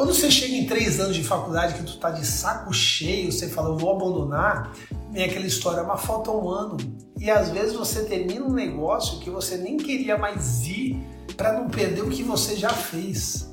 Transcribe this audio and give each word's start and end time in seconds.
Quando 0.00 0.14
você 0.14 0.30
chega 0.30 0.54
em 0.54 0.64
três 0.64 0.98
anos 0.98 1.14
de 1.14 1.22
faculdade 1.22 1.74
que 1.74 1.82
tu 1.82 1.98
tá 1.98 2.10
de 2.10 2.26
saco 2.26 2.72
cheio, 2.72 3.30
você 3.30 3.50
fala, 3.50 3.68
eu 3.68 3.76
vou 3.76 3.94
abandonar, 3.94 4.72
vem 5.12 5.24
aquela 5.24 5.44
história, 5.44 5.82
mas 5.82 6.00
falta 6.00 6.30
um 6.30 6.48
ano. 6.48 6.78
E 7.18 7.30
às 7.30 7.50
vezes 7.50 7.74
você 7.74 8.04
termina 8.04 8.46
um 8.46 8.50
negócio 8.50 9.20
que 9.20 9.28
você 9.28 9.58
nem 9.58 9.76
queria 9.76 10.16
mais 10.16 10.66
ir 10.66 10.96
para 11.36 11.52
não 11.52 11.68
perder 11.68 12.00
o 12.00 12.08
que 12.08 12.22
você 12.22 12.56
já 12.56 12.70
fez. 12.70 13.52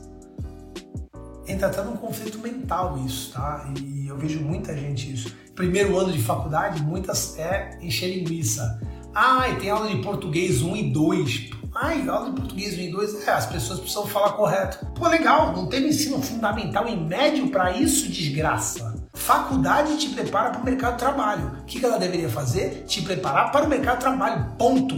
Entra 1.45 1.67
até 1.67 1.83
num 1.83 1.97
conflito 1.97 2.39
mental 2.39 2.97
isso, 3.05 3.33
tá? 3.33 3.69
E 3.83 4.07
eu 4.07 4.17
vejo 4.17 4.39
muita 4.39 4.73
gente 4.73 5.11
isso. 5.11 5.35
Primeiro 5.53 5.97
ano 5.97 6.13
de 6.13 6.21
faculdade, 6.23 6.81
muitas 6.81 7.37
é 7.37 7.77
encher 7.81 8.07
linguiça. 8.19 8.81
Ah, 9.13 9.49
e 9.49 9.57
tem 9.57 9.69
aula 9.69 9.89
de 9.89 10.01
português 10.01 10.61
1 10.61 10.77
e 10.77 10.91
2. 10.93 11.56
Ai, 11.79 12.09
aula 12.09 12.31
de 12.31 12.35
português 12.37 12.75
1 12.75 12.81
e 12.81 12.91
2, 12.91 13.27
é, 13.27 13.31
as 13.31 13.45
pessoas 13.45 13.79
precisam 13.79 14.07
falar 14.07 14.31
correto. 14.31 14.83
Pô, 14.95 15.07
legal, 15.07 15.53
não 15.55 15.67
teve 15.67 15.89
ensino 15.89 16.19
fundamental 16.19 16.87
e 16.87 16.97
médio 16.97 17.51
para 17.51 17.71
isso, 17.71 18.09
desgraça. 18.09 18.95
Faculdade 19.13 19.95
te 19.97 20.09
prepara 20.09 20.49
para 20.49 20.61
o 20.61 20.65
mercado 20.65 20.93
de 20.93 20.99
trabalho. 20.99 21.57
O 21.61 21.65
que 21.65 21.85
ela 21.85 21.99
deveria 21.99 22.29
fazer? 22.29 22.83
Te 22.87 23.03
preparar 23.03 23.51
para 23.51 23.65
o 23.65 23.69
mercado 23.69 23.97
de 23.97 24.01
trabalho. 24.01 24.53
Ponto. 24.57 24.95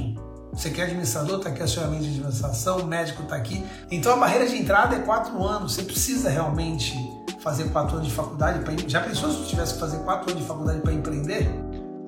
Você 0.53 0.70
quer 0.70 0.84
administrador, 0.84 1.39
está 1.39 1.49
aqui 1.49 1.61
a 1.61 1.67
sua 1.67 1.87
mente 1.87 2.03
de 2.03 2.09
administração, 2.11 2.85
médico 2.85 3.23
está 3.23 3.35
aqui. 3.35 3.61
Então 3.91 4.13
a 4.13 4.15
barreira 4.15 4.48
de 4.48 4.55
entrada 4.55 4.95
é 4.95 4.99
quatro 4.99 5.43
anos. 5.43 5.73
Você 5.73 5.84
precisa 5.84 6.29
realmente 6.29 6.95
fazer 7.41 7.70
quatro 7.71 7.98
anos 7.98 8.07
de 8.07 8.13
faculdade 8.13 8.59
para. 8.59 8.73
Já 8.87 9.01
pensou 9.01 9.29
se 9.29 9.39
você 9.39 9.49
tivesse 9.49 9.73
que 9.73 9.79
fazer 9.81 9.98
quatro 9.99 10.31
anos 10.31 10.43
de 10.43 10.48
faculdade 10.48 10.79
para 10.79 10.93
empreender? 10.93 11.49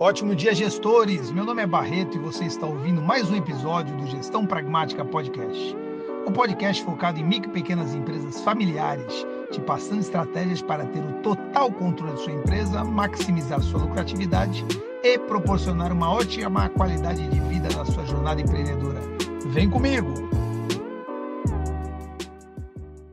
Ótimo 0.02 0.36
dia, 0.36 0.56
gestores! 0.56 1.30
Meu 1.30 1.46
nome 1.46 1.62
é 1.62 1.68
Barreto 1.68 2.18
e 2.18 2.20
você 2.20 2.46
está 2.46 2.66
ouvindo 2.66 3.00
mais 3.00 3.30
um 3.30 3.36
episódio 3.36 3.96
do 3.96 4.08
Gestão 4.08 4.48
Pragmática 4.48 5.06
Podcast. 5.06 5.78
O 6.26 6.32
podcast 6.32 6.84
focado 6.84 7.20
em 7.20 7.24
micro 7.24 7.52
e 7.52 7.54
pequenas 7.54 7.94
empresas 7.94 8.42
familiares, 8.42 9.28
te 9.52 9.62
passando 9.62 10.02
estratégias 10.02 10.60
para 10.60 10.88
ter 10.88 11.04
o 11.04 11.22
total 11.22 11.72
controle 11.72 12.16
de 12.16 12.24
sua 12.24 12.34
empresa, 12.34 12.84
maximizar 12.84 13.62
sua 13.62 13.82
lucratividade 13.82 14.66
e 15.04 15.20
proporcionar 15.20 15.92
uma 15.92 16.12
ótima 16.12 16.68
qualidade 16.70 17.28
de 17.28 17.40
vida 17.42 17.70
na 17.70 17.86
sua 17.86 18.04
jornada 18.04 18.42
empreendedora. 18.42 19.02
Vem 19.50 19.70
comigo! 19.70 20.12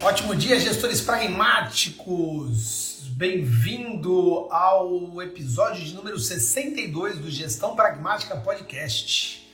Ótimo 0.03 0.35
dia, 0.35 0.59
gestores 0.59 1.03
pragmáticos! 1.03 2.88
Bem-vindo 3.19 4.47
ao 4.49 5.21
episódio 5.21 5.85
de 5.85 5.93
número 5.93 6.21
62 6.21 7.19
do 7.19 7.29
Gestão 7.29 7.75
Pragmática 7.75 8.37
Podcast. 8.37 9.45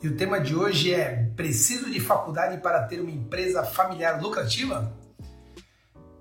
E 0.00 0.06
o 0.06 0.16
tema 0.16 0.40
de 0.40 0.54
hoje 0.54 0.94
é: 0.94 1.28
Preciso 1.34 1.90
de 1.90 1.98
faculdade 1.98 2.62
para 2.62 2.84
ter 2.84 3.00
uma 3.00 3.10
empresa 3.10 3.64
familiar 3.64 4.22
lucrativa? 4.22 4.96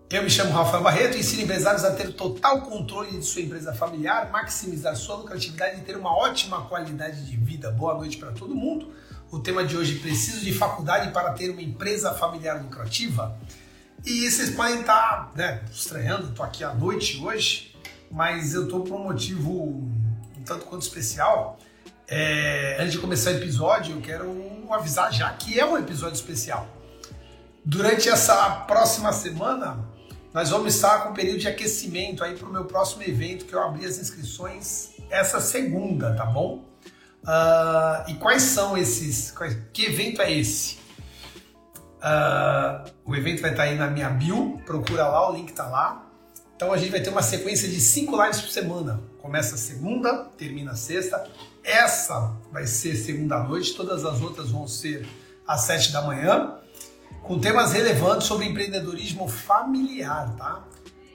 Eu 0.09 0.23
me 0.23 0.30
chamo 0.31 0.52
Rafael 0.52 0.81
Barreto 0.81 1.18
e 1.18 1.20
ensino 1.20 1.44
empresários 1.44 1.84
a 1.84 1.94
ter 1.94 2.14
total 2.14 2.64
controle 2.64 3.12
de 3.12 3.23
sua 3.23 3.44
empresa 3.44 3.75
familiar, 3.75 4.31
maximizar 4.31 4.95
sua 4.95 5.18
lucratividade 5.18 5.80
e 5.80 5.84
ter 5.84 5.95
uma 5.95 6.18
ótima 6.18 6.66
qualidade 6.66 7.28
de 7.28 7.38
vida. 7.38 7.70
Boa 7.70 7.94
noite 7.94 8.18
para 8.18 8.31
todo 8.31 8.56
mundo. 8.56 8.92
O 9.30 9.38
tema 9.38 9.64
de 9.64 9.78
hoje: 9.78 10.00
Preciso 10.00 10.44
de 10.44 10.52
faculdade 10.52 11.12
para 11.12 11.31
ter 11.34 11.52
uma 11.52 11.62
empresa 11.62 12.12
familiar 12.16 12.59
lucrativa? 12.59 13.40
E 14.08 14.31
vocês 14.31 14.52
podem 14.52 14.80
estar 14.80 15.33
né, 15.36 15.66
estranhando, 15.69 16.30
estou 16.30 16.45
aqui 16.45 16.63
à 16.63 16.73
noite 16.73 17.22
hoje, 17.22 17.75
mas 18.09 18.53
eu 18.53 18.63
estou 18.63 18.86
por 18.86 18.95
um 18.95 19.03
motivo 19.03 19.52
um 19.52 20.44
tanto 20.45 20.63
quanto 20.63 20.83
especial. 20.83 21.59
É, 22.08 22.78
antes 22.80 22.94
de 22.94 23.00
começar 23.00 23.31
o 23.31 23.33
episódio, 23.33 23.97
eu 23.97 24.02
quero 24.02 24.66
avisar 24.72 25.11
já 25.11 25.30
que 25.33 25.59
é 25.59 25.66
um 25.66 25.78
episódio 25.78 26.16
especial. 26.16 26.69
Durante 27.66 28.08
essa 28.08 28.50
próxima 28.61 29.11
semana, 29.11 29.85
nós 30.33 30.52
vamos 30.52 30.73
estar 30.73 31.03
com 31.03 31.09
um 31.09 31.13
período 31.13 31.39
de 31.39 31.50
aquecimento 31.50 32.23
aí 32.23 32.33
para 32.33 32.47
o 32.47 32.52
meu 32.52 32.63
próximo 32.63 33.03
evento, 33.03 33.44
que 33.44 33.53
eu 33.53 33.61
abri 33.61 33.85
as 33.85 33.97
inscrições 33.97 34.91
essa 35.09 35.41
segunda, 35.41 36.16
tá 36.16 36.25
bom? 36.25 36.63
Uh, 37.23 38.09
e 38.09 38.13
quais 38.13 38.44
são 38.44 38.78
esses? 38.78 39.34
Que 39.73 39.88
evento 39.88 40.22
é 40.22 40.31
esse? 40.31 40.77
Uh, 41.97 42.91
o 43.06 43.16
evento 43.16 43.41
vai 43.41 43.52
estar 43.52 43.63
aí 43.63 43.75
na 43.75 43.88
minha 43.88 44.09
bio, 44.09 44.62
procura 44.66 45.08
lá, 45.08 45.30
o 45.30 45.35
link 45.35 45.50
está 45.50 45.68
lá. 45.68 46.03
Então 46.56 46.72
a 46.72 46.78
gente 46.78 46.91
vai 46.91 47.02
ter 47.02 47.09
uma 47.09 47.22
sequência 47.22 47.68
de 47.68 47.80
cinco 47.80 48.22
lives 48.22 48.41
por 48.41 48.50
semana. 48.50 49.00
Começa 49.22 49.58
segunda, 49.58 50.25
termina 50.38 50.75
sexta. 50.75 51.24
Essa 51.63 52.34
vai 52.52 52.66
ser 52.66 52.96
segunda 52.96 53.40
noite, 53.44 53.75
todas 53.75 54.06
as 54.06 54.22
outras 54.22 54.50
vão 54.50 54.68
ser 54.68 55.08
às 55.47 55.62
sete 55.62 55.91
da 55.91 56.02
manhã, 56.02 56.56
com 57.22 57.40
temas 57.40 57.74
relevantes 57.74 58.28
sobre 58.28 58.46
empreendedorismo 58.46 59.28
familiar, 59.28 60.35
tá? 60.35 60.64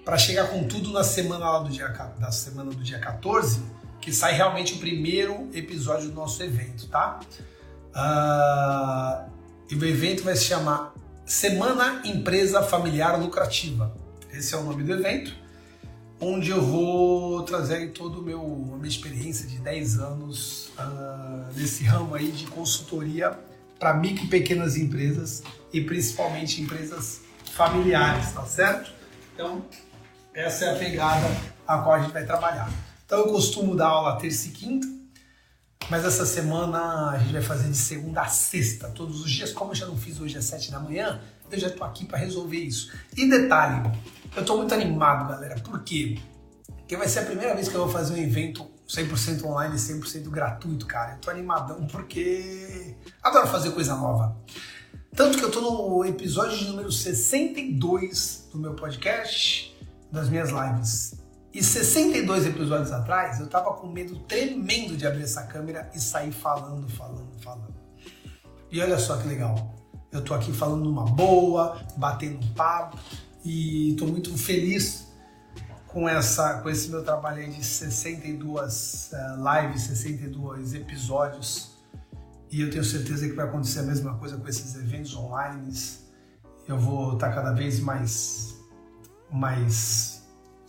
Para 0.05 0.19
chegar 0.19 0.49
com 0.49 0.65
tudo 0.69 0.93
na 0.93 1.03
semana 1.03 1.49
lá 1.51 1.59
do 1.61 1.71
dia, 1.71 1.89
da 1.89 2.31
semana 2.31 2.71
do 2.71 2.83
dia 2.83 2.99
14, 2.99 3.63
que 4.01 4.13
sai 4.13 4.33
realmente 4.33 4.75
o 4.75 4.79
primeiro 4.79 5.49
episódio 5.53 6.09
do 6.09 6.15
nosso 6.15 6.43
evento, 6.43 6.87
tá? 6.89 7.21
Uh, 7.95 9.32
e 9.73 9.75
o 9.75 9.87
evento 9.87 10.23
vai 10.23 10.37
se 10.37 10.45
chamar 10.45 10.93
Semana 11.25 12.03
Empresa 12.05 12.63
Familiar 12.63 13.19
Lucrativa. 13.19 13.97
Esse 14.31 14.55
é 14.55 14.59
o 14.59 14.63
nome 14.65 14.85
do 14.85 14.93
evento, 14.93 15.35
onde 16.21 16.51
eu 16.51 16.61
vou 16.61 17.43
trazer 17.45 17.91
todo 17.93 18.21
o 18.21 18.23
meu 18.23 18.39
a 18.75 18.77
minha 18.77 18.87
experiência 18.89 19.49
de 19.49 19.57
10 19.61 19.99
anos 19.99 20.71
uh, 20.79 21.51
nesse 21.57 21.85
ramo 21.85 22.15
aí 22.15 22.31
de 22.31 22.47
consultoria 22.49 23.31
para 23.79 23.95
micro 23.95 24.27
e 24.27 24.29
pequenas 24.29 24.77
empresas 24.77 25.43
e 25.73 25.81
principalmente 25.81 26.61
empresas 26.61 27.23
familiares, 27.55 28.31
tá 28.33 28.45
certo? 28.45 28.93
Então, 29.33 29.65
essa 30.35 30.67
é 30.67 30.75
a 30.75 30.79
pegada 30.79 31.27
a 31.67 31.79
qual 31.79 31.95
a 31.95 32.01
gente 32.01 32.13
vai 32.13 32.27
trabalhar. 32.27 32.71
Então, 33.07 33.21
eu 33.21 33.29
costumo 33.29 33.75
dar 33.75 33.87
aula 33.87 34.19
terça 34.19 34.49
e 34.49 34.51
quinta, 34.51 34.87
mas 35.91 36.05
essa 36.05 36.25
semana 36.25 37.11
a 37.11 37.19
gente 37.19 37.33
vai 37.33 37.43
fazer 37.43 37.69
de 37.69 37.77
segunda 37.77 38.23
a 38.23 38.29
sexta, 38.29 38.89
todos 38.89 39.21
os 39.21 39.31
dias. 39.31 39.53
Como 39.53 39.73
eu 39.73 39.75
já 39.75 39.87
não 39.87 39.97
fiz 39.97 40.21
hoje 40.21 40.39
às 40.39 40.45
sete 40.45 40.71
da 40.71 40.81
manhã, 40.81 41.21
eu 41.51 41.59
já 41.59 41.69
estou 41.69 41.87
aqui 41.87 42.05
para 42.05 42.19
resolver 42.19 42.59
isso. 42.59 42.93
E 43.17 43.29
detalhe, 43.29 43.91
eu 44.35 44.41
estou 44.41 44.57
muito 44.57 44.73
animado, 44.73 45.29
galera. 45.29 45.61
Por 45.61 45.83
quê? 45.83 46.19
Porque 46.67 46.97
vai 46.97 47.09
ser 47.09 47.21
a 47.21 47.25
primeira 47.25 47.55
vez 47.55 47.69
que 47.69 47.75
eu 47.75 47.81
vou 47.81 47.91
fazer 47.91 48.15
um 48.15 48.17
evento 48.17 48.67
100% 48.89 49.45
online, 49.45 49.77
100% 49.77 50.29
gratuito, 50.29 50.87
cara. 50.87 51.15
Eu 51.15 51.19
tô 51.19 51.31
animadão 51.31 51.87
porque 51.87 52.95
adoro 53.23 53.47
fazer 53.49 53.71
coisa 53.71 53.97
nova. 53.97 54.37
Tanto 55.15 55.39
que 55.39 55.45
eu 55.45 55.51
tô 55.51 55.61
no 55.61 56.05
episódio 56.05 56.57
de 56.57 56.67
número 56.67 56.91
62 56.91 58.49
do 58.51 58.59
meu 58.59 58.75
podcast, 58.75 59.77
das 60.11 60.29
minhas 60.29 60.51
lives. 60.51 61.22
E 61.53 61.63
62 61.63 62.47
episódios 62.47 62.91
atrás, 62.93 63.39
eu 63.39 63.47
tava 63.47 63.75
com 63.75 63.87
medo 63.87 64.19
tremendo 64.21 64.97
de 64.97 65.07
abrir 65.07 65.25
essa 65.25 65.43
câmera 65.43 65.91
e 65.95 66.01
sair 66.01 66.33
falando, 66.33 66.89
falando, 66.89 67.31
falando. 67.43 67.75
E 68.71 68.81
olha 68.81 68.99
só 68.99 69.19
que 69.19 69.29
legal. 69.29 69.75
Eu 70.11 70.25
tô 70.25 70.33
aqui 70.33 70.53
falando 70.53 70.85
numa 70.85 71.05
boa, 71.05 71.83
batendo 71.97 72.39
um 72.39 72.55
papo 72.55 72.99
e 73.45 73.95
tô 73.99 74.07
muito 74.07 74.37
feliz 74.37 75.09
com 75.87 76.09
essa 76.09 76.61
com 76.61 76.71
esse 76.71 76.89
meu 76.89 77.05
trabalho 77.05 77.43
aí 77.43 77.51
de 77.51 77.63
62 77.63 79.11
uh, 79.13 79.17
eh, 79.17 79.63
lives, 79.63 79.83
62 79.83 80.75
episódios. 80.75 81.73
E 82.51 82.63
eu 82.63 82.71
tenho 82.71 82.85
certeza 82.85 83.29
que 83.29 83.35
vai 83.35 83.47
acontecer 83.47 83.81
a 83.81 83.83
mesma 83.83 84.15
coisa 84.15 84.39
com 84.39 84.49
esses 84.49 84.75
eventos 84.75 85.15
online. 85.15 85.71
Eu 86.67 86.79
vou 86.79 87.15
estar 87.15 87.35
cada 87.35 87.53
vez 87.53 87.79
mais 87.81 88.55
mais 89.31 90.12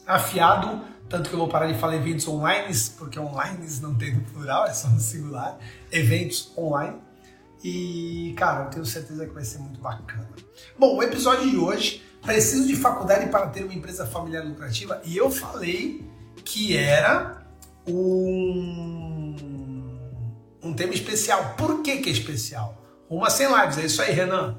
afiado, 0.06 0.82
tanto 1.10 1.30
que 1.30 1.36
eu 1.36 1.40
vou 1.40 1.48
parar 1.48 1.68
de 1.68 1.78
falar 1.78 1.96
eventos 1.96 2.28
online, 2.28 2.74
porque 2.98 3.20
online 3.20 3.68
não 3.82 3.96
tem 3.96 4.14
no 4.14 4.22
plural, 4.22 4.66
é 4.66 4.74
só 4.74 4.88
no 4.88 5.00
singular, 5.00 5.58
eventos 5.92 6.52
online. 6.58 6.98
E, 7.64 8.34
cara, 8.38 8.66
eu 8.66 8.70
tenho 8.70 8.86
certeza 8.86 9.26
que 9.26 9.34
vai 9.34 9.46
ser 9.46 9.60
muito 9.60 9.80
bacana. 9.80 10.28
Bom, 10.78 10.98
o 10.98 11.04
episódio 11.04 11.50
de 11.50 11.58
hoje, 11.58 12.04
preciso 12.22 12.68
de 12.68 12.76
faculdade 12.76 13.30
para 13.30 13.48
ter 13.48 13.64
uma 13.64 13.74
empresa 13.74 14.06
familiar 14.06 14.44
lucrativa, 14.44 15.02
e 15.06 15.16
eu 15.16 15.32
falei 15.32 16.06
que 16.44 16.76
era 16.76 17.42
um, 17.88 19.36
um 20.62 20.74
tema 20.74 20.94
especial. 20.94 21.54
Por 21.58 21.82
que, 21.82 21.98
que 21.98 22.10
é 22.10 22.12
especial? 22.12 22.78
Uma 23.10 23.30
sem 23.30 23.48
lives, 23.48 23.78
é 23.78 23.86
isso 23.86 24.02
aí, 24.02 24.12
Renan. 24.12 24.58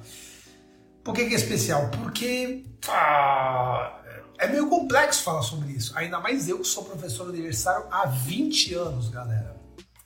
Por 1.03 1.15
que, 1.15 1.27
que 1.27 1.35
é 1.35 1.37
especial? 1.37 1.91
Porque 1.91 2.65
ah, 2.89 4.01
é 4.45 4.49
meio 4.49 4.69
complexo 4.69 5.23
falar 5.23 5.43
sobre 5.43 5.73
isso. 5.73 5.97
Ainda 5.97 6.21
mais 6.21 6.49
eu 6.49 6.59
que 6.59 6.67
sou 6.67 6.85
professor 6.85 7.29
universitário 7.29 7.87
há 7.91 8.07
20 8.07 8.75
anos, 8.75 9.09
galera. 9.09 9.57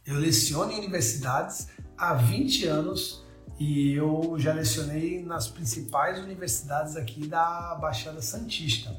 Eu 0.07 0.17
leciono 0.17 0.73
em 0.73 0.79
universidades 0.79 1.69
há 1.97 2.15
20 2.15 2.67
anos 2.67 3.25
e 3.59 3.93
eu 3.95 4.37
já 4.39 4.53
lecionei 4.53 5.23
nas 5.25 5.49
principais 5.49 6.19
universidades 6.19 6.97
aqui 6.97 7.27
da 7.27 7.75
Baixada 7.75 8.23
Santista. 8.23 8.95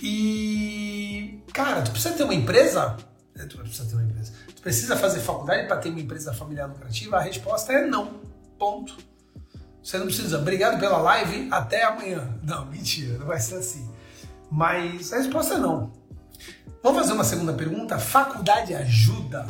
E, 0.00 1.42
cara, 1.52 1.82
tu 1.82 1.90
precisa 1.90 2.14
ter 2.14 2.24
uma 2.24 2.34
empresa? 2.34 2.96
É, 3.36 3.44
tu 3.46 3.58
precisa 3.58 3.84
ter 3.88 3.94
uma 3.94 4.04
empresa. 4.04 4.32
Tu 4.54 4.62
precisa 4.62 4.96
fazer 4.96 5.20
faculdade 5.20 5.66
para 5.66 5.78
ter 5.78 5.90
uma 5.90 6.00
empresa 6.00 6.32
familiar 6.32 6.68
lucrativa? 6.68 7.16
A 7.16 7.20
resposta 7.20 7.72
é 7.72 7.86
não. 7.86 8.20
Ponto. 8.58 8.96
Você 9.82 9.98
não 9.98 10.06
precisa. 10.06 10.38
Obrigado 10.38 10.78
pela 10.78 10.98
live, 10.98 11.48
até 11.50 11.82
amanhã. 11.84 12.38
Não, 12.42 12.64
mentira, 12.66 13.18
não 13.18 13.26
vai 13.26 13.40
ser 13.40 13.56
assim. 13.56 13.93
Mas 14.50 15.12
a 15.12 15.18
resposta 15.18 15.54
é 15.54 15.58
não. 15.58 15.92
Vamos 16.82 17.00
fazer 17.00 17.12
uma 17.12 17.24
segunda 17.24 17.52
pergunta? 17.52 17.98
Faculdade 17.98 18.74
ajuda? 18.74 19.46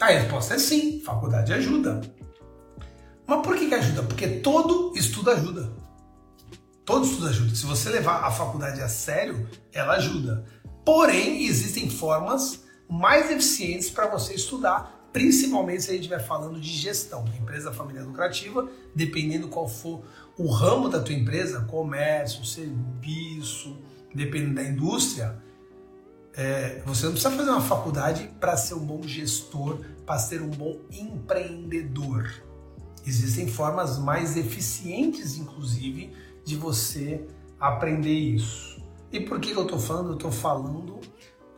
A 0.00 0.06
resposta 0.06 0.54
é 0.54 0.58
sim, 0.58 1.00
faculdade 1.00 1.52
ajuda. 1.52 2.00
Mas 3.26 3.42
por 3.42 3.56
que, 3.56 3.68
que 3.68 3.74
ajuda? 3.74 4.02
Porque 4.04 4.28
todo 4.28 4.92
estudo 4.96 5.30
ajuda. 5.30 5.70
Todo 6.84 7.04
estudo 7.04 7.28
ajuda. 7.28 7.54
Se 7.54 7.66
você 7.66 7.90
levar 7.90 8.24
a 8.24 8.30
faculdade 8.30 8.80
a 8.80 8.88
sério, 8.88 9.48
ela 9.72 9.94
ajuda. 9.94 10.44
Porém, 10.84 11.44
existem 11.44 11.90
formas 11.90 12.64
mais 12.88 13.30
eficientes 13.30 13.90
para 13.90 14.06
você 14.06 14.34
estudar 14.34 14.98
principalmente 15.12 15.82
se 15.82 15.90
a 15.90 15.92
gente 15.94 16.02
estiver 16.02 16.24
falando 16.24 16.60
de 16.60 16.70
gestão, 16.70 17.24
empresa 17.40 17.72
familiar 17.72 18.04
lucrativa, 18.04 18.68
dependendo 18.94 19.48
qual 19.48 19.68
for 19.68 20.04
o 20.36 20.48
ramo 20.48 20.88
da 20.88 21.00
tua 21.00 21.14
empresa, 21.14 21.62
comércio, 21.62 22.44
serviço, 22.44 23.76
dependendo 24.14 24.54
da 24.54 24.64
indústria, 24.64 25.42
é, 26.34 26.82
você 26.86 27.06
não 27.06 27.12
precisa 27.12 27.34
fazer 27.34 27.50
uma 27.50 27.60
faculdade 27.60 28.30
para 28.38 28.56
ser 28.56 28.74
um 28.74 28.84
bom 28.84 29.02
gestor, 29.02 29.80
para 30.06 30.18
ser 30.18 30.40
um 30.40 30.50
bom 30.50 30.78
empreendedor. 30.90 32.30
Existem 33.06 33.48
formas 33.48 33.98
mais 33.98 34.36
eficientes, 34.36 35.36
inclusive, 35.36 36.12
de 36.44 36.56
você 36.56 37.26
aprender 37.58 38.12
isso. 38.12 38.80
E 39.10 39.20
por 39.20 39.40
que, 39.40 39.52
que 39.52 39.58
eu 39.58 39.62
estou 39.62 39.78
falando? 39.78 40.10
Eu 40.10 40.14
estou 40.14 40.30
falando 40.30 41.00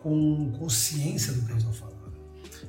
com 0.03 0.53
consciência 0.59 1.33
do 1.33 1.45
que 1.45 1.53
eu 1.53 1.57
estou 1.59 1.73
falando. 1.73 2.01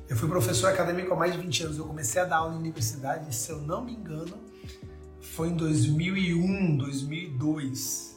Eu 0.08 0.16
fui 0.16 0.28
professor 0.28 0.68
acadêmico 0.68 1.14
há 1.14 1.16
mais 1.16 1.32
de 1.32 1.38
20 1.38 1.62
anos. 1.64 1.78
Eu 1.78 1.86
comecei 1.86 2.20
a 2.20 2.24
dar 2.24 2.38
aula 2.38 2.54
em 2.54 2.58
universidade, 2.58 3.34
se 3.34 3.50
eu 3.50 3.58
não 3.62 3.84
me 3.84 3.92
engano, 3.94 4.36
foi 5.20 5.48
em 5.48 5.56
2001, 5.56 6.76
2002. 6.76 8.11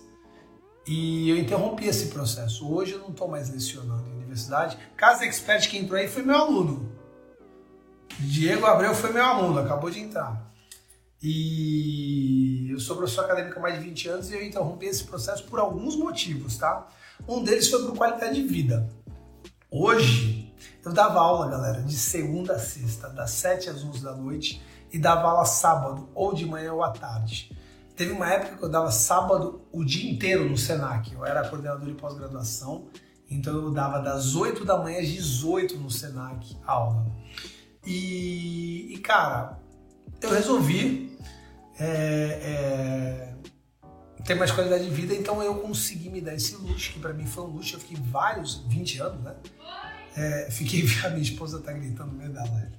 E 0.87 1.29
eu 1.29 1.37
interrompi 1.37 1.87
esse 1.87 2.07
processo. 2.07 2.71
Hoje 2.71 2.93
eu 2.93 2.99
não 2.99 3.09
estou 3.09 3.27
mais 3.27 3.49
lecionando 3.49 4.07
em 4.07 4.15
universidade. 4.17 4.77
Casa 4.95 5.25
Expert 5.25 5.69
que 5.69 5.77
entrou 5.77 5.99
aí 5.99 6.07
foi 6.07 6.23
meu 6.23 6.35
aluno. 6.35 6.91
Diego 8.19 8.65
Abreu 8.65 8.93
foi 8.93 9.11
meu 9.11 9.23
aluno, 9.23 9.59
acabou 9.59 9.89
de 9.89 9.99
entrar. 9.99 10.53
E 11.21 12.69
eu 12.69 12.79
sou 12.79 12.95
professor 12.95 13.25
acadêmico 13.25 13.57
há 13.57 13.61
mais 13.61 13.79
de 13.79 13.83
20 13.83 14.09
anos 14.09 14.29
e 14.29 14.35
eu 14.35 14.45
interrompi 14.45 14.85
esse 14.85 15.03
processo 15.03 15.43
por 15.45 15.59
alguns 15.59 15.95
motivos, 15.95 16.57
tá? 16.57 16.87
Um 17.27 17.43
deles 17.43 17.67
foi 17.69 17.83
por 17.83 17.97
qualidade 17.97 18.35
de 18.35 18.47
vida. 18.47 18.87
Hoje, 19.71 20.53
eu 20.83 20.93
dava 20.93 21.19
aula, 21.19 21.49
galera, 21.49 21.81
de 21.81 21.95
segunda 21.95 22.53
a 22.53 22.59
sexta, 22.59 23.09
das 23.09 23.31
7 23.31 23.69
às 23.69 23.83
11 23.83 24.03
da 24.03 24.13
noite, 24.13 24.61
e 24.93 24.99
dava 24.99 25.29
aula 25.29 25.45
sábado, 25.45 26.07
ou 26.13 26.33
de 26.33 26.45
manhã 26.45 26.73
ou 26.73 26.83
à 26.83 26.91
tarde. 26.91 27.51
Teve 27.95 28.11
uma 28.11 28.29
época 28.29 28.57
que 28.57 28.63
eu 28.63 28.69
dava 28.69 28.91
sábado 28.91 29.61
o 29.71 29.83
dia 29.83 30.11
inteiro 30.11 30.49
no 30.49 30.57
Senac. 30.57 31.13
Eu 31.13 31.25
era 31.25 31.47
coordenador 31.47 31.87
de 31.87 31.93
pós-graduação, 31.93 32.87
então 33.29 33.53
eu 33.55 33.71
dava 33.71 33.99
das 33.99 34.35
8 34.35 34.65
da 34.65 34.77
manhã 34.77 34.99
às 34.99 35.07
18 35.07 35.77
no 35.77 35.89
Senac 35.89 36.57
aula. 36.65 37.05
E, 37.85 38.93
e 38.93 38.97
cara, 38.97 39.59
eu 40.21 40.29
resolvi 40.29 41.17
é, 41.79 43.33
é, 43.87 44.23
ter 44.25 44.35
mais 44.35 44.51
qualidade 44.51 44.83
de 44.83 44.91
vida, 44.91 45.13
então 45.13 45.41
eu 45.41 45.55
consegui 45.55 46.09
me 46.09 46.19
dar 46.19 46.33
esse 46.33 46.55
luxo, 46.57 46.91
que 46.91 46.99
para 46.99 47.13
mim 47.13 47.25
foi 47.25 47.45
um 47.45 47.47
luxo. 47.47 47.75
Eu 47.75 47.79
fiquei 47.79 47.97
vários, 47.97 48.55
20 48.67 48.99
anos, 48.99 49.23
né? 49.23 49.35
É, 50.17 50.49
fiquei, 50.51 50.83
a 51.05 51.09
minha 51.11 51.21
esposa 51.21 51.61
tá 51.61 51.71
gritando 51.71 52.11
no 52.11 52.17
meio 52.17 52.33
da 52.33 52.43
live. 52.43 52.75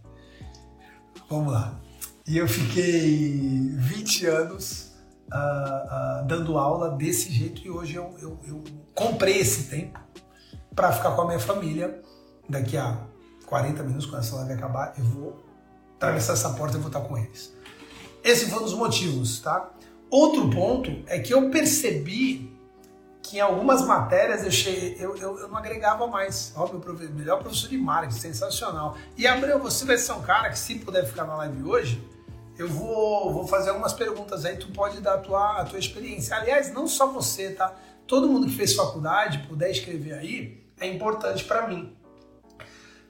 Vamos 1.31 1.55
lá. 1.55 1.81
E 2.27 2.37
eu 2.37 2.47
fiquei 2.47 3.71
20 3.79 4.27
anos 4.27 4.86
uh, 5.33 6.23
uh, 6.23 6.27
dando 6.27 6.59
aula 6.59 6.91
desse 6.91 7.31
jeito 7.31 7.63
e 7.65 7.71
hoje 7.71 7.97
eu, 7.97 8.15
eu, 8.21 8.39
eu 8.47 8.65
comprei 8.95 9.39
esse 9.39 9.65
tempo 9.65 10.01
para 10.75 10.93
ficar 10.93 11.13
com 11.13 11.23
a 11.23 11.27
minha 11.27 11.41
família. 11.41 12.01
Daqui 12.49 12.77
a 12.77 12.99
40 13.47 13.83
minutos, 13.83 14.07
quando 14.07 14.23
essa 14.23 14.37
live 14.37 14.53
acabar, 14.53 14.95
eu 14.97 15.05
vou 15.05 15.45
atravessar 15.97 16.35
essa 16.35 16.51
porta 16.51 16.77
e 16.77 16.81
vou 16.81 16.89
estar 16.89 17.01
com 17.01 17.17
eles. 17.19 17.53
Esse 18.23 18.51
foi 18.51 18.61
um 18.61 18.63
dos 18.63 18.75
motivos, 18.75 19.41
tá? 19.41 19.71
Outro 20.11 20.49
ponto 20.51 20.91
é 21.07 21.19
que 21.19 21.33
eu 21.35 21.51
percebi 21.51 22.57
que 23.23 23.39
em 23.39 23.41
algumas 23.41 23.85
matérias 23.85 24.45
eu, 24.45 24.51
cheguei, 24.53 24.97
eu, 25.01 25.17
eu, 25.17 25.39
eu 25.41 25.49
não 25.49 25.57
agregava 25.57 26.07
mais. 26.07 26.53
Ó, 26.55 26.69
meu 26.69 26.81
melhor 27.11 27.41
professor 27.41 27.69
de 27.69 27.77
marketing, 27.77 28.21
sensacional. 28.21 28.97
E 29.17 29.27
Abreu, 29.27 29.59
você 29.59 29.85
vai 29.85 29.99
ser 29.99 30.13
um 30.13 30.23
cara 30.23 30.51
que 30.51 30.59
se 30.59 30.77
puder 30.77 31.05
ficar 31.05 31.25
na 31.25 31.37
live 31.37 31.65
hoje, 31.65 32.09
eu 32.59 32.69
vou, 32.69 33.33
vou 33.33 33.47
fazer 33.47 33.71
algumas 33.71 33.93
perguntas 33.93 34.45
aí, 34.45 34.57
tu 34.57 34.69
pode 34.69 35.01
dar 35.01 35.15
a 35.15 35.19
tua, 35.19 35.61
a 35.61 35.65
tua 35.65 35.79
experiência. 35.79 36.37
Aliás, 36.37 36.73
não 36.73 36.89
só 36.89 37.07
você, 37.07 37.51
tá? 37.51 37.75
Todo 38.07 38.29
mundo 38.29 38.47
que 38.47 38.55
fez 38.55 38.75
faculdade, 38.75 39.47
puder 39.47 39.71
escrever 39.71 40.15
aí, 40.15 40.65
é 40.81 40.87
importante 40.87 41.45
para 41.45 41.67
mim. 41.67 41.97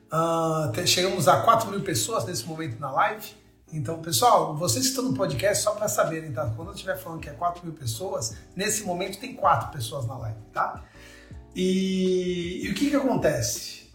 Uh, 0.07 0.87
chegamos 0.87 1.29
a 1.29 1.43
4 1.43 1.71
mil 1.71 1.83
pessoas 1.83 2.25
nesse 2.25 2.47
momento 2.47 2.79
na 2.81 2.91
live. 2.91 3.35
Então, 3.73 4.01
pessoal, 4.01 4.57
vocês 4.57 4.85
que 4.85 4.91
estão 4.91 5.05
no 5.05 5.15
podcast, 5.15 5.63
só 5.63 5.73
para 5.73 5.89
saberem, 5.89 6.33
tá? 6.33 6.47
Quando 6.55 6.69
eu 6.69 6.75
estiver 6.75 6.97
falando 6.97 7.21
que 7.21 7.29
é 7.29 7.33
4 7.33 7.65
mil 7.65 7.75
pessoas, 7.75 8.37
nesse 8.55 8.85
momento 8.85 9.19
tem 9.19 9.35
4 9.35 9.71
pessoas 9.71 10.07
na 10.07 10.17
live, 10.17 10.39
tá? 10.53 10.85
E, 11.55 12.61
e 12.65 12.71
o 12.71 12.75
que 12.75 12.91
que 12.91 12.97
acontece? 12.97 13.91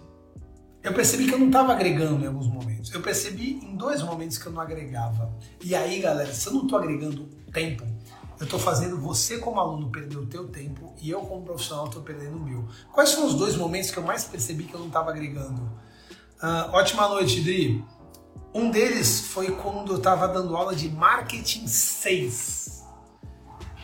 Eu 0.83 0.93
percebi 0.93 1.27
que 1.27 1.33
eu 1.33 1.39
não 1.39 1.47
estava 1.47 1.73
agregando 1.73 2.23
em 2.23 2.27
alguns 2.27 2.47
momentos. 2.47 2.80
Eu 2.93 3.01
percebi 3.01 3.53
em 3.63 3.75
dois 3.75 4.01
momentos 4.01 4.37
que 4.37 4.45
eu 4.45 4.51
não 4.51 4.61
agregava. 4.61 5.31
E 5.63 5.73
aí, 5.73 6.01
galera, 6.01 6.33
se 6.33 6.47
eu 6.47 6.53
não 6.53 6.63
estou 6.63 6.77
agregando 6.77 7.25
tempo, 7.53 7.85
eu 8.39 8.45
estou 8.45 8.59
fazendo 8.59 8.97
você 8.97 9.37
como 9.37 9.59
aluno 9.59 9.89
perder 9.89 10.17
o 10.17 10.25
teu 10.25 10.47
tempo 10.47 10.93
e 10.99 11.09
eu 11.09 11.21
como 11.21 11.43
profissional 11.43 11.85
estou 11.85 12.01
perdendo 12.01 12.37
o 12.37 12.39
meu. 12.39 12.67
Quais 12.91 13.09
são 13.09 13.27
os 13.27 13.35
dois 13.35 13.55
momentos 13.55 13.91
que 13.91 13.97
eu 13.97 14.03
mais 14.03 14.23
percebi 14.25 14.63
que 14.63 14.73
eu 14.73 14.79
não 14.79 14.87
estava 14.87 15.11
agregando? 15.11 15.61
Uh, 16.41 16.73
ótima 16.73 17.07
noite, 17.07 17.41
Dri. 17.41 17.85
Um 18.53 18.69
deles 18.69 19.21
foi 19.27 19.51
quando 19.51 19.93
eu 19.93 19.97
estava 19.97 20.27
dando 20.27 20.57
aula 20.57 20.75
de 20.75 20.89
marketing 20.89 21.67
6. 21.67 22.83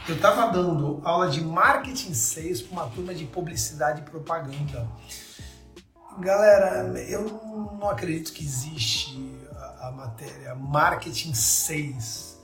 Eu 0.09 0.15
estava 0.15 0.51
dando 0.51 1.01
aula 1.03 1.29
de 1.29 1.41
marketing 1.41 2.13
6 2.13 2.63
para 2.63 2.71
uma 2.71 2.89
turma 2.89 3.13
de 3.13 3.25
publicidade 3.25 4.01
e 4.01 4.03
propaganda. 4.03 4.89
Galera, 6.19 6.99
eu 7.01 7.25
não 7.79 7.89
acredito 7.89 8.33
que 8.33 8.43
existe 8.43 9.39
a, 9.55 9.89
a 9.89 9.91
matéria 9.91 10.55
marketing 10.55 11.35
6. 11.35 12.41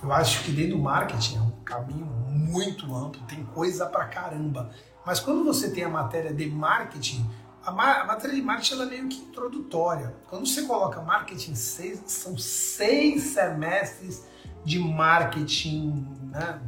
Eu 0.00 0.12
acho 0.12 0.44
que 0.44 0.52
dentro 0.52 0.76
do 0.76 0.82
marketing 0.82 1.38
é 1.38 1.40
um 1.40 1.50
caminho 1.64 2.06
muito 2.06 2.94
amplo, 2.94 3.20
tem 3.26 3.44
coisa 3.46 3.84
pra 3.86 4.04
caramba. 4.04 4.70
Mas 5.04 5.18
quando 5.18 5.44
você 5.44 5.70
tem 5.70 5.82
a 5.82 5.88
matéria 5.88 6.32
de 6.32 6.48
marketing, 6.48 7.28
a, 7.64 7.70
a 7.70 8.04
matéria 8.06 8.36
de 8.36 8.42
marketing 8.42 8.74
ela 8.74 8.84
é 8.84 8.86
meio 8.86 9.08
que 9.08 9.18
introdutória. 9.18 10.14
Quando 10.28 10.46
você 10.46 10.62
coloca 10.62 11.02
marketing 11.02 11.56
6, 11.56 12.02
são 12.06 12.38
seis 12.38 13.22
semestres 13.24 14.24
de 14.64 14.78
marketing, 14.78 16.06
né? 16.30 16.60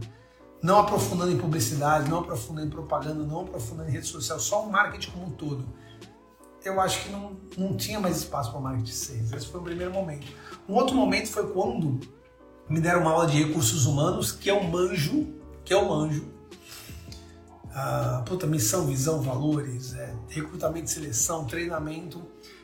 não 0.60 0.80
aprofundando 0.80 1.30
em 1.30 1.38
publicidade, 1.38 2.10
não 2.10 2.18
aprofundando 2.18 2.66
em 2.66 2.70
propaganda, 2.70 3.22
não 3.22 3.42
aprofundando 3.42 3.88
em 3.88 3.92
rede 3.92 4.08
social, 4.08 4.40
só 4.40 4.64
o 4.64 4.72
marketing 4.72 5.12
como 5.12 5.26
um 5.26 5.30
todo. 5.30 5.64
Eu 6.64 6.80
acho 6.80 7.04
que 7.04 7.10
não, 7.10 7.36
não 7.58 7.76
tinha 7.76 7.98
mais 7.98 8.18
espaço 8.18 8.50
para 8.50 8.60
marketing 8.60 8.92
6. 8.92 9.32
Esse 9.32 9.46
foi 9.46 9.60
o 9.60 9.64
primeiro 9.64 9.92
momento. 9.92 10.26
Um 10.68 10.74
outro 10.74 10.94
momento 10.94 11.28
foi 11.28 11.52
quando 11.52 12.00
me 12.68 12.80
deram 12.80 13.00
uma 13.00 13.10
aula 13.10 13.26
de 13.26 13.42
recursos 13.42 13.84
humanos, 13.84 14.32
que 14.32 14.48
é 14.48 14.54
um 14.54 14.70
manjo, 14.70 15.26
que 15.64 15.72
é 15.72 15.76
um 15.76 15.88
manjo, 15.88 16.32
ah, 17.74 18.22
puta, 18.26 18.46
missão, 18.46 18.86
visão, 18.86 19.20
valores, 19.22 19.94
é, 19.94 20.14
recrutamento, 20.28 20.90
seleção, 20.90 21.46
treinamento. 21.46 22.22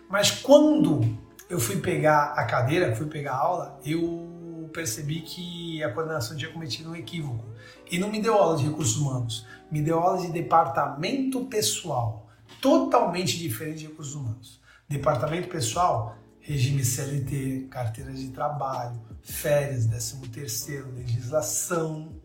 Mas 0.08 0.30
quando 0.30 1.18
eu 1.48 1.58
fui 1.58 1.76
pegar 1.76 2.34
a 2.34 2.44
cadeira, 2.44 2.94
fui 2.94 3.06
pegar 3.06 3.32
a 3.32 3.38
aula, 3.38 3.80
eu 3.84 4.70
percebi 4.72 5.22
que 5.22 5.82
a 5.82 5.90
coordenação 5.92 6.36
tinha 6.36 6.52
cometido 6.52 6.90
um 6.90 6.96
equívoco. 6.96 7.44
E 7.90 7.98
não 7.98 8.10
me 8.10 8.20
deu 8.20 8.34
aula 8.34 8.56
de 8.58 8.64
recursos 8.64 8.96
humanos, 8.96 9.46
me 9.70 9.80
deu 9.80 9.98
aula 9.98 10.20
de 10.20 10.30
departamento 10.30 11.44
pessoal, 11.46 12.27
totalmente 12.60 13.38
diferente 13.38 13.80
de 13.80 13.86
recursos 13.86 14.14
humanos. 14.14 14.60
Departamento 14.88 15.48
pessoal, 15.48 16.16
regime 16.40 16.84
CLT, 16.84 17.68
carteira 17.70 18.12
de 18.12 18.28
trabalho, 18.28 19.00
férias, 19.22 19.86
13 19.86 20.28
terceiro, 20.28 20.92
legislação. 20.94 22.20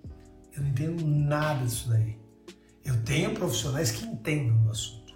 Eu 0.56 0.62
não 0.62 0.70
entendo 0.70 1.06
nada 1.06 1.66
disso 1.66 1.90
daí. 1.90 2.18
Eu 2.86 3.02
tenho 3.04 3.34
profissionais 3.34 3.92
que 3.92 4.06
entendem 4.06 4.58
do 4.64 4.70
assunto. 4.70 5.14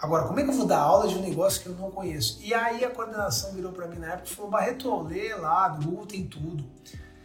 Agora, 0.00 0.26
como 0.26 0.38
é 0.38 0.44
que 0.44 0.50
eu 0.50 0.54
vou 0.54 0.66
dar 0.66 0.78
aula 0.78 1.08
de 1.08 1.14
um 1.14 1.22
negócio 1.22 1.62
que 1.62 1.68
eu 1.68 1.74
não 1.74 1.90
conheço? 1.90 2.38
E 2.42 2.52
aí 2.52 2.84
a 2.84 2.90
coordenação 2.90 3.52
virou 3.54 3.72
para 3.72 3.88
mim 3.88 3.98
na 3.98 4.12
época 4.12 4.28
e 4.28 4.34
falou: 4.34 4.50
Barreto, 4.50 5.02
lê 5.02 5.34
lá, 5.34 5.68
Google 5.68 6.06
tem 6.06 6.26
tudo. 6.26 6.70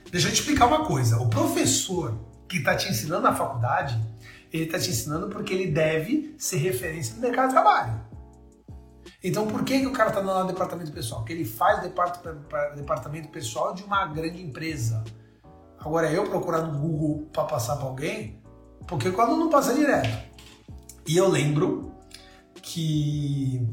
Deixa 0.10 0.28
eu 0.28 0.32
te 0.32 0.40
explicar 0.40 0.68
uma 0.68 0.86
coisa: 0.86 1.20
o 1.20 1.30
professor 1.30 2.18
que 2.48 2.58
está 2.58 2.76
te 2.76 2.90
ensinando 2.90 3.22
na 3.22 3.36
faculdade, 3.36 4.00
ele 4.52 4.66
está 4.66 4.80
te 4.80 4.90
ensinando 4.90 5.30
porque 5.30 5.54
ele 5.54 5.72
deve 5.72 6.36
ser 6.38 6.58
referência 6.58 7.16
no 7.16 7.22
mercado 7.22 7.48
de 7.48 7.54
trabalho. 7.54 8.02
Então, 9.24 9.48
por 9.48 9.64
que, 9.64 9.80
que 9.80 9.86
o 9.86 9.94
cara 9.94 10.10
está 10.10 10.22
dando 10.22 10.48
departamento 10.48 10.92
pessoal? 10.92 11.22
Porque 11.22 11.34
ele 11.34 11.46
faz 11.46 11.82
departamento 12.76 13.30
pessoal 13.30 13.74
de 13.74 13.84
uma 13.84 14.06
grande 14.08 14.42
empresa. 14.42 15.04
Agora 15.80 16.12
eu 16.12 16.24
procurar 16.30 16.62
no 16.64 16.80
Google 16.80 17.30
para 17.32 17.44
passar 17.44 17.76
para 17.76 17.86
alguém, 17.86 18.42
porque 18.88 19.10
o 19.10 19.22
aluno 19.22 19.46
não 19.46 19.50
passa 19.50 19.74
direto. 19.74 20.10
E 21.08 21.18
eu 21.18 21.28
lembro 21.28 21.92
que 22.62 23.68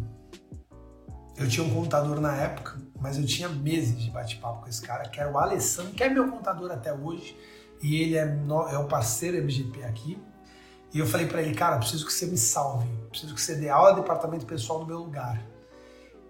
eu 1.36 1.48
tinha 1.48 1.64
um 1.64 1.74
contador 1.74 2.20
na 2.20 2.34
época, 2.34 2.78
mas 3.00 3.16
eu 3.16 3.24
tinha 3.24 3.48
meses 3.48 3.98
de 3.98 4.10
bate-papo 4.10 4.62
com 4.62 4.68
esse 4.68 4.82
cara, 4.82 5.08
que 5.08 5.20
era 5.20 5.30
o 5.30 5.38
Alessandro, 5.38 5.92
que 5.92 6.02
é 6.02 6.08
meu 6.08 6.28
contador 6.30 6.70
até 6.70 6.92
hoje, 6.92 7.36
e 7.82 7.96
ele 8.02 8.16
é, 8.16 8.24
no, 8.24 8.68
é 8.68 8.76
o 8.78 8.86
parceiro 8.86 9.36
MGP 9.38 9.84
aqui. 9.84 10.18
E 10.92 10.98
eu 10.98 11.06
falei 11.06 11.26
para 11.26 11.42
ele, 11.42 11.54
cara, 11.54 11.76
preciso 11.76 12.06
que 12.06 12.12
você 12.12 12.26
me 12.26 12.38
salve, 12.38 12.88
preciso 13.10 13.34
que 13.34 13.40
você 13.40 13.54
dê 13.54 13.68
aula 13.68 13.90
de 13.90 14.00
departamento 14.00 14.46
pessoal 14.46 14.80
no 14.80 14.86
meu 14.86 14.98
lugar. 14.98 15.44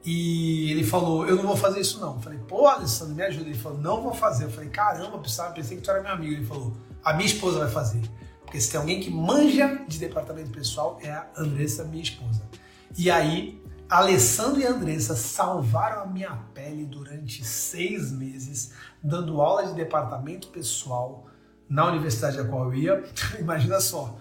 E 0.05 0.71
ele 0.71 0.85
falou, 0.85 1.27
eu 1.27 1.37
não 1.37 1.43
vou 1.43 1.57
fazer 1.57 1.81
isso 1.81 2.01
não. 2.01 2.15
Eu 2.15 2.21
falei, 2.21 2.39
pô, 2.39 2.67
Alessandro, 2.67 3.15
me 3.15 3.23
ajuda. 3.23 3.49
Ele 3.49 3.59
falou, 3.59 3.79
não 3.79 4.03
vou 4.03 4.15
fazer. 4.15 4.45
Eu 4.45 4.51
falei, 4.51 4.71
caramba, 4.71 5.19
precisava, 5.19 5.53
pensei 5.53 5.77
que 5.77 5.83
tu 5.83 5.91
era 5.91 6.03
meu 6.03 6.13
amigo. 6.13 6.33
Ele 6.33 6.47
falou, 6.47 6.73
a 7.05 7.13
minha 7.13 7.27
esposa 7.27 7.59
vai 7.59 7.71
fazer. 7.71 8.01
Porque 8.43 8.61
se 8.61 8.71
tem 8.71 8.81
alguém 8.81 9.01
que 9.01 9.11
manja 9.11 9.85
de 9.87 9.99
departamento 9.99 10.51
pessoal, 10.51 10.99
é 11.03 11.11
a 11.11 11.27
Andressa, 11.37 11.85
minha 11.85 12.03
esposa. 12.03 12.41
E 12.97 13.11
aí, 13.11 13.63
Alessandro 13.89 14.61
e 14.61 14.67
Andressa 14.67 15.15
salvaram 15.15 16.03
a 16.03 16.07
minha 16.07 16.31
pele 16.55 16.87
durante 16.87 17.45
seis 17.45 18.11
meses, 18.11 18.73
dando 19.03 19.41
aula 19.41 19.67
de 19.67 19.75
departamento 19.75 20.49
pessoal 20.49 21.27
na 21.69 21.87
universidade 21.87 22.39
a 22.39 22.45
qual 22.45 22.65
eu 22.65 22.75
ia. 22.75 23.05
Imagina 23.39 23.81
só, 23.81 24.17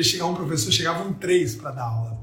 de 0.00 0.04
chegar 0.04 0.26
um 0.26 0.34
professor, 0.34 0.70
chegavam 0.70 1.12
três 1.12 1.54
para 1.54 1.70
dar 1.72 1.84
aula. 1.84 2.20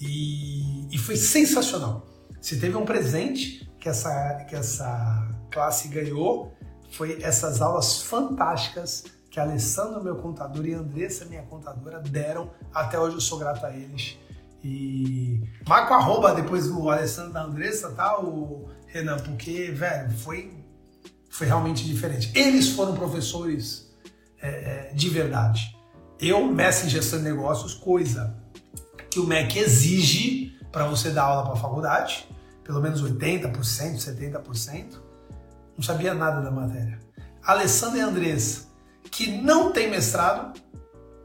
E, 0.00 0.86
e 0.94 0.98
foi 0.98 1.16
sensacional. 1.16 2.06
Se 2.40 2.58
teve 2.58 2.76
um 2.76 2.84
presente 2.84 3.70
que 3.78 3.88
essa, 3.88 4.44
que 4.48 4.54
essa 4.54 5.28
classe 5.50 5.88
ganhou, 5.88 6.54
foi 6.90 7.22
essas 7.22 7.60
aulas 7.60 8.02
fantásticas 8.02 9.04
que 9.30 9.38
Alessandro, 9.38 10.02
meu 10.02 10.16
contador, 10.16 10.66
e 10.66 10.74
Andressa, 10.74 11.24
minha 11.24 11.42
contadora, 11.42 12.00
deram. 12.00 12.50
Até 12.74 12.98
hoje 12.98 13.14
eu 13.16 13.20
sou 13.20 13.38
grato 13.38 13.64
a 13.64 13.70
eles. 13.74 14.18
E 14.62 15.40
marca 15.66 15.94
o 15.94 15.96
arroba 15.96 16.34
depois 16.34 16.66
do 16.66 16.90
Alessandro 16.90 17.32
da 17.32 17.44
Andressa, 17.44 17.92
tá, 17.92 18.20
o 18.20 18.68
Renan? 18.88 19.18
Porque, 19.18 19.70
velho, 19.70 20.10
foi, 20.10 20.52
foi 21.30 21.46
realmente 21.46 21.84
diferente. 21.84 22.32
Eles 22.34 22.70
foram 22.70 22.94
professores 22.94 23.90
é, 24.42 24.48
é, 24.48 24.92
de 24.92 25.08
verdade. 25.08 25.76
Eu, 26.20 26.46
mestre 26.46 26.86
em 26.86 26.90
gestão 26.90 27.18
de 27.18 27.24
negócios, 27.24 27.72
coisa 27.72 28.36
que 29.10 29.18
o 29.18 29.26
MEC 29.26 29.58
exige 29.58 30.54
para 30.70 30.86
você 30.86 31.10
dar 31.10 31.22
aula 31.22 31.44
para 31.44 31.54
a 31.54 31.56
faculdade, 31.56 32.28
pelo 32.62 32.80
menos 32.80 33.02
80%, 33.02 33.50
70%, 33.50 35.00
não 35.74 35.82
sabia 35.82 36.12
nada 36.12 36.42
da 36.42 36.50
matéria. 36.50 37.00
Alessandro 37.42 37.96
e 37.96 38.00
Andressa, 38.02 38.68
que 39.10 39.28
não 39.28 39.72
tem 39.72 39.90
mestrado, 39.90 40.60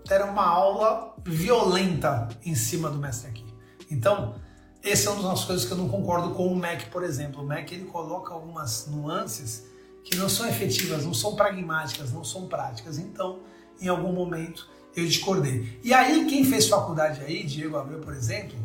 deram 0.08 0.30
uma 0.30 0.48
aula 0.48 1.14
violenta 1.26 2.30
em 2.46 2.56
cima 2.56 2.90
do 2.90 2.98
mestre 2.98 3.30
aqui. 3.30 3.46
Então, 3.92 4.36
essa 4.82 5.10
é 5.10 5.14
uma 5.14 5.30
das 5.30 5.44
coisas 5.44 5.66
que 5.66 5.72
eu 5.74 5.78
não 5.78 5.90
concordo 5.90 6.32
com 6.34 6.48
o 6.48 6.56
MEC, 6.56 6.90
por 6.90 7.04
exemplo. 7.04 7.44
O 7.44 7.46
MEC 7.46 7.76
ele 7.76 7.86
coloca 7.86 8.34
algumas 8.34 8.88
nuances 8.88 9.66
que 10.06 10.16
não 10.16 10.30
são 10.30 10.48
efetivas, 10.48 11.04
não 11.04 11.14
são 11.14 11.36
pragmáticas, 11.36 12.14
não 12.14 12.24
são 12.24 12.48
práticas. 12.48 12.98
Então, 12.98 13.40
em 13.82 13.90
algum 13.90 14.14
momento, 14.14 14.70
eu 14.96 15.06
discordei. 15.06 15.80
E 15.84 15.94
aí, 15.94 16.26
quem 16.26 16.46
fez 16.46 16.68
faculdade 16.68 17.22
aí, 17.22 17.44
Diego 17.44 17.78
Abreu, 17.78 18.00
por 18.00 18.14
exemplo, 18.14 18.58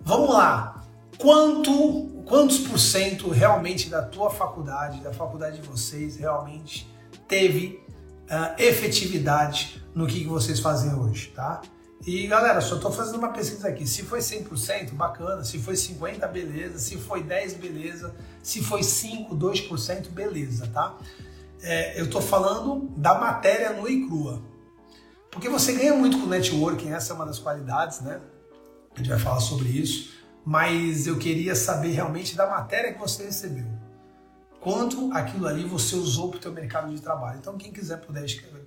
vamos 0.00 0.30
lá. 0.30 0.84
Quanto, 1.18 2.06
quantos 2.26 2.58
por 2.58 2.78
cento 2.78 3.28
realmente 3.28 3.88
da 3.88 4.02
tua 4.02 4.30
faculdade, 4.30 5.00
da 5.00 5.12
faculdade 5.12 5.60
de 5.60 5.66
vocês, 5.66 6.16
realmente 6.16 6.88
teve 7.26 7.82
uh, 8.24 8.60
efetividade 8.60 9.82
no 9.94 10.06
que, 10.06 10.20
que 10.20 10.28
vocês 10.28 10.60
fazem 10.60 10.94
hoje, 10.94 11.32
tá? 11.34 11.60
E 12.06 12.26
galera, 12.26 12.60
só 12.60 12.76
estou 12.76 12.92
fazendo 12.92 13.18
uma 13.18 13.32
pesquisa 13.32 13.68
aqui. 13.68 13.86
Se 13.86 14.02
foi 14.02 14.20
100%, 14.20 14.92
bacana. 14.92 15.44
Se 15.44 15.58
foi 15.58 15.74
50%, 15.74 16.28
beleza. 16.28 16.78
Se 16.78 16.96
foi 16.96 17.22
10%, 17.22 17.58
beleza. 17.58 18.14
Se 18.42 18.62
foi 18.62 18.80
5%, 18.80 19.30
2%, 19.36 20.08
beleza, 20.10 20.68
tá? 20.68 20.96
É, 21.60 22.00
eu 22.00 22.04
estou 22.04 22.22
falando 22.22 22.88
da 22.96 23.18
matéria 23.18 23.72
nua 23.72 23.90
e 23.90 24.06
crua. 24.06 24.40
Porque 25.30 25.48
você 25.48 25.72
ganha 25.72 25.94
muito 25.94 26.18
com 26.18 26.26
networking, 26.26 26.90
essa 26.90 27.12
é 27.12 27.16
uma 27.16 27.26
das 27.26 27.38
qualidades, 27.38 28.00
né? 28.00 28.20
A 28.94 28.98
gente 28.98 29.08
vai 29.08 29.18
falar 29.18 29.40
sobre 29.40 29.68
isso. 29.68 30.16
Mas 30.44 31.06
eu 31.06 31.18
queria 31.18 31.54
saber 31.54 31.90
realmente 31.90 32.34
da 32.34 32.48
matéria 32.48 32.92
que 32.92 32.98
você 32.98 33.24
recebeu 33.24 33.66
quanto 34.60 35.12
aquilo 35.12 35.46
ali 35.46 35.64
você 35.64 35.94
usou 35.94 36.28
para 36.30 36.38
o 36.38 36.40
teu 36.40 36.52
mercado 36.52 36.94
de 36.94 37.00
trabalho. 37.00 37.38
Então, 37.38 37.56
quem 37.56 37.72
quiser 37.72 37.98
poder 37.98 38.24
escrever, 38.24 38.62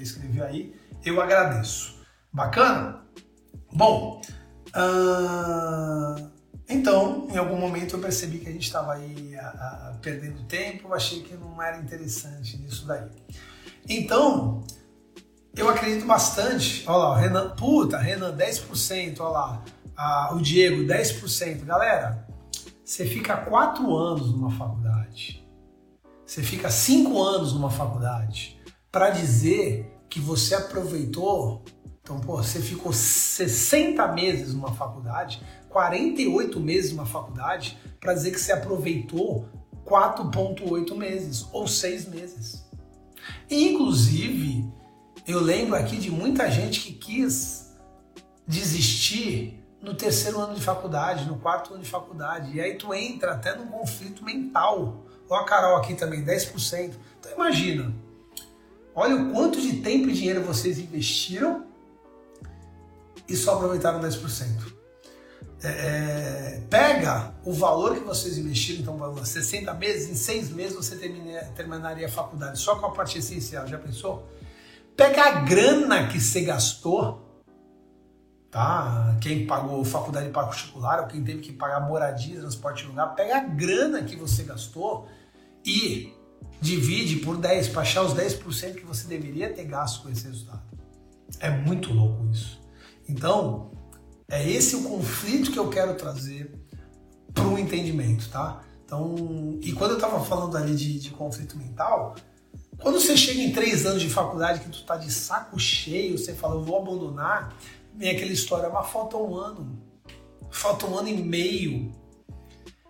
escrever 0.00 0.42
aí, 0.42 0.74
eu 1.04 1.20
agradeço. 1.20 2.00
Bacana? 2.32 3.02
Bom, 3.72 4.20
uh, 4.68 6.30
então, 6.68 7.28
em 7.30 7.36
algum 7.36 7.58
momento 7.58 7.96
eu 7.96 8.00
percebi 8.00 8.38
que 8.38 8.48
a 8.48 8.52
gente 8.52 8.66
estava 8.66 8.94
aí 8.94 9.36
a, 9.36 9.48
a, 9.48 9.98
perdendo 10.00 10.42
tempo, 10.44 10.92
achei 10.94 11.22
que 11.22 11.34
não 11.34 11.60
era 11.60 11.78
interessante 11.78 12.56
nisso 12.58 12.86
daí. 12.86 13.08
Então, 13.88 14.64
eu 15.56 15.68
acredito 15.70 16.06
bastante. 16.06 16.84
Olha 16.86 16.98
lá, 16.98 17.10
o 17.12 17.14
Renan, 17.14 17.50
puta, 17.50 17.98
Renan 17.98 18.36
10%, 18.36 19.20
olha 19.20 19.28
lá, 19.30 19.64
o 20.32 20.38
Diego 20.38 20.82
10%. 20.82 21.64
Galera, 21.64 22.26
você 22.84 23.06
fica 23.06 23.36
quatro 23.36 23.96
anos 23.96 24.30
numa 24.32 24.50
faculdade, 24.50 25.44
você 26.24 26.42
fica 26.42 26.70
cinco 26.70 27.22
anos 27.22 27.52
numa 27.54 27.70
faculdade 27.70 28.60
para 28.92 29.10
dizer 29.10 29.90
que 30.08 30.20
você 30.20 30.54
aproveitou. 30.54 31.64
Então, 32.02 32.20
pô, 32.20 32.36
você 32.36 32.60
ficou 32.60 32.92
60 32.92 34.06
meses 34.12 34.54
numa 34.54 34.72
faculdade, 34.72 35.42
48 35.70 36.60
meses 36.60 36.92
numa 36.92 37.06
faculdade, 37.06 37.76
para 37.98 38.14
dizer 38.14 38.30
que 38.30 38.40
você 38.40 38.52
aproveitou 38.52 39.48
4,8 39.84 40.94
meses 40.96 41.48
ou 41.52 41.66
6 41.66 42.08
meses. 42.08 42.64
Inclusive, 43.50 44.72
eu 45.26 45.40
lembro 45.40 45.74
aqui 45.76 45.96
de 45.96 46.10
muita 46.10 46.50
gente 46.50 46.80
que 46.80 46.92
quis 46.92 47.72
desistir 48.46 49.62
no 49.82 49.94
terceiro 49.94 50.40
ano 50.40 50.54
de 50.54 50.60
faculdade, 50.60 51.26
no 51.26 51.36
quarto 51.38 51.74
ano 51.74 51.82
de 51.82 51.90
faculdade. 51.90 52.56
E 52.56 52.60
aí 52.60 52.76
tu 52.76 52.94
entra 52.94 53.32
até 53.32 53.54
num 53.54 53.66
conflito 53.66 54.24
mental. 54.24 55.04
Olha 55.28 55.42
a 55.42 55.44
Carol 55.44 55.76
aqui 55.76 55.94
também, 55.94 56.24
10%. 56.24 56.94
Então 57.18 57.32
imagina, 57.32 57.92
olha 58.94 59.16
o 59.16 59.32
quanto 59.32 59.60
de 59.60 59.80
tempo 59.80 60.08
e 60.08 60.12
dinheiro 60.12 60.42
vocês 60.42 60.78
investiram 60.78 61.66
e 63.28 63.36
só 63.36 63.54
aproveitaram 63.54 64.00
10%. 64.00 64.76
É, 65.62 65.68
é, 65.68 66.62
pega 66.68 67.34
o 67.44 67.52
valor 67.52 67.94
que 67.94 68.04
vocês 68.04 68.38
investiram, 68.38 68.82
então 68.82 68.96
vamos 68.96 69.18
lá, 69.18 69.24
60 69.24 69.72
meses, 69.74 70.08
em 70.08 70.14
6 70.14 70.50
meses 70.50 70.76
você 70.76 70.96
termina, 70.96 71.40
terminaria 71.56 72.06
a 72.06 72.10
faculdade 72.10 72.58
só 72.58 72.76
com 72.76 72.86
a 72.86 72.90
parte 72.90 73.18
essencial, 73.18 73.66
já 73.66 73.78
pensou? 73.78 74.28
Pega 74.96 75.22
a 75.24 75.40
grana 75.40 76.08
que 76.08 76.20
você 76.20 76.40
gastou 76.42 77.26
tá? 78.56 79.14
Quem 79.20 79.46
pagou 79.46 79.84
faculdade 79.84 80.30
particular 80.30 81.00
ou 81.00 81.06
quem 81.06 81.22
teve 81.22 81.40
que 81.40 81.52
pagar 81.52 81.80
moradia, 81.80 82.40
transporte 82.40 82.84
de 82.84 82.88
lugar, 82.88 83.14
pega 83.14 83.36
a 83.36 83.40
grana 83.40 84.02
que 84.02 84.16
você 84.16 84.44
gastou 84.44 85.06
e 85.62 86.14
divide 86.58 87.16
por 87.16 87.36
10 87.36 87.68
para 87.68 87.82
achar 87.82 88.02
os 88.02 88.14
10% 88.14 88.76
que 88.76 88.86
você 88.86 89.06
deveria 89.06 89.52
ter 89.52 89.64
gasto 89.64 90.02
com 90.02 90.08
esse 90.08 90.26
resultado. 90.26 90.62
É 91.38 91.50
muito 91.50 91.92
louco 91.92 92.26
isso. 92.32 92.58
Então, 93.06 93.70
é 94.26 94.48
esse 94.48 94.74
o 94.74 94.84
conflito 94.84 95.52
que 95.52 95.58
eu 95.58 95.68
quero 95.68 95.94
trazer 95.94 96.50
para 97.34 97.46
o 97.46 97.58
entendimento, 97.58 98.30
tá? 98.30 98.62
Então, 98.86 99.58
e 99.60 99.72
quando 99.72 99.90
eu 99.90 99.96
estava 99.96 100.24
falando 100.24 100.56
ali 100.56 100.74
de, 100.74 100.98
de 100.98 101.10
conflito 101.10 101.58
mental, 101.58 102.14
quando 102.78 103.00
você 103.00 103.16
chega 103.16 103.40
em 103.40 103.52
três 103.52 103.86
anos 103.86 104.02
de 104.02 104.10
faculdade 104.10 104.60
que 104.60 104.68
tu 104.68 104.84
tá 104.84 104.96
de 104.96 105.10
saco 105.10 105.58
cheio, 105.58 106.18
você 106.18 106.34
fala, 106.34 106.56
eu 106.56 106.62
vou 106.62 106.78
abandonar, 106.78 107.56
vem 107.94 108.10
aquela 108.10 108.32
história, 108.32 108.68
mas 108.68 108.88
falta 108.88 109.16
um 109.16 109.34
ano, 109.34 109.80
falta 110.50 110.86
um 110.86 110.96
ano 110.96 111.08
e 111.08 111.16
meio. 111.16 111.92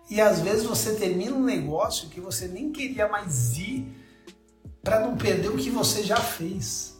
E 0.09 0.21
às 0.21 0.39
vezes 0.39 0.65
você 0.65 0.95
termina 0.95 1.35
um 1.35 1.43
negócio 1.43 2.09
que 2.09 2.19
você 2.19 2.47
nem 2.47 2.71
queria 2.71 3.07
mais 3.07 3.57
ir 3.57 3.85
para 4.81 5.01
não 5.01 5.17
perder 5.17 5.49
o 5.49 5.57
que 5.57 5.69
você 5.69 6.03
já 6.03 6.17
fez. 6.17 6.97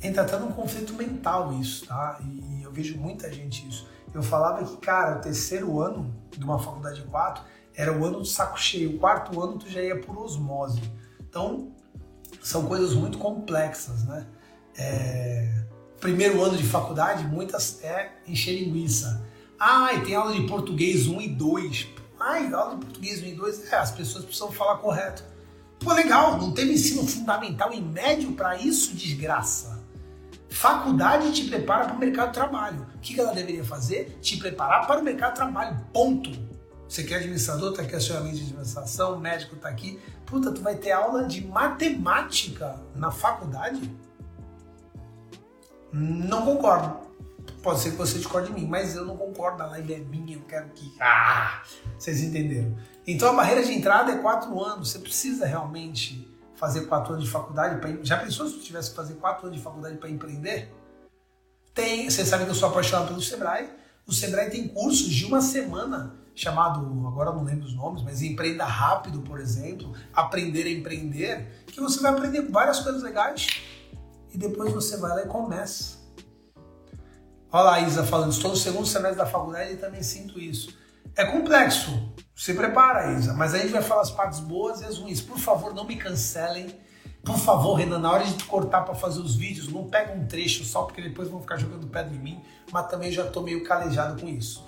Entra 0.00 0.22
até 0.22 0.36
num 0.38 0.50
conflito 0.50 0.92
mental 0.94 1.52
isso, 1.60 1.86
tá? 1.86 2.20
E 2.20 2.62
eu 2.64 2.72
vejo 2.72 2.98
muita 2.98 3.32
gente 3.32 3.68
isso. 3.68 3.86
Eu 4.12 4.22
falava 4.22 4.64
que, 4.64 4.76
cara, 4.78 5.18
o 5.18 5.20
terceiro 5.20 5.80
ano 5.80 6.12
de 6.30 6.44
uma 6.44 6.58
faculdade 6.58 7.00
de 7.00 7.06
quatro 7.06 7.44
era 7.74 7.96
o 7.96 8.04
ano 8.04 8.18
do 8.18 8.24
saco 8.24 8.58
cheio. 8.58 8.96
O 8.96 8.98
quarto 8.98 9.40
ano 9.40 9.58
tu 9.58 9.70
já 9.70 9.80
ia 9.80 10.00
por 10.00 10.18
osmose. 10.18 10.82
Então, 11.32 11.72
são 12.42 12.66
coisas 12.66 12.92
muito 12.92 13.16
complexas, 13.16 14.04
né? 14.04 14.26
É 14.76 15.62
primeiro 15.98 16.42
ano 16.42 16.58
de 16.58 16.64
faculdade, 16.64 17.24
muitas 17.24 17.82
é 17.82 18.10
encher 18.26 18.58
linguiça. 18.58 19.24
Ah, 19.58 19.94
e 19.94 20.00
tem 20.00 20.14
aula 20.14 20.34
de 20.34 20.46
português 20.46 21.06
1 21.06 21.22
e 21.22 21.28
2. 21.28 21.86
Ai, 22.20 22.52
aula 22.52 22.74
de 22.74 22.84
português 22.84 23.22
1 23.22 23.26
e 23.26 23.34
2, 23.34 23.72
é, 23.72 23.76
as 23.76 23.92
pessoas 23.92 24.24
precisam 24.24 24.52
falar 24.52 24.76
correto. 24.78 25.24
Pô, 25.78 25.92
legal, 25.94 26.36
não 26.36 26.52
teve 26.52 26.72
ensino 26.72 27.06
fundamental 27.06 27.72
e 27.72 27.80
médio 27.80 28.32
para 28.32 28.56
isso, 28.56 28.94
desgraça. 28.94 29.80
Faculdade 30.50 31.32
te 31.32 31.48
prepara 31.48 31.86
para 31.86 31.94
o 31.94 31.98
mercado 31.98 32.28
de 32.28 32.34
trabalho. 32.34 32.86
O 32.94 32.98
que 32.98 33.18
ela 33.18 33.32
deveria 33.32 33.64
fazer? 33.64 34.18
Te 34.20 34.36
preparar 34.36 34.86
para 34.86 35.00
o 35.00 35.04
mercado 35.04 35.30
de 35.30 35.36
trabalho. 35.36 35.80
Ponto. 35.92 36.30
Você 36.92 37.04
quer 37.04 37.20
administrador, 37.20 37.72
tá 37.72 37.80
aqui 37.80 37.96
a 37.96 38.00
sua 38.00 38.20
mente 38.20 38.36
de 38.36 38.42
administração, 38.42 39.18
médico 39.18 39.56
tá 39.56 39.66
aqui. 39.66 39.98
Puta, 40.26 40.52
tu 40.52 40.60
vai 40.60 40.74
ter 40.74 40.92
aula 40.92 41.24
de 41.24 41.42
matemática 41.42 42.78
na 42.94 43.10
faculdade? 43.10 43.80
Não 45.90 46.44
concordo. 46.44 46.98
Pode 47.62 47.80
ser 47.80 47.92
que 47.92 47.96
você 47.96 48.18
discorde 48.18 48.48
de 48.48 48.52
mim, 48.52 48.66
mas 48.66 48.94
eu 48.94 49.06
não 49.06 49.16
concordo. 49.16 49.62
A 49.62 49.68
live 49.68 49.94
é 49.94 49.98
minha, 50.00 50.36
eu 50.36 50.42
quero 50.42 50.68
que. 50.68 50.92
Ah! 51.00 51.62
Vocês 51.98 52.20
entenderam? 52.20 52.76
Então 53.06 53.30
a 53.30 53.32
barreira 53.32 53.64
de 53.64 53.72
entrada 53.72 54.12
é 54.12 54.18
quatro 54.18 54.62
anos. 54.62 54.90
Você 54.90 54.98
precisa 54.98 55.46
realmente 55.46 56.30
fazer 56.56 56.82
quatro 56.88 57.14
anos 57.14 57.24
de 57.24 57.30
faculdade 57.30 57.80
para 57.80 58.04
já 58.04 58.18
pensou 58.18 58.46
se 58.46 58.56
eu 58.56 58.60
tivesse 58.60 58.90
que 58.90 58.96
fazer 58.96 59.14
quatro 59.14 59.46
anos 59.46 59.56
de 59.56 59.64
faculdade 59.64 59.96
para 59.96 60.10
empreender? 60.10 60.70
Tem, 61.72 62.10
você 62.10 62.22
sabe 62.22 62.44
que 62.44 62.50
eu 62.50 62.54
sou 62.54 62.68
apaixonado 62.68 63.08
pelo 63.08 63.22
Sebrae. 63.22 63.70
O 64.06 64.12
Sebrae 64.12 64.50
tem 64.50 64.68
cursos 64.68 65.08
de 65.08 65.24
uma 65.24 65.40
semana 65.40 66.20
chamado, 66.34 66.80
agora 67.06 67.32
não 67.32 67.44
lembro 67.44 67.66
os 67.66 67.74
nomes, 67.74 68.02
mas 68.02 68.22
empreenda 68.22 68.64
rápido, 68.64 69.20
por 69.20 69.38
exemplo, 69.40 69.92
aprender 70.12 70.66
a 70.66 70.70
empreender, 70.70 71.64
que 71.66 71.80
você 71.80 72.00
vai 72.00 72.12
aprender 72.12 72.42
várias 72.50 72.80
coisas 72.80 73.02
legais 73.02 73.46
e 74.32 74.38
depois 74.38 74.72
você 74.72 74.96
vai 74.96 75.10
lá 75.10 75.22
e 75.22 75.26
começa. 75.26 76.00
Olha 77.50 77.64
lá 77.64 77.74
a 77.74 77.80
Isa 77.80 78.02
falando, 78.04 78.32
estou 78.32 78.50
no 78.50 78.56
segundo 78.56 78.86
semestre 78.86 79.18
da 79.18 79.26
faculdade 79.26 79.74
e 79.74 79.76
também 79.76 80.02
sinto 80.02 80.40
isso. 80.40 80.74
É 81.14 81.26
complexo, 81.26 82.14
se 82.34 82.54
prepara, 82.54 83.12
Isa, 83.12 83.34
mas 83.34 83.52
a 83.52 83.58
gente 83.58 83.72
vai 83.72 83.82
falar 83.82 84.00
as 84.00 84.10
partes 84.10 84.40
boas 84.40 84.80
e 84.80 84.86
as 84.86 84.96
ruins. 84.96 85.20
Por 85.20 85.38
favor, 85.38 85.74
não 85.74 85.84
me 85.84 85.96
cancelem. 85.96 86.74
Por 87.22 87.36
favor, 87.36 87.74
Renan, 87.74 87.98
na 87.98 88.10
hora 88.10 88.24
de 88.24 88.42
cortar 88.44 88.80
para 88.80 88.94
fazer 88.94 89.20
os 89.20 89.36
vídeos, 89.36 89.68
não 89.68 89.86
pega 89.88 90.12
um 90.14 90.26
trecho 90.26 90.64
só 90.64 90.82
porque 90.84 91.02
depois 91.02 91.28
vão 91.28 91.40
ficar 91.40 91.58
jogando 91.58 91.86
pedra 91.86 92.12
em 92.14 92.18
mim, 92.18 92.42
mas 92.72 92.88
também 92.88 93.12
já 93.12 93.26
estou 93.26 93.42
meio 93.42 93.62
calejado 93.62 94.20
com 94.20 94.26
isso. 94.26 94.66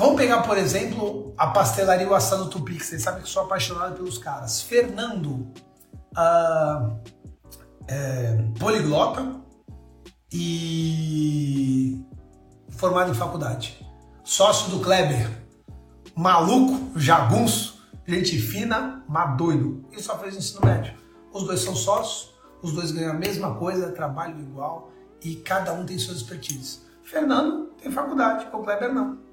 Vamos 0.00 0.16
pegar, 0.16 0.40
por 0.44 0.56
exemplo, 0.56 1.34
a 1.36 1.48
pastelaria 1.48 2.08
o 2.08 2.14
assado 2.14 2.48
Tupi, 2.48 2.76
que 2.76 2.86
vocês 2.86 3.02
sabem 3.02 3.22
que 3.22 3.28
sou 3.28 3.42
apaixonado 3.42 3.96
pelos 3.96 4.16
caras. 4.16 4.62
Fernando, 4.62 5.46
uh, 6.16 6.98
é, 7.86 8.42
poliglota 8.58 9.36
e 10.32 12.02
formado 12.70 13.10
em 13.10 13.14
faculdade. 13.14 13.86
Sócio 14.24 14.70
do 14.70 14.82
Kleber, 14.82 15.28
maluco, 16.16 16.98
jagunço, 16.98 17.86
gente 18.06 18.38
fina, 18.38 19.04
mas 19.06 19.36
doido. 19.36 19.84
E 19.92 20.02
só 20.02 20.16
fez 20.16 20.34
ensino 20.34 20.64
médio. 20.64 20.94
Os 21.30 21.44
dois 21.44 21.60
são 21.60 21.76
sócios, 21.76 22.34
os 22.62 22.72
dois 22.72 22.90
ganham 22.90 23.10
a 23.10 23.18
mesma 23.18 23.54
coisa, 23.56 23.92
trabalham 23.92 24.40
igual 24.40 24.90
e 25.22 25.36
cada 25.36 25.74
um 25.74 25.84
tem 25.84 25.98
suas 25.98 26.16
expertises. 26.16 26.86
Fernando 27.04 27.74
tem 27.82 27.92
faculdade, 27.92 28.46
o 28.50 28.62
Kleber 28.62 28.94
não. 28.94 29.29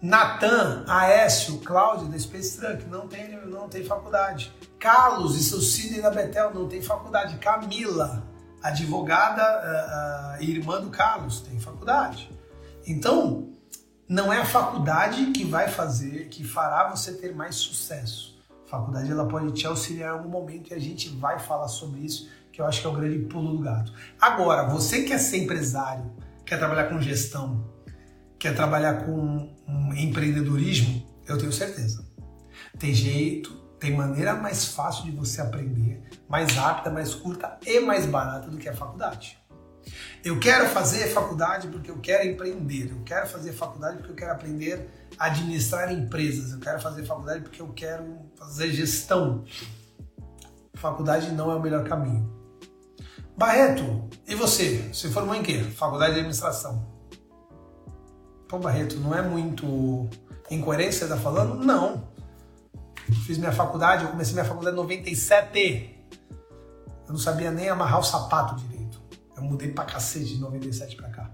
Natan, 0.00 0.84
Aécio, 0.86 1.58
Cláudio 1.58 2.08
da 2.08 2.18
Space 2.18 2.58
Truck 2.58 2.84
não 2.86 3.08
tem, 3.08 3.34
não 3.46 3.68
tem 3.68 3.84
faculdade. 3.84 4.52
Carlos 4.78 5.36
e 5.36 5.42
seu 5.42 5.60
Sidney 5.60 6.02
da 6.02 6.10
Betel 6.10 6.52
não 6.54 6.68
tem 6.68 6.82
faculdade. 6.82 7.38
Camila, 7.38 8.22
advogada 8.62 9.42
uh, 9.42 10.40
uh, 10.40 10.42
irmã 10.42 10.80
do 10.80 10.90
Carlos, 10.90 11.40
tem 11.40 11.58
faculdade. 11.58 12.30
Então, 12.86 13.52
não 14.08 14.32
é 14.32 14.38
a 14.38 14.44
faculdade 14.44 15.32
que 15.32 15.44
vai 15.44 15.68
fazer, 15.68 16.28
que 16.28 16.44
fará 16.44 16.88
você 16.88 17.12
ter 17.12 17.34
mais 17.34 17.56
sucesso. 17.56 18.38
A 18.66 18.68
faculdade 18.68 19.10
ela 19.10 19.26
pode 19.26 19.52
te 19.52 19.66
auxiliar 19.66 20.10
em 20.10 20.18
algum 20.18 20.28
momento 20.28 20.70
e 20.70 20.74
a 20.74 20.78
gente 20.78 21.08
vai 21.08 21.38
falar 21.38 21.68
sobre 21.68 22.00
isso, 22.00 22.28
que 22.52 22.60
eu 22.60 22.66
acho 22.66 22.80
que 22.80 22.86
é 22.86 22.90
o 22.90 22.92
grande 22.92 23.18
pulo 23.26 23.56
do 23.56 23.62
gato. 23.62 23.92
Agora, 24.20 24.68
você 24.68 25.02
quer 25.02 25.18
ser 25.18 25.38
empresário, 25.38 26.12
quer 26.44 26.58
trabalhar 26.58 26.84
com 26.84 27.00
gestão, 27.00 27.64
quer 28.38 28.54
trabalhar 28.54 29.04
com 29.04 29.55
um 29.66 29.92
empreendedorismo, 29.94 31.06
eu 31.26 31.38
tenho 31.38 31.52
certeza. 31.52 32.04
Tem 32.78 32.94
jeito, 32.94 33.52
tem 33.78 33.94
maneira 33.94 34.34
mais 34.34 34.66
fácil 34.66 35.04
de 35.04 35.10
você 35.10 35.40
aprender, 35.40 36.02
mais 36.28 36.52
rápida, 36.52 36.90
mais 36.90 37.14
curta 37.14 37.58
e 37.66 37.80
mais 37.80 38.06
barata 38.06 38.48
do 38.48 38.58
que 38.58 38.68
a 38.68 38.74
faculdade. 38.74 39.38
Eu 40.24 40.40
quero 40.40 40.68
fazer 40.68 41.06
faculdade 41.08 41.68
porque 41.68 41.90
eu 41.90 41.98
quero 41.98 42.28
empreender. 42.28 42.90
Eu 42.90 43.02
quero 43.04 43.28
fazer 43.28 43.52
faculdade 43.52 43.98
porque 43.98 44.10
eu 44.10 44.16
quero 44.16 44.32
aprender 44.32 44.88
a 45.18 45.26
administrar 45.26 45.92
empresas. 45.92 46.52
Eu 46.52 46.58
quero 46.58 46.80
fazer 46.80 47.04
faculdade 47.04 47.42
porque 47.42 47.62
eu 47.62 47.68
quero 47.68 48.18
fazer 48.36 48.72
gestão. 48.72 49.44
Faculdade 50.74 51.30
não 51.30 51.50
é 51.50 51.54
o 51.54 51.62
melhor 51.62 51.84
caminho. 51.84 52.28
Barreto, 53.36 54.08
e 54.26 54.34
você? 54.34 54.88
Você 54.92 55.10
formou 55.10 55.34
em 55.34 55.42
quê? 55.42 55.62
Faculdade 55.62 56.14
de 56.14 56.20
administração. 56.20 56.95
Pô, 58.48 58.58
Barreto, 58.58 58.96
não 58.98 59.14
é 59.14 59.22
muito 59.22 60.08
incoerência 60.50 61.06
você 61.06 61.14
tá 61.14 61.18
falando? 61.18 61.56
Não. 61.64 62.08
Fiz 63.24 63.38
minha 63.38 63.52
faculdade, 63.52 64.04
eu 64.04 64.10
comecei 64.10 64.34
minha 64.34 64.44
faculdade 64.44 64.74
em 64.74 64.80
97. 64.80 65.96
Eu 67.06 67.12
não 67.12 67.18
sabia 67.18 67.50
nem 67.50 67.68
amarrar 67.68 68.00
o 68.00 68.04
sapato 68.04 68.56
direito. 68.56 69.00
Eu 69.36 69.42
mudei 69.42 69.70
pra 69.72 69.84
cacete 69.84 70.34
de 70.34 70.40
97 70.40 70.96
pra 70.96 71.08
cá. 71.08 71.30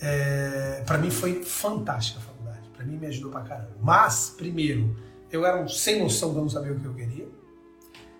É, 0.00 0.82
para 0.86 0.98
mim 0.98 1.10
foi 1.10 1.42
fantástica 1.42 2.18
a 2.18 2.22
faculdade. 2.22 2.68
Para 2.70 2.84
mim 2.84 2.96
me 2.96 3.06
ajudou 3.06 3.30
pra 3.30 3.42
caramba. 3.42 3.72
Mas, 3.80 4.34
primeiro, 4.36 4.96
eu 5.30 5.44
era 5.44 5.62
um 5.62 5.68
sem 5.68 6.02
noção 6.02 6.30
de 6.30 6.36
não 6.36 6.48
saber 6.48 6.72
o 6.72 6.80
que 6.80 6.86
eu 6.86 6.94
queria. 6.94 7.28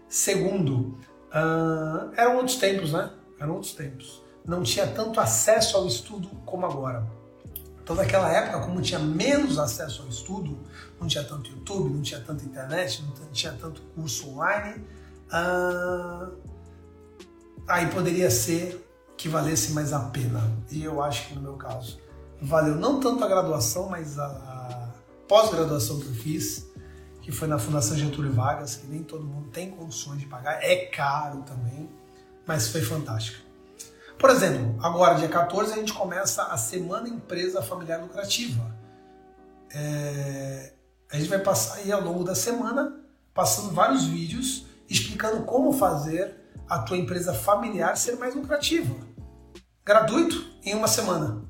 Segundo, 0.09 0.99
uh, 1.31 2.13
eram 2.17 2.37
outros 2.37 2.57
tempos, 2.57 2.93
né? 2.93 3.11
Eram 3.39 3.55
outros 3.55 3.73
tempos. 3.75 4.23
Não 4.45 4.63
tinha 4.63 4.87
tanto 4.87 5.21
acesso 5.21 5.77
ao 5.77 5.87
estudo 5.87 6.29
como 6.47 6.65
agora. 6.65 7.07
Então, 7.85 7.95
naquela 7.95 8.33
época, 8.33 8.61
como 8.61 8.81
tinha 8.81 8.99
menos 8.99 9.59
acesso 9.59 10.01
ao 10.01 10.09
estudo, 10.09 10.59
não 10.99 11.07
tinha 11.07 11.23
tanto 11.23 11.51
YouTube, 11.51 11.93
não 11.93 12.01
tinha 12.01 12.19
tanta 12.19 12.43
internet, 12.43 13.05
não 13.05 13.31
tinha 13.31 13.53
tanto 13.53 13.83
curso 13.95 14.31
online, 14.31 14.83
uh, 15.29 16.35
aí 17.69 17.87
poderia 17.91 18.31
ser 18.31 18.83
que 19.19 19.29
valesse 19.29 19.73
mais 19.73 19.93
a 19.93 20.01
pena. 20.01 20.41
E 20.71 20.83
eu 20.83 21.03
acho 21.03 21.29
que 21.29 21.35
no 21.35 21.43
meu 21.43 21.57
caso 21.57 22.01
valeu 22.41 22.75
não 22.75 23.01
tanto 23.01 23.23
a 23.23 23.29
graduação, 23.29 23.91
mas 23.91 24.19
a, 24.19 24.25
a 24.29 24.89
pós-graduação 25.29 26.01
que 26.01 26.07
eu 26.07 26.15
fiz, 26.15 26.67
que 27.21 27.31
foi 27.31 27.47
na 27.47 27.59
Fundação 27.59 27.99
Getúlio 27.99 28.33
Vargas, 28.33 28.77
que 28.77 28.87
nem 28.87 29.03
todo 29.03 29.25
mundo 29.25 29.51
tem 29.51 29.71
condições 29.71 30.21
de 30.21 30.27
pagar, 30.27 30.59
é 30.65 30.87
caro 30.87 31.43
também, 31.43 31.91
mas 32.47 32.69
foi 32.69 32.81
fantástico. 32.81 33.44
Por 34.19 34.31
exemplo, 34.31 34.77
agora, 34.83 35.15
dia 35.15 35.29
14, 35.29 35.73
a 35.73 35.77
gente 35.77 35.93
começa 35.93 36.45
a 36.45 36.57
Semana 36.57 37.09
Empresa 37.09 37.63
Familiar 37.63 38.01
Lucrativa. 38.01 38.75
É... 39.73 40.73
A 41.11 41.17
gente 41.17 41.29
vai 41.29 41.39
passar 41.39 41.77
aí 41.77 41.93
ao 41.93 42.01
longo 42.01 42.25
da 42.25 42.35
semana, 42.35 43.01
passando 43.33 43.71
vários 43.71 44.05
vídeos 44.05 44.67
explicando 44.89 45.45
como 45.45 45.73
fazer 45.73 46.35
a 46.69 46.79
tua 46.79 46.97
empresa 46.97 47.35
familiar 47.35 47.97
ser 47.97 48.17
mais 48.17 48.35
lucrativa. 48.35 48.95
Gratuito 49.85 50.45
em 50.65 50.75
uma 50.75 50.89
semana. 50.89 51.43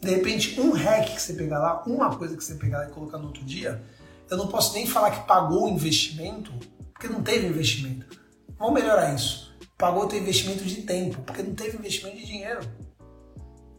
De 0.00 0.10
repente, 0.10 0.60
um 0.60 0.72
hack 0.72 1.14
que 1.14 1.20
você 1.20 1.34
pegar 1.34 1.58
lá, 1.58 1.82
uma 1.86 2.16
coisa 2.16 2.36
que 2.36 2.42
você 2.42 2.54
pegar 2.54 2.78
lá 2.78 2.86
e 2.86 2.90
colocar 2.90 3.18
no 3.18 3.26
outro 3.26 3.44
dia, 3.44 3.82
eu 4.30 4.36
não 4.36 4.46
posso 4.46 4.74
nem 4.74 4.86
falar 4.86 5.10
que 5.10 5.26
pagou 5.26 5.66
o 5.66 5.68
investimento, 5.68 6.52
porque 6.92 7.08
não 7.08 7.22
teve 7.22 7.46
investimento. 7.46 8.06
Vamos 8.58 8.74
melhorar 8.74 9.14
isso. 9.14 9.49
Pagou 9.80 10.06
teu 10.06 10.18
investimento 10.18 10.62
de 10.62 10.82
tempo, 10.82 11.22
porque 11.22 11.42
não 11.42 11.54
teve 11.54 11.78
investimento 11.78 12.18
de 12.18 12.26
dinheiro. 12.26 12.60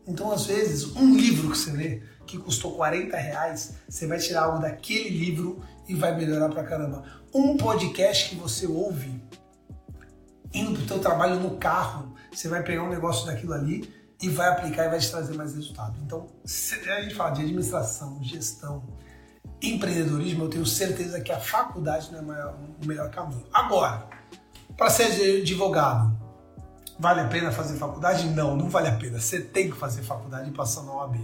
Então, 0.08 0.32
às 0.32 0.48
vezes, 0.48 0.96
um 0.96 1.16
livro 1.16 1.52
que 1.52 1.58
você 1.60 1.72
lê 1.72 2.02
que 2.26 2.40
custou 2.40 2.76
40 2.76 3.16
reais, 3.16 3.76
você 3.88 4.08
vai 4.08 4.18
tirar 4.18 4.46
algo 4.46 4.60
daquele 4.60 5.10
livro 5.10 5.62
e 5.88 5.94
vai 5.94 6.18
melhorar 6.18 6.50
pra 6.50 6.64
caramba. 6.64 7.04
Um 7.32 7.56
podcast 7.56 8.30
que 8.30 8.36
você 8.36 8.66
ouve 8.66 9.22
indo 10.52 10.74
para 10.74 10.82
o 10.82 10.88
teu 10.88 11.00
trabalho 11.00 11.40
no 11.40 11.58
carro, 11.58 12.16
você 12.34 12.48
vai 12.48 12.64
pegar 12.64 12.84
um 12.84 12.90
negócio 12.90 13.28
daquilo 13.28 13.54
ali 13.54 13.94
e 14.20 14.28
vai 14.28 14.50
aplicar 14.50 14.88
e 14.88 14.90
vai 14.90 15.00
te 15.00 15.10
trazer 15.10 15.36
mais 15.36 15.54
resultado. 15.54 16.00
Então, 16.04 16.28
se 16.44 16.76
a 16.90 17.02
gente 17.02 17.14
fala 17.14 17.30
de 17.30 17.44
administração, 17.44 18.20
gestão, 18.24 18.84
empreendedorismo, 19.62 20.46
eu 20.46 20.50
tenho 20.50 20.66
certeza 20.66 21.22
que 21.22 21.32
a 21.32 21.40
faculdade 21.40 22.12
não 22.12 22.34
é 22.34 22.46
o 22.48 22.86
melhor 22.88 23.12
caminho. 23.12 23.46
Agora, 23.54 24.21
para 24.82 24.90
ser 24.90 25.42
advogado, 25.44 26.12
vale 26.98 27.20
a 27.20 27.28
pena 27.28 27.52
fazer 27.52 27.78
faculdade? 27.78 28.28
Não, 28.30 28.58
não 28.58 28.68
vale 28.68 28.88
a 28.88 28.94
pena. 28.94 29.20
Você 29.20 29.40
tem 29.40 29.70
que 29.70 29.78
fazer 29.78 30.02
faculdade 30.02 30.50
e 30.50 30.54
passar 30.54 30.82
na 30.82 30.92
OAB. 30.92 31.18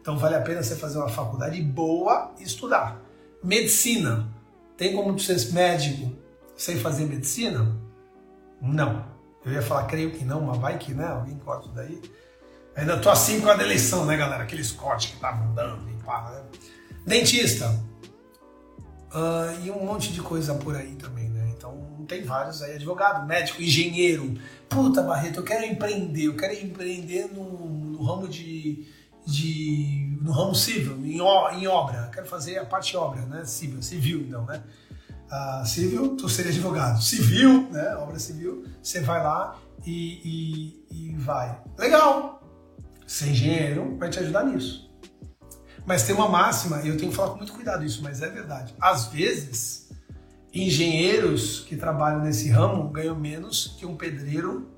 Então, 0.00 0.16
vale 0.16 0.36
a 0.36 0.40
pena 0.40 0.62
você 0.62 0.76
fazer 0.76 0.98
uma 0.98 1.08
faculdade 1.08 1.60
boa 1.62 2.30
e 2.38 2.44
estudar. 2.44 3.02
Medicina. 3.42 4.28
Tem 4.76 4.94
como 4.94 5.18
ser 5.18 5.52
médico 5.52 6.16
sem 6.56 6.78
fazer 6.78 7.06
medicina? 7.06 7.76
Não. 8.60 9.04
Eu 9.44 9.50
ia 9.50 9.62
falar, 9.62 9.86
creio 9.88 10.12
que 10.12 10.24
não, 10.24 10.40
mas 10.42 10.58
vai 10.58 10.78
que, 10.78 10.94
né? 10.94 11.08
Alguém 11.08 11.36
corta 11.40 11.66
isso 11.66 11.74
daí. 11.74 12.00
Ainda 12.76 12.98
tô 12.98 13.10
assim 13.10 13.40
com 13.40 13.48
a 13.48 13.54
eleição, 13.54 14.06
né, 14.06 14.16
galera? 14.16 14.44
Aqueles 14.44 14.70
cortes 14.70 15.08
que 15.08 15.16
estavam 15.16 15.52
dando 15.54 15.90
e 15.90 15.94
pá, 16.04 16.30
né? 16.30 16.44
Dentista. 17.04 17.68
uh, 19.12 19.60
e 19.64 19.72
um 19.72 19.84
monte 19.84 20.12
de 20.12 20.22
coisa 20.22 20.54
por 20.54 20.76
aí 20.76 20.94
também, 20.94 21.31
tem 22.04 22.22
vários 22.22 22.62
aí, 22.62 22.74
advogado, 22.74 23.26
médico, 23.26 23.62
engenheiro. 23.62 24.34
Puta, 24.68 25.02
Barreto, 25.02 25.40
eu 25.40 25.44
quero 25.44 25.64
empreender, 25.64 26.24
eu 26.24 26.36
quero 26.36 26.54
empreender 26.54 27.28
no, 27.32 27.44
no 27.44 28.02
ramo 28.04 28.28
de, 28.28 28.86
de. 29.26 30.18
no 30.20 30.32
ramo 30.32 30.54
civil, 30.54 30.96
em, 31.04 31.18
em 31.60 31.66
obra. 31.66 32.10
quero 32.12 32.26
fazer 32.26 32.58
a 32.58 32.64
parte 32.64 32.96
obra, 32.96 33.22
né? 33.26 33.44
Civil, 33.44 33.82
civil 33.82 34.20
então, 34.20 34.44
né? 34.44 34.62
Uh, 35.30 35.66
civil, 35.66 36.16
tu 36.16 36.28
seria 36.28 36.50
advogado. 36.50 37.02
Civil, 37.02 37.68
né? 37.70 37.96
Obra 37.96 38.18
civil, 38.18 38.64
você 38.82 39.00
vai 39.00 39.22
lá 39.22 39.58
e, 39.86 40.84
e, 40.90 41.10
e 41.10 41.16
vai. 41.16 41.60
Legal! 41.78 42.42
Ser 43.06 43.28
engenheiro 43.28 43.96
vai 43.98 44.10
te 44.10 44.18
ajudar 44.18 44.44
nisso. 44.44 44.90
Mas 45.84 46.04
tem 46.04 46.14
uma 46.14 46.28
máxima, 46.28 46.80
e 46.82 46.88
eu 46.88 46.96
tenho 46.96 47.10
que 47.10 47.16
falar 47.16 47.30
com 47.30 47.38
muito 47.38 47.52
cuidado 47.52 47.84
isso, 47.84 48.02
mas 48.02 48.22
é 48.22 48.28
verdade. 48.28 48.74
Às 48.80 49.06
vezes, 49.06 49.81
engenheiros 50.52 51.60
que 51.60 51.76
trabalham 51.76 52.20
nesse 52.20 52.50
ramo 52.50 52.88
ganham 52.88 53.16
menos 53.16 53.76
que 53.78 53.86
um 53.86 53.96
pedreiro 53.96 54.70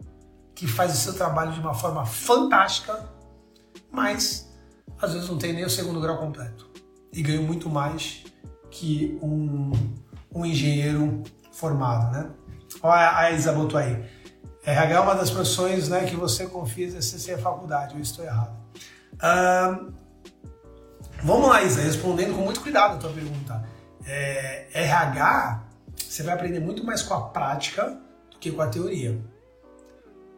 que 0.54 0.66
faz 0.66 0.92
o 0.92 0.96
seu 0.96 1.14
trabalho 1.14 1.52
de 1.52 1.60
uma 1.60 1.74
forma 1.74 2.06
fantástica, 2.06 3.08
mas 3.90 4.48
às 5.00 5.12
vezes 5.12 5.28
não 5.28 5.36
tem 5.36 5.52
nem 5.52 5.64
o 5.64 5.70
segundo 5.70 6.00
grau 6.00 6.18
completo. 6.18 6.70
E 7.12 7.22
ganham 7.22 7.42
muito 7.42 7.68
mais 7.68 8.24
que 8.70 9.18
um, 9.22 9.72
um 10.32 10.44
engenheiro 10.46 11.22
formado, 11.52 12.12
né? 12.12 12.30
Olha 12.82 13.16
a 13.16 13.30
Isa 13.30 13.52
botou 13.52 13.78
aí. 13.78 14.04
RH 14.66 14.94
é 14.94 15.00
uma 15.00 15.14
das 15.14 15.30
profissões 15.30 15.88
né, 15.88 16.04
que 16.04 16.16
você 16.16 16.46
confia 16.46 16.86
exercer 16.86 17.34
a 17.34 17.38
faculdade. 17.38 17.94
Eu 17.94 18.00
estou 18.00 18.24
errado. 18.24 18.56
vamos 21.22 21.48
lá, 21.48 21.62
Isa, 21.62 21.82
respondendo 21.82 22.34
com 22.34 22.42
muito 22.42 22.60
cuidado 22.60 22.94
a 22.94 22.96
tua 22.96 23.10
pergunta. 23.10 23.62
É, 24.06 24.68
RH, 24.72 25.63
você 26.14 26.22
vai 26.22 26.34
aprender 26.34 26.60
muito 26.60 26.84
mais 26.84 27.02
com 27.02 27.12
a 27.12 27.22
prática 27.22 27.98
do 28.30 28.38
que 28.38 28.52
com 28.52 28.62
a 28.62 28.68
teoria. 28.68 29.20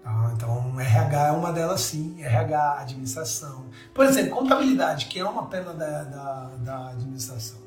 Tá? 0.02 0.32
Então, 0.34 0.80
RH 0.80 1.26
é 1.26 1.30
uma 1.32 1.52
delas 1.52 1.82
sim, 1.82 2.22
RH, 2.22 2.78
administração. 2.80 3.66
Por 3.92 4.06
exemplo, 4.06 4.36
contabilidade, 4.36 5.04
que 5.06 5.18
é 5.18 5.24
uma 5.24 5.46
perna 5.48 5.74
da, 5.74 6.04
da, 6.04 6.44
da 6.60 6.88
administração. 6.90 7.58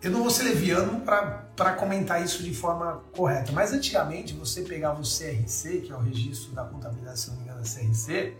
Eu 0.00 0.12
não 0.12 0.20
vou 0.20 0.30
ser 0.30 0.44
leviano 0.44 1.00
para 1.00 1.72
comentar 1.72 2.22
isso 2.22 2.40
de 2.42 2.54
forma 2.54 3.02
correta, 3.16 3.50
mas 3.50 3.72
antigamente 3.72 4.32
você 4.34 4.62
pegava 4.62 5.00
o 5.00 5.02
CRC, 5.02 5.80
que 5.80 5.90
é 5.90 5.96
o 5.96 6.00
registro 6.00 6.52
da 6.52 6.62
contabilidade, 6.62 7.18
se 7.18 7.30
não 7.30 7.38
me 7.38 7.44
engano, 7.44 7.62
é 7.62 7.64
CRC, 7.64 8.36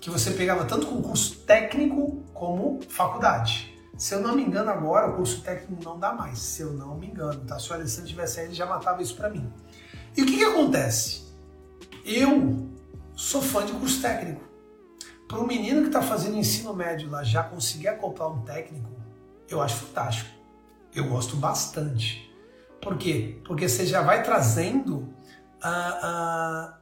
que 0.00 0.08
você 0.08 0.30
pegava 0.30 0.64
tanto 0.64 0.86
com 0.86 1.02
curso 1.02 1.40
técnico 1.40 2.24
como 2.32 2.80
faculdade. 2.88 3.78
Se 4.00 4.14
eu 4.14 4.20
não 4.20 4.34
me 4.34 4.42
engano 4.42 4.70
agora, 4.70 5.10
o 5.10 5.16
curso 5.16 5.42
técnico 5.42 5.84
não 5.84 5.98
dá 5.98 6.12
mais, 6.12 6.38
se 6.38 6.62
eu 6.62 6.72
não 6.72 6.96
me 6.96 7.06
engano, 7.06 7.44
tá? 7.44 7.58
Se 7.58 7.70
o 7.70 7.74
Alessandro 7.74 8.08
tivesse 8.08 8.40
aí, 8.40 8.46
ele 8.46 8.54
já 8.54 8.64
matava 8.64 9.02
isso 9.02 9.14
para 9.14 9.28
mim. 9.28 9.52
E 10.16 10.22
o 10.22 10.26
que, 10.26 10.38
que 10.38 10.44
acontece? 10.44 11.26
Eu 12.04 12.66
sou 13.14 13.42
fã 13.42 13.64
de 13.66 13.72
curso 13.72 14.00
técnico. 14.00 14.42
Para 15.28 15.38
um 15.38 15.46
menino 15.46 15.82
que 15.82 15.88
está 15.88 16.00
fazendo 16.00 16.36
ensino 16.36 16.74
médio 16.74 17.10
lá 17.10 17.22
já 17.22 17.42
conseguir 17.42 17.88
acoplar 17.88 18.32
um 18.32 18.40
técnico, 18.40 18.90
eu 19.48 19.60
acho 19.60 19.76
fantástico 19.76 20.40
eu 20.94 21.04
gosto 21.04 21.36
bastante. 21.36 22.30
Por 22.80 22.96
quê? 22.96 23.40
Porque 23.44 23.68
você 23.68 23.86
já 23.86 24.02
vai 24.02 24.22
trazendo 24.22 25.12
a. 25.62 25.70
a 26.02 26.79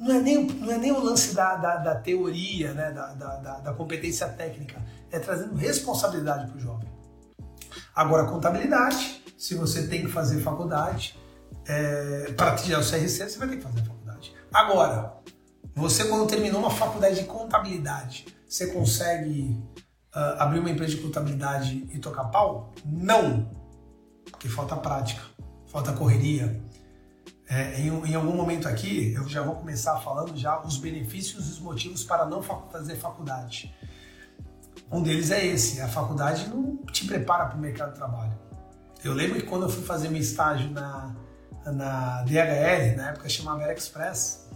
não, 0.00 0.16
é 0.16 0.20
nem, 0.20 0.46
não 0.46 0.72
é 0.72 0.78
nem 0.78 0.92
o 0.92 1.00
lance 1.00 1.34
da, 1.34 1.56
da, 1.56 1.76
da 1.76 1.94
teoria, 1.94 2.72
né? 2.72 2.90
da, 2.90 3.12
da, 3.12 3.58
da 3.60 3.74
competência 3.74 4.26
técnica, 4.28 4.82
é 5.10 5.18
trazendo 5.18 5.54
responsabilidade 5.54 6.50
para 6.50 6.56
o 6.56 6.60
jovem. 6.60 6.88
Agora, 7.94 8.24
contabilidade, 8.24 9.22
se 9.36 9.54
você 9.54 9.86
tem 9.86 10.02
que 10.02 10.08
fazer 10.08 10.40
faculdade, 10.40 11.18
é, 11.68 12.32
para 12.32 12.56
tirar 12.56 12.80
o 12.80 12.82
CRC, 12.82 13.28
você 13.28 13.38
vai 13.38 13.48
ter 13.48 13.56
que 13.58 13.62
fazer 13.62 13.82
faculdade. 13.82 14.34
Agora, 14.52 15.14
você 15.74 16.04
quando 16.04 16.26
terminou 16.26 16.60
uma 16.60 16.70
faculdade 16.70 17.16
de 17.16 17.24
contabilidade, 17.24 18.26
você 18.48 18.68
consegue 18.68 19.62
uh, 20.14 20.40
abrir 20.40 20.60
uma 20.60 20.70
empresa 20.70 20.96
de 20.96 21.02
contabilidade 21.02 21.88
e 21.92 21.98
tocar 21.98 22.24
pau? 22.24 22.72
Não, 22.84 23.50
porque 24.30 24.48
falta 24.48 24.76
prática, 24.76 25.22
falta 25.66 25.92
correria. 25.92 26.60
É, 27.50 27.80
em, 27.80 27.88
em, 27.88 28.14
algum 28.14 28.32
momento 28.32 28.68
aqui, 28.68 29.12
eu 29.12 29.28
já 29.28 29.42
vou 29.42 29.56
começar 29.56 29.98
falando 29.98 30.36
já 30.36 30.60
os 30.62 30.76
benefícios 30.76 31.48
e 31.48 31.50
os 31.50 31.58
motivos 31.58 32.04
para 32.04 32.24
não 32.24 32.40
fazer 32.42 32.94
faculdade. 32.94 33.74
Um 34.90 35.02
deles 35.02 35.30
é 35.32 35.44
esse, 35.44 35.80
a 35.80 35.88
faculdade 35.88 36.48
não 36.48 36.76
te 36.92 37.06
prepara 37.06 37.46
para 37.46 37.56
o 37.56 37.60
mercado 37.60 37.92
de 37.92 37.96
trabalho. 37.96 38.38
Eu 39.04 39.12
lembro 39.12 39.40
que 39.40 39.46
quando 39.46 39.64
eu 39.64 39.68
fui 39.68 39.82
fazer 39.82 40.08
meu 40.08 40.20
estágio 40.20 40.70
na, 40.70 41.14
na 41.66 42.22
DHL, 42.22 42.96
na 42.96 43.10
época 43.10 43.28
chamava 43.28 43.72
Express, 43.72 44.48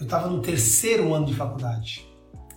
eu 0.00 0.04
estava 0.04 0.28
no 0.28 0.40
terceiro 0.40 1.12
ano 1.12 1.26
de 1.26 1.34
faculdade 1.34 2.10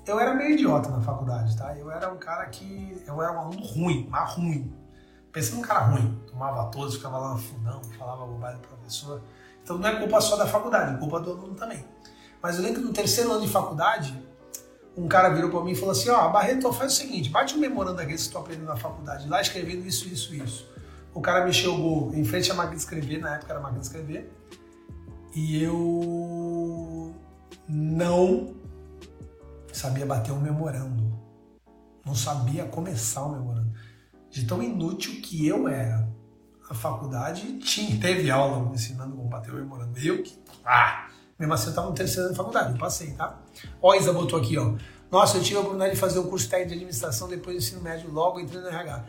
eu 0.05 0.19
era 0.19 0.33
meio 0.33 0.51
idiota 0.51 0.89
na 0.89 1.01
faculdade, 1.01 1.57
tá? 1.57 1.75
Eu 1.75 1.89
era 1.89 2.11
um 2.11 2.17
cara 2.17 2.45
que. 2.45 3.03
Eu 3.07 3.21
era 3.21 3.31
um 3.33 3.39
aluno 3.39 3.65
ruim, 3.65 4.07
mas 4.09 4.33
ruim. 4.33 4.71
Pensando 5.31 5.59
um 5.59 5.61
cara 5.61 5.79
ruim. 5.81 6.21
Tomava 6.27 6.69
todos, 6.69 6.95
ficava 6.95 7.17
lá 7.17 7.33
no 7.33 7.39
fundão, 7.39 7.81
falava 7.97 8.25
bobagem 8.25 8.61
do 8.61 8.67
professor. 8.67 9.21
Então 9.65 9.79
não 9.79 9.89
é 9.89 9.95
culpa 9.95 10.21
só 10.21 10.35
da 10.35 10.45
faculdade, 10.45 10.93
é 10.93 10.97
culpa 10.99 11.19
do 11.19 11.31
aluno 11.31 11.55
também. 11.55 11.83
Mas 12.39 12.57
eu 12.57 12.61
lembro 12.61 12.81
que 12.81 12.87
no 12.87 12.93
terceiro 12.93 13.31
ano 13.31 13.41
de 13.41 13.51
faculdade, 13.51 14.15
um 14.95 15.07
cara 15.07 15.29
virou 15.29 15.49
para 15.49 15.61
mim 15.63 15.71
e 15.71 15.75
falou 15.75 15.91
assim: 15.91 16.07
Ó, 16.09 16.27
oh, 16.27 16.31
Barreto, 16.31 16.71
faz 16.71 16.93
o 16.93 16.95
seguinte, 16.95 17.31
bate 17.31 17.55
um 17.55 17.57
memorando 17.57 17.99
aqui 17.99 18.11
que 18.11 18.19
você 18.19 18.27
está 18.27 18.39
aprendendo 18.39 18.67
na 18.67 18.75
faculdade, 18.75 19.27
lá 19.27 19.41
escrevendo 19.41 19.83
isso, 19.87 20.07
isso, 20.07 20.35
isso. 20.35 20.69
O 21.15 21.19
cara 21.19 21.49
o 21.49 21.77
gol 21.77 22.11
em 22.13 22.23
frente 22.23 22.51
à 22.51 22.53
máquina 22.53 22.75
de 22.75 22.81
escrever, 22.81 23.19
na 23.19 23.35
época 23.35 23.53
era 23.53 23.59
máquina 23.59 23.79
de 23.79 23.87
escrever, 23.87 24.31
e 25.33 25.63
eu 25.63 27.11
não 27.67 28.53
sabia 29.73 30.05
bater 30.05 30.31
um 30.31 30.39
memorando. 30.39 31.11
Não 32.05 32.13
sabia 32.13 32.65
começar 32.65 33.25
o 33.25 33.31
memorando. 33.31 33.73
De 34.29 34.45
tão 34.45 34.61
inútil 34.61 35.19
que 35.23 35.47
eu 35.47 35.67
era. 35.67 36.07
A 36.69 36.73
faculdade 36.73 37.59
tinha, 37.59 37.99
teve 37.99 38.29
aula 38.31 38.73
ensinando 38.73 39.15
como 39.15 39.29
bater 39.29 39.53
o 39.53 39.55
memorando. 39.55 39.97
Eu 39.99 40.23
que. 40.23 40.37
Ah! 40.65 41.07
Mesmo 41.37 41.53
assim, 41.53 41.65
eu 41.65 41.69
estava 41.71 41.89
no 41.89 41.93
terceiro 41.93 42.23
ano 42.23 42.31
de 42.31 42.37
faculdade, 42.37 42.71
eu 42.71 42.77
passei, 42.77 43.11
tá? 43.11 43.37
Ó, 43.81 43.93
Isa 43.93 44.13
botou 44.13 44.39
aqui, 44.39 44.57
ó. 44.57 44.73
Nossa, 45.11 45.37
eu 45.37 45.43
tive 45.43 45.57
a 45.57 45.59
oportunidade 45.59 45.93
de 45.93 45.99
fazer 45.99 46.19
um 46.19 46.29
curso 46.29 46.49
técnico 46.49 46.69
de 46.69 46.75
administração 46.75 47.27
depois 47.27 47.57
do 47.57 47.59
ensino 47.61 47.81
médio, 47.81 48.09
logo 48.09 48.39
entrei 48.39 48.61
no 48.61 48.67
RH. 48.67 49.05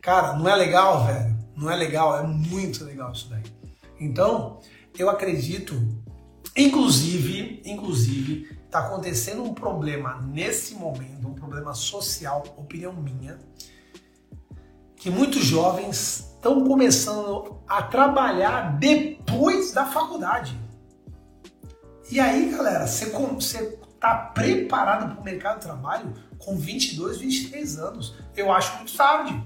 Cara, 0.00 0.32
não 0.34 0.48
é 0.48 0.56
legal, 0.56 1.06
velho? 1.06 1.36
Não 1.56 1.70
é 1.70 1.76
legal, 1.76 2.18
é 2.18 2.22
muito 2.24 2.84
legal 2.84 3.12
isso 3.12 3.28
daí. 3.30 3.42
Então, 4.00 4.60
eu 4.98 5.08
acredito, 5.08 5.74
inclusive, 6.56 7.62
inclusive, 7.64 8.58
está 8.64 8.80
acontecendo 8.80 9.42
um 9.42 9.54
problema 9.54 10.20
nesse 10.20 10.74
momento, 10.74 11.28
um 11.28 11.34
problema 11.34 11.74
social, 11.74 12.44
opinião 12.56 12.92
minha, 12.92 13.38
que 14.98 15.10
muitos 15.10 15.44
jovens 15.44 16.32
estão 16.34 16.64
começando 16.64 17.58
a 17.66 17.82
trabalhar 17.82 18.78
depois 18.78 19.72
da 19.72 19.86
faculdade. 19.86 20.58
E 22.10 22.18
aí, 22.18 22.50
galera, 22.50 22.86
você 22.86 23.12
está 23.94 24.16
preparado 24.34 25.12
para 25.12 25.20
o 25.20 25.24
mercado 25.24 25.56
de 25.56 25.66
trabalho 25.66 26.14
com 26.38 26.56
22, 26.56 27.18
23 27.18 27.78
anos? 27.78 28.14
Eu 28.36 28.50
acho 28.50 28.74
muito 28.76 28.96
tarde. 28.96 29.44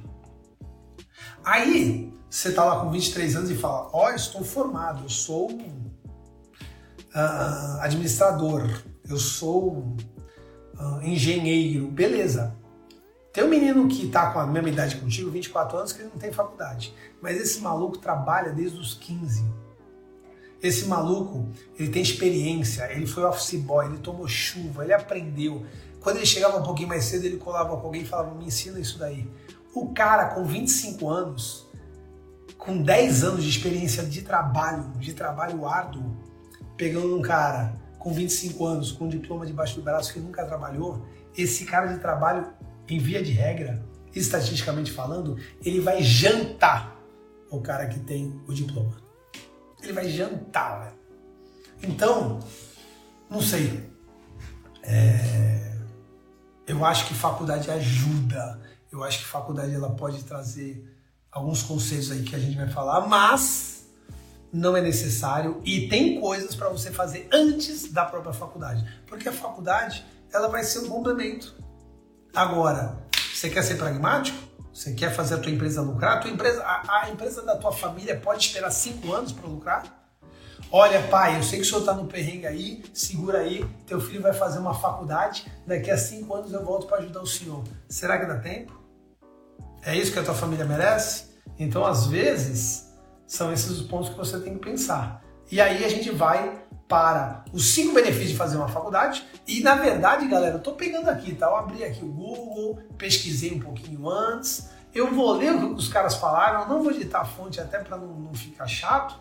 Aí, 1.44 2.14
você 2.30 2.50
está 2.50 2.64
lá 2.64 2.80
com 2.80 2.90
23 2.90 3.36
anos 3.36 3.50
e 3.50 3.56
fala: 3.56 3.90
Ó, 3.92 4.06
oh, 4.06 4.10
estou 4.10 4.44
formado, 4.44 5.02
eu 5.02 5.08
sou 5.08 5.50
uh, 5.50 5.90
administrador, 7.80 8.70
eu 9.08 9.18
sou 9.18 9.96
uh, 10.78 11.02
engenheiro, 11.02 11.88
beleza. 11.88 12.61
Tem 13.32 13.42
um 13.42 13.48
menino 13.48 13.88
que 13.88 14.08
tá 14.08 14.30
com 14.30 14.38
a 14.38 14.46
mesma 14.46 14.68
idade 14.68 14.96
contigo, 14.96 15.30
24 15.30 15.78
anos, 15.78 15.92
que 15.92 16.02
não 16.02 16.10
tem 16.10 16.30
faculdade. 16.30 16.94
Mas 17.20 17.40
esse 17.40 17.60
maluco 17.60 17.96
trabalha 17.96 18.52
desde 18.52 18.78
os 18.78 18.94
15. 18.94 19.44
Esse 20.62 20.84
maluco, 20.84 21.48
ele 21.78 21.88
tem 21.88 22.02
experiência, 22.02 22.92
ele 22.92 23.06
foi 23.06 23.24
office 23.24 23.54
boy, 23.60 23.86
ele 23.86 23.98
tomou 23.98 24.28
chuva, 24.28 24.84
ele 24.84 24.92
aprendeu. 24.92 25.64
Quando 26.00 26.16
ele 26.16 26.26
chegava 26.26 26.58
um 26.58 26.62
pouquinho 26.62 26.88
mais 26.88 27.04
cedo, 27.04 27.24
ele 27.24 27.38
colava 27.38 27.76
com 27.76 27.86
alguém 27.86 28.02
e 28.02 28.06
falava, 28.06 28.34
me 28.34 28.46
ensina 28.46 28.78
isso 28.78 28.98
daí. 28.98 29.28
O 29.74 29.92
cara 29.92 30.26
com 30.26 30.44
25 30.44 31.08
anos, 31.08 31.66
com 32.58 32.80
10 32.80 33.24
anos 33.24 33.42
de 33.42 33.48
experiência 33.48 34.04
de 34.04 34.22
trabalho, 34.22 34.84
de 34.98 35.14
trabalho 35.14 35.66
árduo, 35.66 36.16
pegando 36.76 37.16
um 37.16 37.22
cara 37.22 37.74
com 37.98 38.12
25 38.12 38.64
anos, 38.64 38.92
com 38.92 39.06
um 39.06 39.08
diploma 39.08 39.46
debaixo 39.46 39.76
do 39.76 39.82
braço 39.82 40.12
que 40.12 40.20
nunca 40.20 40.44
trabalhou, 40.44 41.04
esse 41.36 41.64
cara 41.64 41.86
de 41.86 41.98
trabalho, 41.98 42.46
em 42.88 42.98
via 42.98 43.22
de 43.22 43.32
regra, 43.32 43.82
estatisticamente 44.14 44.92
falando, 44.92 45.38
ele 45.64 45.80
vai 45.80 46.02
jantar 46.02 47.00
o 47.50 47.60
cara 47.60 47.86
que 47.86 48.00
tem 48.00 48.40
o 48.46 48.52
diploma. 48.52 48.96
Ele 49.82 49.92
vai 49.92 50.08
jantar, 50.08 50.80
velho. 50.80 50.96
Então, 51.82 52.40
não 53.28 53.42
sei. 53.42 53.82
É... 54.82 55.76
Eu 56.66 56.84
acho 56.84 57.06
que 57.06 57.14
faculdade 57.14 57.70
ajuda. 57.70 58.60
Eu 58.90 59.02
acho 59.02 59.18
que 59.18 59.24
faculdade 59.24 59.74
ela 59.74 59.90
pode 59.90 60.22
trazer 60.24 60.84
alguns 61.30 61.62
conceitos 61.62 62.10
aí 62.10 62.22
que 62.22 62.36
a 62.36 62.38
gente 62.38 62.56
vai 62.56 62.68
falar, 62.68 63.06
mas 63.08 63.72
não 64.52 64.76
é 64.76 64.82
necessário 64.82 65.60
e 65.64 65.88
tem 65.88 66.20
coisas 66.20 66.54
para 66.54 66.68
você 66.68 66.92
fazer 66.92 67.26
antes 67.32 67.90
da 67.90 68.04
própria 68.04 68.34
faculdade, 68.34 68.86
porque 69.06 69.26
a 69.26 69.32
faculdade 69.32 70.04
ela 70.30 70.48
vai 70.48 70.62
ser 70.62 70.80
um 70.80 70.88
complemento. 70.88 71.56
Agora, 72.34 72.96
você 73.34 73.50
quer 73.50 73.62
ser 73.62 73.74
pragmático? 73.74 74.38
Você 74.72 74.94
quer 74.94 75.14
fazer 75.14 75.34
a 75.34 75.38
tua 75.38 75.52
empresa 75.52 75.82
lucrar? 75.82 76.16
A, 76.16 76.20
tua 76.20 76.30
empresa, 76.30 76.62
a, 76.62 77.02
a 77.02 77.10
empresa 77.10 77.42
da 77.42 77.56
tua 77.56 77.72
família 77.72 78.18
pode 78.18 78.46
esperar 78.46 78.70
cinco 78.70 79.12
anos 79.12 79.32
para 79.32 79.46
lucrar? 79.46 79.82
Olha, 80.70 81.02
pai, 81.08 81.36
eu 81.36 81.42
sei 81.42 81.58
que 81.58 81.66
o 81.66 81.68
senhor 81.68 81.80
está 81.80 81.92
no 81.92 82.06
perrengue 82.06 82.46
aí, 82.46 82.82
segura 82.94 83.40
aí, 83.40 83.62
teu 83.86 84.00
filho 84.00 84.22
vai 84.22 84.32
fazer 84.32 84.58
uma 84.58 84.72
faculdade, 84.72 85.46
daqui 85.66 85.90
a 85.90 85.98
cinco 85.98 86.34
anos 86.34 86.50
eu 86.54 86.64
volto 86.64 86.86
para 86.86 86.98
ajudar 86.98 87.20
o 87.20 87.26
senhor. 87.26 87.62
Será 87.86 88.18
que 88.18 88.24
dá 88.24 88.38
tempo? 88.38 88.80
É 89.82 89.94
isso 89.94 90.10
que 90.10 90.18
a 90.18 90.22
tua 90.22 90.32
família 90.32 90.64
merece? 90.64 91.26
Então, 91.58 91.84
às 91.84 92.06
vezes, 92.06 92.90
são 93.26 93.52
esses 93.52 93.70
os 93.70 93.82
pontos 93.82 94.08
que 94.08 94.16
você 94.16 94.40
tem 94.40 94.54
que 94.54 94.64
pensar. 94.64 95.22
E 95.50 95.60
aí 95.60 95.84
a 95.84 95.88
gente 95.90 96.10
vai 96.10 96.61
para 96.88 97.44
os 97.52 97.72
cinco 97.72 97.94
benefícios 97.94 98.30
de 98.30 98.36
fazer 98.36 98.56
uma 98.56 98.68
faculdade. 98.68 99.24
E 99.46 99.60
na 99.60 99.74
verdade, 99.74 100.26
galera, 100.28 100.56
eu 100.56 100.62
tô 100.62 100.72
pegando 100.72 101.08
aqui, 101.08 101.34
tá? 101.34 101.46
Eu 101.46 101.56
abri 101.56 101.84
aqui 101.84 102.04
o 102.04 102.08
Google, 102.08 102.78
pesquisei 102.98 103.54
um 103.54 103.60
pouquinho 103.60 104.08
antes. 104.08 104.70
Eu 104.94 105.14
vou 105.14 105.32
ler 105.32 105.54
o 105.54 105.74
que 105.74 105.80
os 105.80 105.88
caras 105.88 106.14
falaram, 106.14 106.62
eu 106.62 106.68
não 106.68 106.82
vou 106.82 106.92
editar 106.92 107.20
a 107.20 107.24
fonte 107.24 107.60
até 107.60 107.78
para 107.78 107.96
não, 107.96 108.08
não 108.08 108.34
ficar 108.34 108.66
chato 108.66 109.18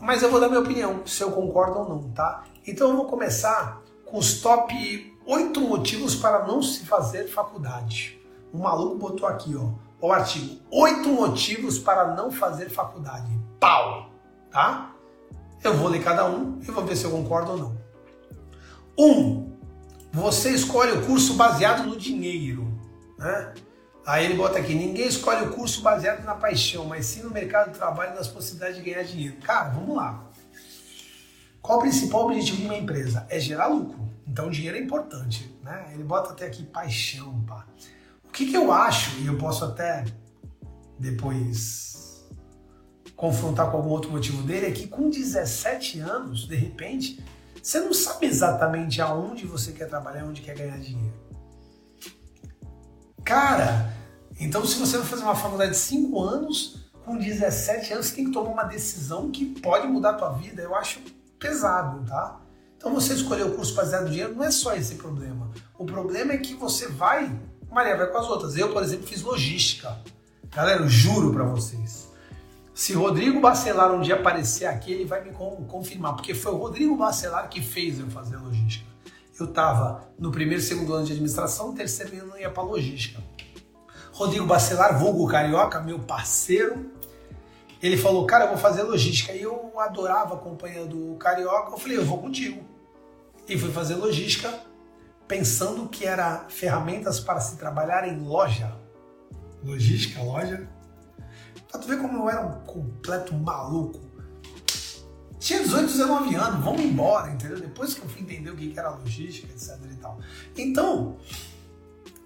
mas 0.00 0.22
eu 0.22 0.30
vou 0.30 0.40
dar 0.40 0.48
minha 0.48 0.60
opinião, 0.60 1.06
se 1.06 1.22
eu 1.22 1.32
concordo 1.32 1.78
ou 1.78 1.88
não, 1.88 2.10
tá? 2.10 2.44
Então 2.66 2.90
eu 2.90 2.96
vou 2.96 3.06
começar 3.06 3.80
com 4.04 4.18
os 4.18 4.40
top 4.40 5.18
8 5.26 5.60
motivos 5.60 6.14
para 6.14 6.46
não 6.46 6.62
se 6.62 6.84
fazer 6.84 7.28
faculdade. 7.28 8.20
O 8.52 8.58
maluco 8.58 8.96
botou 8.96 9.26
aqui, 9.26 9.54
ó, 9.56 9.70
o 10.00 10.12
artigo, 10.12 10.60
8 10.70 11.08
motivos 11.08 11.78
para 11.78 12.14
não 12.14 12.30
fazer 12.30 12.68
faculdade. 12.68 13.30
Pau, 13.58 14.10
tá? 14.50 14.93
Eu 15.64 15.74
vou 15.78 15.88
ler 15.88 16.04
cada 16.04 16.28
um 16.28 16.60
e 16.60 16.70
vou 16.70 16.84
ver 16.84 16.94
se 16.94 17.04
eu 17.04 17.10
concordo 17.10 17.52
ou 17.52 17.58
não. 17.58 17.84
1. 18.98 19.04
Um, 19.06 19.56
você 20.12 20.50
escolhe 20.50 20.92
o 20.92 21.06
curso 21.06 21.34
baseado 21.34 21.86
no 21.86 21.96
dinheiro, 21.96 22.70
né? 23.18 23.54
Aí 24.06 24.26
ele 24.26 24.34
bota 24.34 24.58
aqui: 24.58 24.74
ninguém 24.74 25.06
escolhe 25.06 25.46
o 25.46 25.52
curso 25.52 25.80
baseado 25.80 26.22
na 26.22 26.34
paixão, 26.34 26.84
mas 26.84 27.06
sim 27.06 27.22
no 27.22 27.30
mercado 27.30 27.72
de 27.72 27.78
trabalho 27.78 28.12
e 28.12 28.14
nas 28.16 28.28
possibilidades 28.28 28.76
de 28.76 28.82
ganhar 28.90 29.04
dinheiro. 29.04 29.36
Cara, 29.38 29.70
vamos 29.70 29.96
lá. 29.96 30.22
Qual 31.62 31.78
o 31.78 31.80
principal 31.80 32.26
objetivo 32.26 32.58
de 32.58 32.66
uma 32.66 32.76
empresa? 32.76 33.26
É 33.30 33.40
gerar 33.40 33.68
lucro. 33.68 34.06
Então, 34.28 34.50
dinheiro 34.50 34.76
é 34.76 34.80
importante. 34.80 35.50
Né? 35.62 35.92
Ele 35.94 36.04
bota 36.04 36.32
até 36.32 36.44
aqui 36.44 36.62
paixão. 36.62 37.42
Pá. 37.46 37.66
O 38.22 38.30
que, 38.30 38.50
que 38.50 38.56
eu 38.56 38.70
acho, 38.70 39.18
e 39.20 39.26
eu 39.26 39.38
posso 39.38 39.64
até 39.64 40.04
depois 40.98 41.94
confrontar 43.16 43.70
com 43.70 43.76
algum 43.76 43.90
outro 43.90 44.10
motivo 44.10 44.42
dele, 44.42 44.66
é 44.66 44.70
que 44.70 44.86
com 44.86 45.08
17 45.08 46.00
anos, 46.00 46.46
de 46.46 46.56
repente, 46.56 47.22
você 47.62 47.80
não 47.80 47.94
sabe 47.94 48.26
exatamente 48.26 49.00
aonde 49.00 49.46
você 49.46 49.72
quer 49.72 49.88
trabalhar, 49.88 50.24
onde 50.24 50.42
quer 50.42 50.56
ganhar 50.56 50.78
dinheiro. 50.78 51.14
Cara, 53.24 53.92
então 54.38 54.64
se 54.66 54.78
você 54.78 54.98
vai 54.98 55.06
fazer 55.06 55.22
uma 55.22 55.34
faculdade 55.34 55.70
de 55.70 55.78
5 55.78 56.20
anos, 56.20 56.84
com 57.04 57.16
17 57.16 57.92
anos, 57.92 58.06
você 58.06 58.16
tem 58.16 58.24
que 58.26 58.32
tomar 58.32 58.50
uma 58.50 58.64
decisão 58.64 59.30
que 59.30 59.46
pode 59.60 59.86
mudar 59.86 60.10
a 60.10 60.14
tua 60.14 60.32
vida. 60.32 60.62
Eu 60.62 60.74
acho 60.74 61.00
pesado, 61.38 62.04
tá? 62.06 62.40
Então 62.76 62.92
você 62.92 63.14
escolher 63.14 63.44
o 63.44 63.54
curso 63.54 63.74
baseado 63.74 64.04
no 64.04 64.10
dinheiro 64.10 64.34
não 64.34 64.44
é 64.44 64.50
só 64.50 64.74
esse 64.74 64.96
problema. 64.96 65.50
O 65.78 65.86
problema 65.86 66.32
é 66.32 66.38
que 66.38 66.54
você 66.54 66.88
vai, 66.88 67.34
Maria 67.70 67.96
vai 67.96 68.08
com 68.08 68.18
as 68.18 68.28
outras. 68.28 68.56
Eu, 68.56 68.72
por 68.72 68.82
exemplo, 68.82 69.06
fiz 69.06 69.22
logística. 69.22 69.98
Galera, 70.50 70.82
eu 70.82 70.88
juro 70.88 71.32
para 71.32 71.44
vocês. 71.44 72.08
Se 72.74 72.92
Rodrigo 72.92 73.40
Bacelar 73.40 73.92
um 73.92 74.00
dia 74.00 74.16
aparecer 74.16 74.66
aqui, 74.66 74.92
ele 74.92 75.04
vai 75.04 75.22
me 75.22 75.30
confirmar, 75.30 76.14
porque 76.14 76.34
foi 76.34 76.52
o 76.52 76.56
Rodrigo 76.56 76.96
Bacelar 76.96 77.48
que 77.48 77.62
fez 77.62 78.00
eu 78.00 78.08
fazer 78.08 78.36
logística 78.36 78.94
eu 79.38 79.46
estava 79.46 80.08
no 80.18 80.30
primeiro 80.30 80.62
e 80.62 80.64
segundo 80.64 80.94
ano 80.94 81.04
de 81.04 81.12
administração, 81.12 81.68
no 81.68 81.74
terceiro 81.74 82.16
ano 82.22 82.38
ia 82.38 82.50
para 82.50 82.62
logística. 82.62 83.22
Rodrigo 84.12 84.46
Bacelar, 84.46 84.98
vulgo 84.98 85.26
carioca, 85.26 85.80
meu 85.80 85.98
parceiro, 85.98 86.92
ele 87.82 87.96
falou, 87.96 88.24
cara, 88.26 88.44
eu 88.44 88.48
vou 88.50 88.58
fazer 88.58 88.84
logística. 88.84 89.32
E 89.32 89.42
eu 89.42 89.72
adorava 89.78 90.34
a 90.34 90.38
companhia 90.38 90.86
do 90.86 91.16
carioca, 91.16 91.72
eu 91.72 91.78
falei, 91.78 91.98
eu 91.98 92.04
vou 92.04 92.18
contigo. 92.18 92.62
E 93.48 93.58
fui 93.58 93.72
fazer 93.72 93.96
logística, 93.96 94.54
pensando 95.26 95.88
que 95.88 96.06
era 96.06 96.46
ferramentas 96.48 97.18
para 97.18 97.40
se 97.40 97.56
trabalhar 97.56 98.06
em 98.06 98.20
loja. 98.20 98.72
Logística, 99.64 100.22
loja. 100.22 100.68
Pra 101.74 101.82
tu 101.82 101.88
ver 101.88 101.98
como 101.98 102.16
eu 102.18 102.30
era 102.30 102.46
um 102.46 102.60
completo 102.60 103.34
maluco. 103.34 103.98
Tinha 105.40 105.58
18, 105.58 105.86
19 105.88 106.34
anos, 106.36 106.64
vamos 106.64 106.82
embora, 106.82 107.32
entendeu? 107.32 107.58
Depois 107.58 107.94
que 107.94 108.00
eu 108.00 108.08
fui 108.08 108.22
entender 108.22 108.48
o 108.50 108.56
que 108.56 108.78
era 108.78 108.90
logística, 108.90 109.52
etc 109.52 109.76
e 109.90 109.96
tal. 109.96 110.20
Então, 110.56 111.16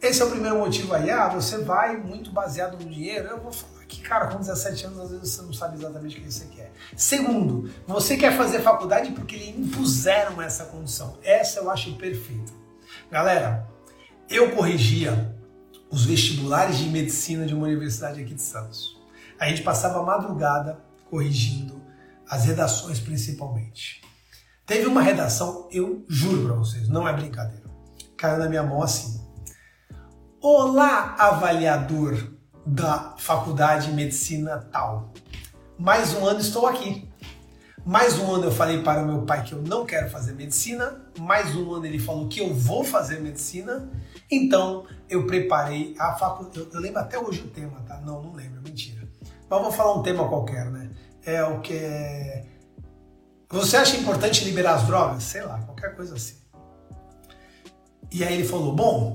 esse 0.03 0.21
é 0.21 0.25
o 0.27 0.29
primeiro 0.29 0.59
motivo 0.59 0.93
aí. 0.93 1.11
Ah, 1.11 1.29
você 1.29 1.65
vai 1.65 1.97
muito 1.97 2.31
baseado 2.31 2.73
no 2.73 2.91
dinheiro. 2.91 3.27
Eu 3.27 3.41
vou 3.41 3.51
falar 3.51 3.87
que, 3.87 4.03
cara, 4.03 4.27
com 4.27 4.39
17 4.39 4.85
anos, 4.85 5.01
às 5.01 5.11
vezes 5.13 5.31
você 5.31 5.41
não 5.41 5.55
sabe 5.55 5.79
exatamente 5.79 6.19
o 6.19 6.21
que 6.21 6.31
você 6.31 6.45
quer. 6.49 6.71
Segundo, 6.95 7.71
você 7.87 8.19
quer 8.19 8.37
fazer 8.37 8.61
faculdade 8.61 9.13
porque 9.13 9.35
lhe 9.35 9.49
impuseram 9.49 10.43
essa 10.43 10.67
condição. 10.67 11.17
Essa 11.23 11.61
eu 11.61 11.71
acho 11.71 11.97
perfeita. 11.97 12.53
Galera, 13.11 13.67
eu 14.29 14.55
corrigia 14.55 15.35
os 15.91 16.05
vestibulares 16.05 16.77
de 16.77 16.91
medicina 16.91 17.47
de 17.47 17.55
uma 17.55 17.67
universidade 17.67 18.21
aqui 18.21 18.35
de 18.35 18.43
Santos. 18.43 18.98
A 19.39 19.49
gente 19.49 19.63
passava 19.63 20.01
a 20.01 20.03
madrugada 20.03 20.81
corrigindo 21.09 21.81
as 22.29 22.45
redações 22.45 22.99
principalmente. 22.99 24.03
Teve 24.67 24.87
uma 24.87 25.01
redação, 25.01 25.69
eu 25.71 26.05
juro 26.09 26.45
para 26.45 26.57
vocês, 26.57 26.89
não 26.89 27.07
é 27.07 27.13
brincadeira. 27.13 27.65
Caiu 28.17 28.39
na 28.39 28.49
minha 28.49 28.65
mão 28.65 28.83
assim. 28.83 29.25
Olá, 30.41 31.15
avaliador 31.19 32.33
da 32.67 33.15
Faculdade 33.17 33.87
de 33.87 33.93
Medicina 33.93 34.59
tal. 34.73 35.13
Mais 35.79 36.13
um 36.15 36.27
ano 36.27 36.41
estou 36.41 36.67
aqui. 36.67 37.09
Mais 37.87 38.19
um 38.19 38.35
ano 38.35 38.45
eu 38.45 38.53
falei 38.53 38.83
para 38.83 39.03
o 39.03 39.07
meu 39.07 39.23
pai 39.23 39.45
que 39.45 39.53
eu 39.53 39.63
não 39.63 39.87
quero 39.87 40.11
fazer 40.11 40.35
medicina. 40.35 41.01
Mais 41.19 41.55
um 41.55 41.73
ano 41.73 41.87
ele 41.87 41.99
falou 41.99 42.29
que 42.29 42.41
eu 42.41 42.53
vou 42.53 42.83
fazer 42.83 43.21
medicina. 43.21 43.89
Então 44.31 44.85
eu 45.09 45.27
preparei 45.27 45.95
a 45.99 46.13
faculdade. 46.15 46.59
Eu, 46.59 46.69
eu 46.73 46.81
lembro 46.81 46.99
até 46.99 47.19
hoje 47.19 47.41
o 47.41 47.49
tema, 47.49 47.81
tá? 47.87 48.01
Não, 48.01 48.21
não 48.21 48.35
lembro. 48.35 48.58
Mas 49.49 49.63
vou 49.63 49.73
falar 49.73 49.95
um 49.95 50.03
tema 50.03 50.29
qualquer, 50.29 50.71
né? 50.71 50.91
é 51.29 51.45
o 51.45 51.61
que 51.61 51.75
é... 51.75 52.45
Você 53.51 53.77
acha 53.77 53.97
importante 53.97 54.45
liberar 54.45 54.75
as 54.75 54.87
drogas? 54.87 55.23
Sei 55.23 55.43
lá, 55.43 55.59
qualquer 55.61 55.95
coisa 55.95 56.15
assim. 56.15 56.37
E 58.11 58.25
aí 58.25 58.35
ele 58.35 58.47
falou: 58.47 58.75
Bom, 58.75 59.15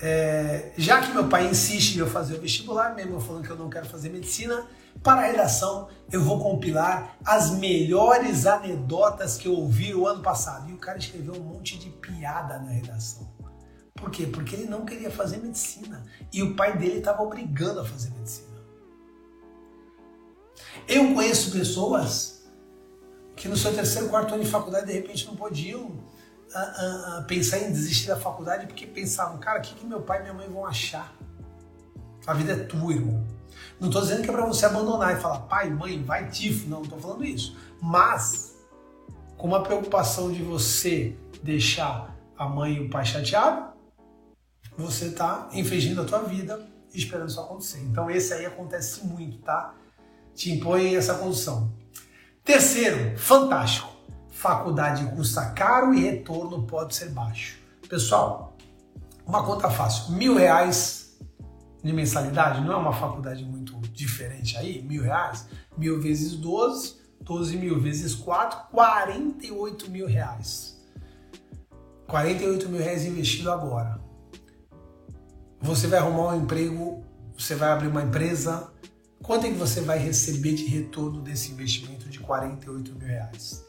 é, 0.00 0.72
já 0.76 1.00
que 1.00 1.12
meu 1.12 1.28
pai 1.28 1.48
insiste 1.48 1.96
em 1.96 1.98
eu 1.98 2.08
fazer 2.08 2.36
o 2.36 2.40
vestibular, 2.40 2.94
mesmo 2.94 3.14
eu 3.14 3.20
falando 3.20 3.44
que 3.44 3.50
eu 3.50 3.56
não 3.56 3.68
quero 3.68 3.86
fazer 3.86 4.08
medicina, 4.08 4.66
para 5.02 5.22
a 5.22 5.26
redação 5.26 5.88
eu 6.12 6.22
vou 6.22 6.38
compilar 6.38 7.16
as 7.24 7.50
melhores 7.52 8.46
anedotas 8.46 9.36
que 9.36 9.48
eu 9.48 9.54
ouvi 9.54 9.94
o 9.94 10.06
ano 10.06 10.22
passado. 10.22 10.70
E 10.70 10.72
o 10.72 10.78
cara 10.78 10.98
escreveu 10.98 11.34
um 11.34 11.42
monte 11.42 11.76
de 11.76 11.90
piada 11.90 12.58
na 12.60 12.70
redação. 12.70 13.28
Por 13.94 14.10
quê? 14.10 14.26
Porque 14.26 14.54
ele 14.54 14.66
não 14.66 14.84
queria 14.84 15.10
fazer 15.10 15.38
medicina. 15.38 16.04
E 16.32 16.42
o 16.42 16.54
pai 16.54 16.76
dele 16.76 16.98
estava 16.98 17.22
obrigando 17.22 17.80
a 17.80 17.84
fazer 17.84 18.10
medicina. 18.10 18.45
Eu 20.88 21.14
conheço 21.14 21.50
pessoas 21.50 22.44
que 23.36 23.48
no 23.48 23.56
seu 23.56 23.74
terceiro, 23.74 24.08
quarto 24.08 24.34
ano 24.34 24.44
de 24.44 24.50
faculdade, 24.50 24.86
de 24.86 24.92
repente, 24.92 25.26
não 25.26 25.36
podiam 25.36 26.04
a, 26.54 26.60
a, 26.60 27.18
a 27.18 27.22
pensar 27.22 27.58
em 27.58 27.70
desistir 27.70 28.08
da 28.08 28.16
faculdade 28.16 28.66
porque 28.66 28.86
pensavam, 28.86 29.38
cara, 29.38 29.58
o 29.58 29.62
que, 29.62 29.74
que 29.74 29.86
meu 29.86 30.00
pai 30.00 30.20
e 30.20 30.22
minha 30.22 30.34
mãe 30.34 30.48
vão 30.48 30.64
achar? 30.64 31.14
A 32.26 32.32
vida 32.32 32.52
é 32.52 32.56
tua, 32.56 32.92
irmão. 32.92 33.24
Não 33.78 33.88
estou 33.88 34.02
dizendo 34.02 34.22
que 34.22 34.30
é 34.30 34.32
para 34.32 34.46
você 34.46 34.66
abandonar 34.66 35.16
e 35.16 35.20
falar, 35.20 35.40
pai, 35.40 35.68
mãe, 35.70 36.02
vai 36.02 36.28
tifo. 36.30 36.68
Não, 36.68 36.78
não 36.78 36.84
estou 36.84 36.98
falando 36.98 37.24
isso. 37.24 37.56
Mas, 37.80 38.56
com 39.36 39.46
uma 39.46 39.62
preocupação 39.62 40.32
de 40.32 40.42
você 40.42 41.16
deixar 41.42 42.16
a 42.36 42.48
mãe 42.48 42.74
e 42.74 42.80
o 42.80 42.90
pai 42.90 43.04
chateados, 43.04 43.74
você 44.76 45.06
está 45.06 45.48
infringindo 45.52 46.02
a 46.02 46.04
tua 46.04 46.20
vida 46.20 46.66
e 46.92 46.98
esperando 46.98 47.28
isso 47.28 47.40
acontecer. 47.40 47.80
Então, 47.80 48.10
esse 48.10 48.32
aí 48.32 48.46
acontece 48.46 49.06
muito, 49.06 49.38
tá? 49.38 49.74
Te 50.36 50.52
impõem 50.52 50.94
essa 50.94 51.14
condição. 51.14 51.72
Terceiro, 52.44 53.18
fantástico. 53.18 53.88
Faculdade 54.30 55.04
custa 55.16 55.46
caro 55.50 55.94
e 55.94 56.00
retorno 56.00 56.64
pode 56.64 56.94
ser 56.94 57.08
baixo. 57.08 57.58
Pessoal, 57.88 58.54
uma 59.26 59.42
conta 59.42 59.70
fácil. 59.70 60.12
Mil 60.12 60.36
reais 60.36 61.16
de 61.82 61.92
mensalidade 61.92 62.60
não 62.60 62.72
é 62.72 62.76
uma 62.76 62.92
faculdade 62.92 63.44
muito 63.44 63.72
diferente 63.92 64.56
aí? 64.58 64.82
Mil 64.82 65.02
reais? 65.02 65.48
Mil 65.76 66.00
vezes 66.00 66.32
12, 66.32 66.96
12 67.22 67.56
mil 67.56 67.80
vezes 67.80 68.14
4, 68.14 68.68
48 68.70 69.90
mil 69.90 70.06
reais. 70.06 70.76
48 72.06 72.68
mil 72.68 72.80
reais 72.80 73.04
investido 73.06 73.50
agora. 73.50 73.98
Você 75.62 75.86
vai 75.86 75.98
arrumar 75.98 76.34
um 76.34 76.42
emprego, 76.42 77.02
você 77.36 77.54
vai 77.54 77.70
abrir 77.70 77.88
uma 77.88 78.02
empresa, 78.02 78.70
quanto 79.26 79.46
é 79.46 79.50
que 79.50 79.56
você 79.56 79.80
vai 79.80 79.98
receber 79.98 80.54
de 80.54 80.64
retorno 80.66 81.20
desse 81.20 81.50
investimento 81.50 82.08
de 82.08 82.20
48 82.20 82.94
mil 82.94 83.08
reais? 83.08 83.64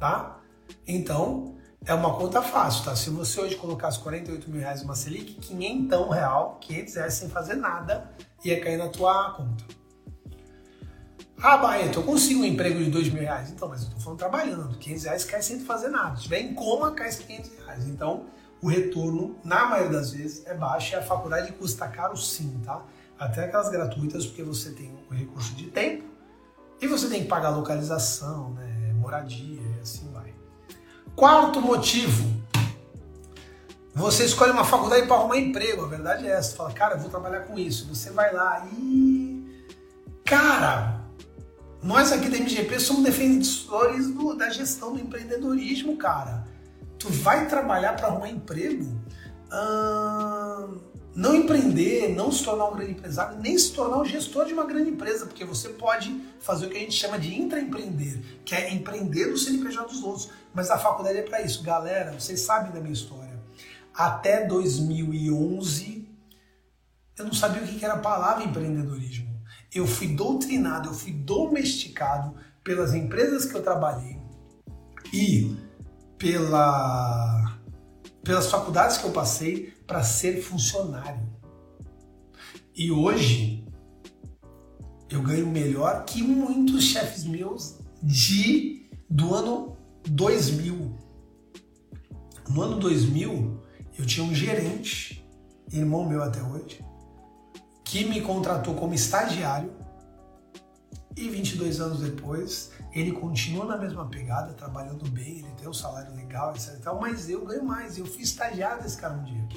Tá? 0.00 0.40
Então, 0.86 1.54
é 1.84 1.92
uma 1.92 2.16
conta 2.16 2.40
fácil, 2.40 2.84
tá? 2.84 2.96
Se 2.96 3.10
você 3.10 3.40
hoje 3.40 3.56
colocasse 3.56 3.98
48 3.98 4.50
mil 4.50 4.60
reais 4.60 4.82
numa 4.82 4.94
Selic, 4.94 5.34
500 5.34 6.10
real, 6.10 6.58
500 6.60 6.94
reais 6.94 7.14
sem 7.14 7.28
fazer 7.28 7.54
nada, 7.54 8.10
ia 8.42 8.58
cair 8.60 8.78
na 8.78 8.88
tua 8.88 9.32
conta. 9.32 9.64
Ah, 11.42 11.58
Barreto, 11.58 11.98
eu 11.98 12.04
consigo 12.04 12.40
um 12.40 12.44
emprego 12.44 12.78
de 12.78 12.88
2 12.88 13.10
mil 13.10 13.22
reais. 13.22 13.50
Então, 13.50 13.68
mas 13.68 13.82
eu 13.82 13.90
tô 13.90 14.00
falando 14.00 14.18
trabalhando. 14.18 14.78
500 14.78 15.04
reais 15.04 15.24
cai 15.24 15.42
sem 15.42 15.60
fazer 15.60 15.88
nada. 15.88 16.16
Se 16.16 16.22
tiver 16.22 16.40
em 16.40 16.54
coma, 16.54 16.92
cai 16.92 17.12
500 17.12 17.50
reais. 17.66 17.86
Então, 17.86 18.26
o 18.62 18.68
retorno, 18.68 19.36
na 19.44 19.66
maioria 19.66 19.98
das 19.98 20.12
vezes, 20.12 20.46
é 20.46 20.54
baixo 20.54 20.94
e 20.94 20.96
a 20.96 21.02
faculdade 21.02 21.52
custa 21.52 21.88
caro 21.88 22.16
sim, 22.16 22.60
tá? 22.64 22.80
Até 23.18 23.44
aquelas 23.44 23.68
gratuitas, 23.68 24.26
porque 24.26 24.42
você 24.42 24.70
tem 24.70 24.92
o 25.10 25.14
recurso 25.14 25.54
de 25.54 25.66
tempo 25.66 26.04
e 26.80 26.86
você 26.86 27.08
tem 27.08 27.22
que 27.22 27.28
pagar 27.28 27.50
localização, 27.50 28.50
né, 28.54 28.92
moradia 28.94 29.60
e 29.60 29.80
assim 29.80 30.10
vai. 30.12 30.34
Quarto 31.14 31.60
motivo, 31.60 32.42
você 33.94 34.24
escolhe 34.24 34.52
uma 34.52 34.64
faculdade 34.64 35.06
para 35.06 35.16
arrumar 35.16 35.36
emprego, 35.36 35.84
a 35.84 35.86
verdade 35.86 36.26
é 36.26 36.30
essa. 36.30 36.50
Você 36.50 36.56
fala, 36.56 36.72
cara, 36.72 36.94
eu 36.94 37.00
vou 37.00 37.10
trabalhar 37.10 37.40
com 37.40 37.58
isso. 37.58 37.86
Você 37.88 38.10
vai 38.10 38.32
lá 38.32 38.66
e. 38.72 39.66
Cara, 40.24 41.02
nós 41.82 42.10
aqui 42.10 42.28
da 42.28 42.38
MGP 42.38 42.80
somos 42.80 43.02
defensores 43.02 44.08
do, 44.08 44.34
da 44.34 44.48
gestão 44.48 44.94
do 44.94 45.00
empreendedorismo, 45.00 45.96
cara. 45.98 46.44
Tu 46.98 47.08
vai 47.10 47.46
trabalhar 47.48 47.94
para 47.94 48.06
arrumar 48.06 48.30
emprego? 48.30 48.84
Hum, 49.52 50.78
não 51.14 51.34
empreender, 51.34 52.08
não 52.14 52.32
se 52.32 52.44
tornar 52.44 52.68
um 52.68 52.74
grande 52.74 52.92
empresário, 52.92 53.38
nem 53.38 53.56
se 53.58 53.72
tornar 53.72 53.98
um 53.98 54.04
gestor 54.04 54.46
de 54.46 54.52
uma 54.52 54.64
grande 54.64 54.90
empresa, 54.90 55.26
porque 55.26 55.44
você 55.44 55.70
pode 55.70 56.18
fazer 56.40 56.66
o 56.66 56.70
que 56.70 56.76
a 56.76 56.80
gente 56.80 56.94
chama 56.94 57.18
de 57.18 57.34
intraempreender, 57.34 58.20
que 58.44 58.54
é 58.54 58.72
empreender 58.72 59.26
no 59.26 59.36
CNPJ 59.36 59.86
dos 59.88 60.02
outros. 60.02 60.30
Mas 60.54 60.70
a 60.70 60.78
faculdade 60.78 61.18
é 61.18 61.22
para 61.22 61.42
isso. 61.42 61.62
Galera, 61.62 62.12
vocês 62.12 62.40
sabem 62.40 62.72
da 62.72 62.80
minha 62.80 62.92
história. 62.92 63.40
Até 63.94 64.46
2011, 64.46 66.08
eu 67.18 67.24
não 67.26 67.34
sabia 67.34 67.62
o 67.62 67.66
que 67.66 67.84
era 67.84 67.94
a 67.94 67.98
palavra 67.98 68.44
empreendedorismo 68.44 69.32
eu 69.74 69.86
fui 69.86 70.08
doutrinado, 70.08 70.90
eu 70.90 70.94
fui 70.94 71.12
domesticado 71.12 72.34
pelas 72.62 72.94
empresas 72.94 73.46
que 73.46 73.54
eu 73.56 73.62
trabalhei 73.62 74.18
e 75.12 75.56
pela, 76.18 77.58
pelas 78.22 78.50
faculdades 78.50 78.98
que 78.98 79.04
eu 79.04 79.10
passei 79.10 79.72
para 79.92 80.02
ser 80.02 80.40
funcionário. 80.40 81.20
E 82.74 82.90
hoje 82.90 83.62
eu 85.10 85.20
ganho 85.20 85.46
melhor 85.46 86.06
que 86.06 86.22
muitos 86.22 86.84
chefes 86.84 87.24
meus 87.24 87.78
de 88.02 88.88
do 89.10 89.34
ano 89.34 89.76
2000. 90.06 90.96
No 92.48 92.62
ano 92.62 92.78
2000, 92.78 93.60
eu 93.98 94.06
tinha 94.06 94.24
um 94.24 94.34
gerente, 94.34 95.22
irmão 95.70 96.08
meu 96.08 96.22
até 96.22 96.42
hoje, 96.42 96.82
que 97.84 98.06
me 98.06 98.22
contratou 98.22 98.74
como 98.74 98.94
estagiário 98.94 99.70
e 101.14 101.28
22 101.28 101.80
anos 101.80 102.00
depois 102.00 102.72
ele 102.94 103.12
continua 103.12 103.64
na 103.64 103.76
mesma 103.76 104.06
pegada, 104.06 104.52
trabalhando 104.52 105.08
bem, 105.10 105.38
ele 105.38 105.52
tem 105.58 105.68
um 105.68 105.72
salário 105.72 106.14
legal, 106.14 106.54
etc. 106.54 106.78
Mas 107.00 107.28
eu 107.28 107.44
ganho 107.44 107.64
mais, 107.64 107.96
eu 107.96 108.04
fui 108.04 108.22
estagiário 108.22 108.82
desse 108.82 108.98
cara 108.98 109.14
um 109.14 109.24
dia. 109.24 109.48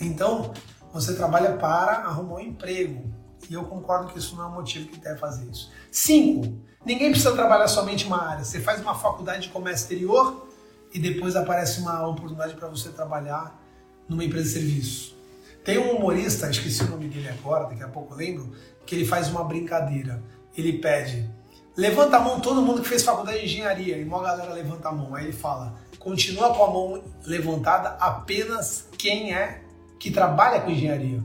Então, 0.00 0.52
você 0.92 1.14
trabalha 1.14 1.52
para 1.56 1.98
arrumar 1.98 2.36
um 2.36 2.40
emprego. 2.40 3.12
E 3.48 3.54
eu 3.54 3.64
concordo 3.64 4.12
que 4.12 4.18
isso 4.18 4.36
não 4.36 4.44
é 4.44 4.46
um 4.46 4.54
motivo 4.54 4.88
que 4.88 4.98
deve 4.98 5.18
fazer 5.18 5.44
isso. 5.50 5.70
Cinco, 5.90 6.56
ninguém 6.84 7.10
precisa 7.10 7.32
trabalhar 7.32 7.68
somente 7.68 8.06
uma 8.06 8.22
área. 8.22 8.44
Você 8.44 8.60
faz 8.60 8.80
uma 8.80 8.94
faculdade 8.94 9.42
de 9.42 9.48
comércio 9.48 9.84
exterior 9.84 10.48
e 10.92 10.98
depois 10.98 11.36
aparece 11.36 11.80
uma 11.80 12.06
oportunidade 12.06 12.54
para 12.54 12.68
você 12.68 12.90
trabalhar 12.90 13.60
numa 14.08 14.24
empresa 14.24 14.48
de 14.48 14.54
serviço. 14.54 15.16
Tem 15.64 15.78
um 15.78 15.96
humorista, 15.96 16.48
esqueci 16.50 16.82
o 16.82 16.88
nome 16.88 17.08
dele 17.08 17.28
agora, 17.28 17.64
daqui 17.64 17.82
a 17.82 17.88
pouco 17.88 18.14
eu 18.14 18.18
lembro, 18.18 18.52
que 18.86 18.94
ele 18.94 19.04
faz 19.04 19.28
uma 19.28 19.44
brincadeira. 19.44 20.22
Ele 20.56 20.78
pede, 20.78 21.30
levanta 21.76 22.16
a 22.16 22.20
mão 22.20 22.40
todo 22.40 22.62
mundo 22.62 22.82
que 22.82 22.88
fez 22.88 23.02
faculdade 23.02 23.40
de 23.40 23.44
engenharia, 23.44 23.98
e 23.98 24.04
uma 24.04 24.22
galera 24.22 24.52
levanta 24.52 24.88
a 24.88 24.92
mão. 24.92 25.14
Aí 25.14 25.24
ele 25.24 25.32
fala, 25.32 25.74
continua 25.98 26.54
com 26.54 26.64
a 26.64 26.70
mão 26.70 27.04
levantada 27.24 27.90
apenas 28.00 28.88
quem 28.96 29.34
é 29.34 29.62
que 30.00 30.10
trabalha 30.10 30.62
com 30.62 30.70
engenharia. 30.70 31.22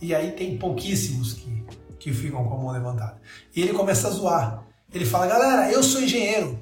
E 0.00 0.14
aí 0.14 0.32
tem 0.32 0.58
pouquíssimos 0.58 1.32
que, 1.32 1.64
que 1.98 2.12
ficam 2.12 2.44
com 2.44 2.54
a 2.54 2.58
mão 2.58 2.70
levantada. 2.70 3.20
E 3.56 3.62
ele 3.62 3.72
começa 3.72 4.06
a 4.06 4.10
zoar. 4.10 4.64
Ele 4.92 5.06
fala, 5.06 5.26
galera, 5.26 5.72
eu 5.72 5.82
sou 5.82 6.02
engenheiro. 6.02 6.58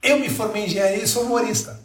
Eu 0.00 0.20
me 0.20 0.30
formei 0.30 0.62
em 0.62 0.66
engenharia 0.66 1.02
e 1.02 1.06
sou 1.06 1.24
humorista. 1.24 1.82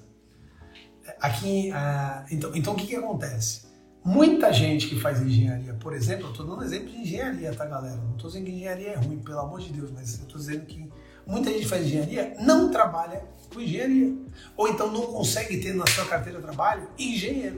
Aqui, 1.19 1.71
uh, 1.71 2.25
então, 2.31 2.55
então 2.55 2.73
o 2.73 2.75
que, 2.77 2.85
que 2.87 2.95
acontece? 2.95 3.67
Muita 4.05 4.53
gente 4.53 4.87
que 4.87 4.97
faz 4.97 5.19
engenharia, 5.21 5.73
por 5.73 5.93
exemplo, 5.93 6.27
eu 6.27 6.31
estou 6.31 6.45
dando 6.45 6.63
exemplo 6.63 6.89
de 6.89 6.97
engenharia, 6.99 7.53
tá, 7.53 7.65
galera? 7.65 7.97
Não 7.97 8.11
estou 8.11 8.29
dizendo 8.29 8.45
que 8.45 8.51
engenharia 8.51 8.89
é 8.91 8.95
ruim, 8.95 9.19
pelo 9.19 9.39
amor 9.39 9.59
de 9.59 9.73
Deus, 9.73 9.91
mas 9.91 10.17
eu 10.19 10.23
estou 10.23 10.39
dizendo 10.39 10.65
que 10.65 10.89
muita 11.27 11.49
gente 11.49 11.63
que 11.63 11.67
faz 11.67 11.85
engenharia 11.85 12.35
não 12.39 12.71
trabalha 12.71 13.23
com 13.53 13.59
engenharia. 13.59 14.15
Ou 14.55 14.69
então 14.69 14.91
não 14.91 15.07
consegue 15.07 15.57
ter 15.57 15.73
na 15.73 15.85
sua 15.87 16.05
carteira 16.05 16.39
de 16.39 16.45
trabalho 16.45 16.87
engenheiro. 16.97 17.57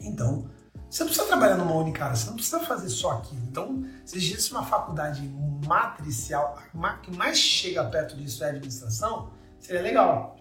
Então, 0.00 0.48
você 0.90 1.04
não 1.04 1.08
precisa 1.08 1.28
trabalhar 1.28 1.56
numa 1.56 1.74
única 1.74 2.04
área, 2.04 2.16
você 2.16 2.26
não 2.26 2.34
precisa 2.34 2.58
fazer 2.60 2.88
só 2.88 3.12
aquilo. 3.12 3.40
Então, 3.48 3.84
se 4.04 4.18
existe 4.18 4.50
uma 4.50 4.64
faculdade 4.64 5.22
matricial, 5.64 6.58
a 6.82 6.92
que 6.94 7.16
mais 7.16 7.38
chega 7.38 7.84
perto 7.84 8.16
disso 8.16 8.42
é 8.42 8.48
administração, 8.48 9.30
seria 9.60 9.82
legal. 9.82 10.36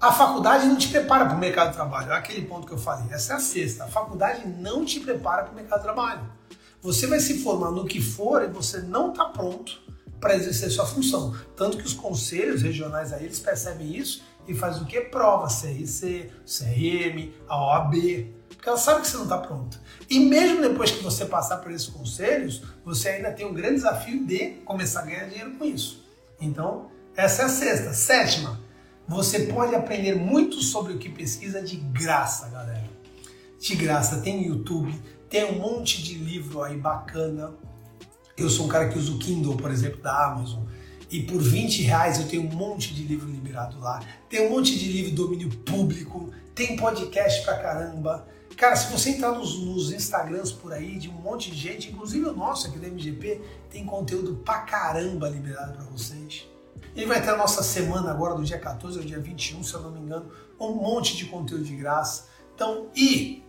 A 0.00 0.10
faculdade 0.12 0.66
não 0.66 0.76
te 0.76 0.88
prepara 0.88 1.26
para 1.26 1.36
o 1.36 1.38
mercado 1.38 1.70
de 1.70 1.74
trabalho. 1.76 2.10
É 2.10 2.16
aquele 2.16 2.42
ponto 2.46 2.66
que 2.66 2.72
eu 2.72 2.78
falei. 2.78 3.12
Essa 3.12 3.34
é 3.34 3.36
a 3.36 3.40
sexta. 3.40 3.84
A 3.84 3.88
faculdade 3.88 4.46
não 4.48 4.84
te 4.84 4.98
prepara 4.98 5.44
para 5.44 5.52
o 5.52 5.54
mercado 5.54 5.78
de 5.78 5.84
trabalho. 5.84 6.32
Você 6.80 7.06
vai 7.06 7.20
se 7.20 7.42
formar 7.42 7.70
no 7.70 7.84
que 7.84 8.00
for 8.00 8.42
e 8.42 8.48
você 8.48 8.78
não 8.78 9.10
está 9.10 9.26
pronto 9.26 9.80
para 10.20 10.34
exercer 10.34 10.70
sua 10.70 10.86
função. 10.86 11.36
Tanto 11.56 11.76
que 11.76 11.84
os 11.84 11.94
conselhos 11.94 12.62
regionais 12.62 13.12
aí 13.12 13.24
eles 13.24 13.38
percebem 13.38 13.96
isso 13.96 14.22
e 14.48 14.54
fazem 14.54 14.82
o 14.82 14.86
que? 14.86 15.00
Prova, 15.02 15.46
CRC, 15.46 16.30
CRM, 16.44 17.32
a 17.46 17.64
OAB, 17.64 17.94
porque 18.48 18.68
ela 18.68 18.78
sabe 18.78 19.02
que 19.02 19.08
você 19.08 19.16
não 19.18 19.24
está 19.24 19.38
pronto. 19.38 19.78
E 20.10 20.18
mesmo 20.18 20.62
depois 20.62 20.90
que 20.90 21.04
você 21.04 21.26
passar 21.26 21.58
por 21.58 21.70
esses 21.70 21.86
conselhos, 21.86 22.62
você 22.84 23.10
ainda 23.10 23.30
tem 23.30 23.46
um 23.46 23.52
grande 23.52 23.76
desafio 23.76 24.26
de 24.26 24.54
começar 24.64 25.00
a 25.00 25.04
ganhar 25.04 25.26
dinheiro 25.26 25.52
com 25.52 25.64
isso. 25.64 26.04
Então, 26.40 26.90
essa 27.14 27.42
é 27.42 27.44
a 27.44 27.48
sexta. 27.48 27.92
Sétima, 27.92 28.58
você 29.06 29.46
pode 29.46 29.74
aprender 29.74 30.14
muito 30.14 30.62
sobre 30.62 30.94
o 30.94 30.98
que 30.98 31.08
pesquisa 31.08 31.62
de 31.62 31.76
graça, 31.76 32.48
galera. 32.48 32.88
De 33.60 33.76
graça. 33.76 34.20
Tem 34.20 34.46
YouTube, 34.46 34.94
tem 35.28 35.44
um 35.44 35.58
monte 35.58 36.02
de 36.02 36.14
livro 36.14 36.62
aí 36.62 36.76
bacana. 36.76 37.52
Eu 38.36 38.48
sou 38.48 38.66
um 38.66 38.68
cara 38.68 38.88
que 38.88 38.98
usa 38.98 39.12
o 39.12 39.18
Kindle, 39.18 39.56
por 39.56 39.70
exemplo, 39.70 40.00
da 40.00 40.26
Amazon. 40.26 40.62
E 41.10 41.22
por 41.22 41.40
20 41.40 41.82
reais 41.82 42.18
eu 42.18 42.28
tenho 42.28 42.42
um 42.42 42.54
monte 42.54 42.94
de 42.94 43.02
livro 43.02 43.28
liberado 43.28 43.78
lá. 43.80 44.00
Tem 44.28 44.46
um 44.46 44.50
monte 44.50 44.78
de 44.78 44.92
livro 44.92 45.12
domínio 45.12 45.48
público. 45.48 46.30
Tem 46.54 46.76
podcast 46.76 47.44
pra 47.44 47.58
caramba. 47.58 48.26
Cara, 48.56 48.74
se 48.74 48.90
você 48.90 49.10
entrar 49.10 49.30
nos, 49.30 49.56
nos, 49.60 49.92
Instagrams 49.92 50.50
por 50.50 50.72
aí 50.72 50.98
de 50.98 51.08
um 51.08 51.12
monte 51.12 51.50
de 51.50 51.56
gente, 51.56 51.90
inclusive 51.90 52.26
o 52.26 52.34
nosso 52.34 52.66
aqui 52.66 52.78
da 52.78 52.88
MGP, 52.88 53.40
tem 53.70 53.86
conteúdo 53.86 54.34
pra 54.44 54.58
caramba 54.62 55.28
liberado 55.28 55.74
para 55.74 55.84
vocês. 55.84 56.44
E 56.94 57.04
vai 57.04 57.22
ter 57.22 57.30
a 57.30 57.36
nossa 57.36 57.62
semana 57.62 58.10
agora, 58.10 58.34
do 58.34 58.42
dia 58.42 58.58
14 58.58 58.98
ao 58.98 59.04
dia 59.04 59.20
21, 59.20 59.62
se 59.62 59.72
eu 59.74 59.80
não 59.80 59.92
me 59.92 60.00
engano, 60.00 60.26
um 60.58 60.74
monte 60.74 61.16
de 61.16 61.26
conteúdo 61.26 61.62
de 61.62 61.76
graça. 61.76 62.26
Então, 62.52 62.88
e 62.96 63.44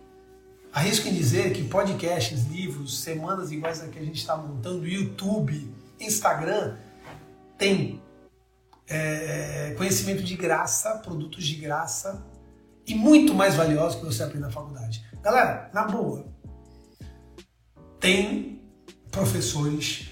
arrisco 0.72 1.08
em 1.08 1.12
dizer 1.12 1.52
que 1.52 1.64
podcasts, 1.64 2.46
livros, 2.46 3.00
semanas 3.00 3.50
iguais 3.50 3.82
a 3.82 3.88
que 3.88 3.98
a 3.98 4.04
gente 4.04 4.18
está 4.18 4.36
montando, 4.36 4.86
YouTube, 4.86 5.68
Instagram, 5.98 6.76
tem 7.60 8.02
é, 8.88 9.74
conhecimento 9.76 10.22
de 10.22 10.34
graça, 10.34 10.96
produtos 10.98 11.44
de 11.44 11.56
graça 11.56 12.26
e 12.86 12.94
muito 12.94 13.34
mais 13.34 13.54
valiosos 13.54 14.00
que 14.00 14.06
você 14.06 14.22
aprende 14.22 14.40
na 14.40 14.50
faculdade. 14.50 15.06
Galera, 15.22 15.70
na 15.74 15.84
boa, 15.84 16.26
tem 18.00 18.62
professores 19.10 20.08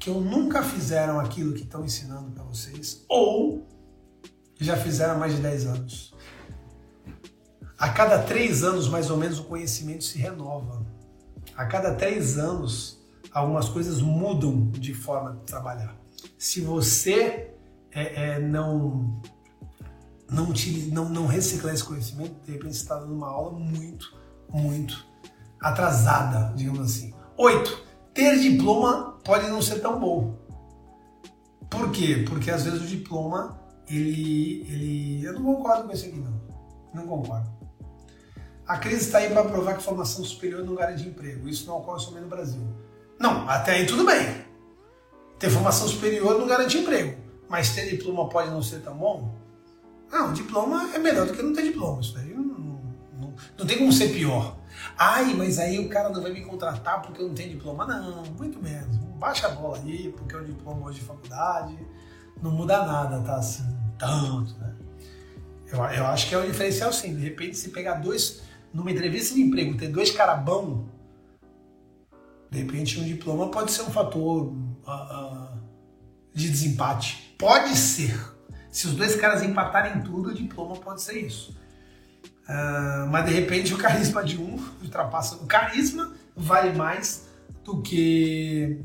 que 0.00 0.08
ou 0.08 0.22
nunca 0.22 0.62
fizeram 0.62 1.20
aquilo 1.20 1.52
que 1.52 1.64
estão 1.64 1.84
ensinando 1.84 2.30
para 2.30 2.42
vocês, 2.44 3.04
ou 3.08 3.66
já 4.58 4.76
fizeram 4.76 5.16
há 5.16 5.18
mais 5.18 5.36
de 5.36 5.42
10 5.42 5.66
anos. 5.66 6.14
A 7.78 7.90
cada 7.90 8.22
três 8.22 8.64
anos, 8.64 8.88
mais 8.88 9.10
ou 9.10 9.18
menos, 9.18 9.38
o 9.38 9.44
conhecimento 9.44 10.02
se 10.02 10.16
renova. 10.16 10.86
A 11.54 11.66
cada 11.66 11.94
três 11.94 12.38
anos, 12.38 12.98
algumas 13.30 13.68
coisas 13.68 14.00
mudam 14.00 14.70
de 14.70 14.94
forma 14.94 15.32
de 15.32 15.40
trabalhar. 15.42 16.05
Se 16.38 16.60
você 16.60 17.50
é, 17.90 18.34
é, 18.34 18.38
não, 18.38 19.20
não, 20.30 20.52
não, 20.92 21.08
não 21.08 21.26
reciclar 21.26 21.74
esse 21.74 21.84
conhecimento, 21.84 22.34
de 22.44 22.52
repente 22.52 22.76
você 22.76 22.82
está 22.82 22.98
dando 22.98 23.14
uma 23.14 23.28
aula 23.28 23.58
muito, 23.58 24.14
muito 24.50 25.06
atrasada, 25.60 26.52
digamos 26.54 26.80
assim. 26.80 27.14
Oito, 27.38 27.84
ter 28.12 28.38
diploma 28.38 29.18
pode 29.24 29.48
não 29.48 29.62
ser 29.62 29.80
tão 29.80 29.98
bom. 29.98 30.38
Por 31.70 31.90
quê? 31.90 32.24
Porque 32.28 32.50
às 32.50 32.64
vezes 32.64 32.82
o 32.82 32.86
diploma, 32.86 33.58
ele. 33.88 34.62
ele 34.68 35.24
eu 35.24 35.32
não 35.34 35.42
concordo 35.42 35.84
com 35.84 35.92
isso 35.92 36.06
aqui, 36.06 36.18
não. 36.18 36.40
Não 36.94 37.06
concordo. 37.06 37.50
A 38.66 38.78
crise 38.78 39.06
está 39.06 39.18
aí 39.18 39.28
para 39.28 39.44
provar 39.44 39.76
que 39.76 39.82
formação 39.82 40.24
superior 40.24 40.64
não 40.64 40.74
garante 40.74 41.06
emprego. 41.06 41.48
Isso 41.48 41.66
não 41.66 41.78
ocorre 41.78 42.00
somente 42.00 42.22
no 42.22 42.28
Brasil. 42.28 42.62
Não, 43.18 43.48
até 43.48 43.72
aí 43.72 43.86
tudo 43.86 44.04
bem. 44.04 44.45
Ter 45.38 45.50
formação 45.50 45.86
superior 45.88 46.38
não 46.38 46.46
garante 46.46 46.78
emprego. 46.78 47.18
Mas 47.48 47.74
ter 47.74 47.90
diploma 47.90 48.28
pode 48.28 48.50
não 48.50 48.62
ser 48.62 48.80
tão 48.80 48.96
bom? 48.96 49.34
Não, 50.10 50.32
diploma 50.32 50.90
é 50.94 50.98
melhor 50.98 51.26
do 51.26 51.32
que 51.32 51.42
não 51.42 51.52
ter 51.52 51.62
diploma. 51.62 52.00
Isso 52.00 52.14
daí 52.14 52.34
não, 52.34 52.42
não, 52.42 52.80
não, 53.18 53.34
não 53.58 53.66
tem 53.66 53.78
como 53.78 53.92
ser 53.92 54.08
pior. 54.12 54.56
Ai, 54.98 55.34
mas 55.34 55.58
aí 55.58 55.78
o 55.78 55.88
cara 55.88 56.08
não 56.08 56.22
vai 56.22 56.32
me 56.32 56.42
contratar 56.42 57.02
porque 57.02 57.20
eu 57.20 57.28
não 57.28 57.34
tenho 57.34 57.50
diploma. 57.50 57.86
Não, 57.86 58.24
muito 58.38 58.62
menos. 58.62 58.96
Baixa 59.18 59.46
a 59.46 59.50
bola 59.50 59.78
aí, 59.78 60.12
porque 60.16 60.34
é 60.34 60.38
um 60.38 60.44
diploma 60.44 60.86
hoje 60.86 61.00
de 61.00 61.04
faculdade 61.04 61.76
não 62.42 62.50
muda 62.50 62.84
nada, 62.84 63.20
tá 63.20 63.36
assim, 63.36 63.64
tanto, 63.98 64.54
né? 64.58 64.74
Eu, 65.66 65.78
eu 65.78 66.06
acho 66.06 66.28
que 66.28 66.34
é 66.34 66.38
um 66.38 66.46
diferencial 66.46 66.92
sim. 66.92 67.14
De 67.14 67.22
repente, 67.22 67.56
se 67.56 67.70
pegar 67.70 67.94
dois, 67.94 68.42
numa 68.72 68.90
entrevista 68.90 69.34
de 69.34 69.42
emprego, 69.42 69.76
ter 69.76 69.88
dois 69.88 70.10
caras 70.10 70.44
bons, 70.44 70.86
de 72.50 72.58
repente 72.58 73.00
um 73.00 73.04
diploma 73.04 73.50
pode 73.50 73.72
ser 73.72 73.82
um 73.82 73.90
fator 73.90 74.52
uh, 74.86 75.58
de 76.32 76.50
desempate. 76.50 77.34
Pode 77.38 77.76
ser. 77.76 78.18
Se 78.70 78.86
os 78.86 78.94
dois 78.94 79.16
caras 79.16 79.42
empatarem 79.42 80.02
tudo, 80.02 80.30
o 80.30 80.34
diploma 80.34 80.76
pode 80.76 81.02
ser 81.02 81.18
isso. 81.18 81.56
Uh, 82.48 83.08
mas 83.10 83.26
de 83.26 83.32
repente 83.32 83.74
o 83.74 83.78
carisma 83.78 84.22
de 84.22 84.38
um 84.38 84.56
ultrapassa. 84.82 85.36
O 85.36 85.46
carisma 85.46 86.12
vale 86.36 86.76
mais 86.76 87.26
do 87.64 87.82
que 87.82 88.84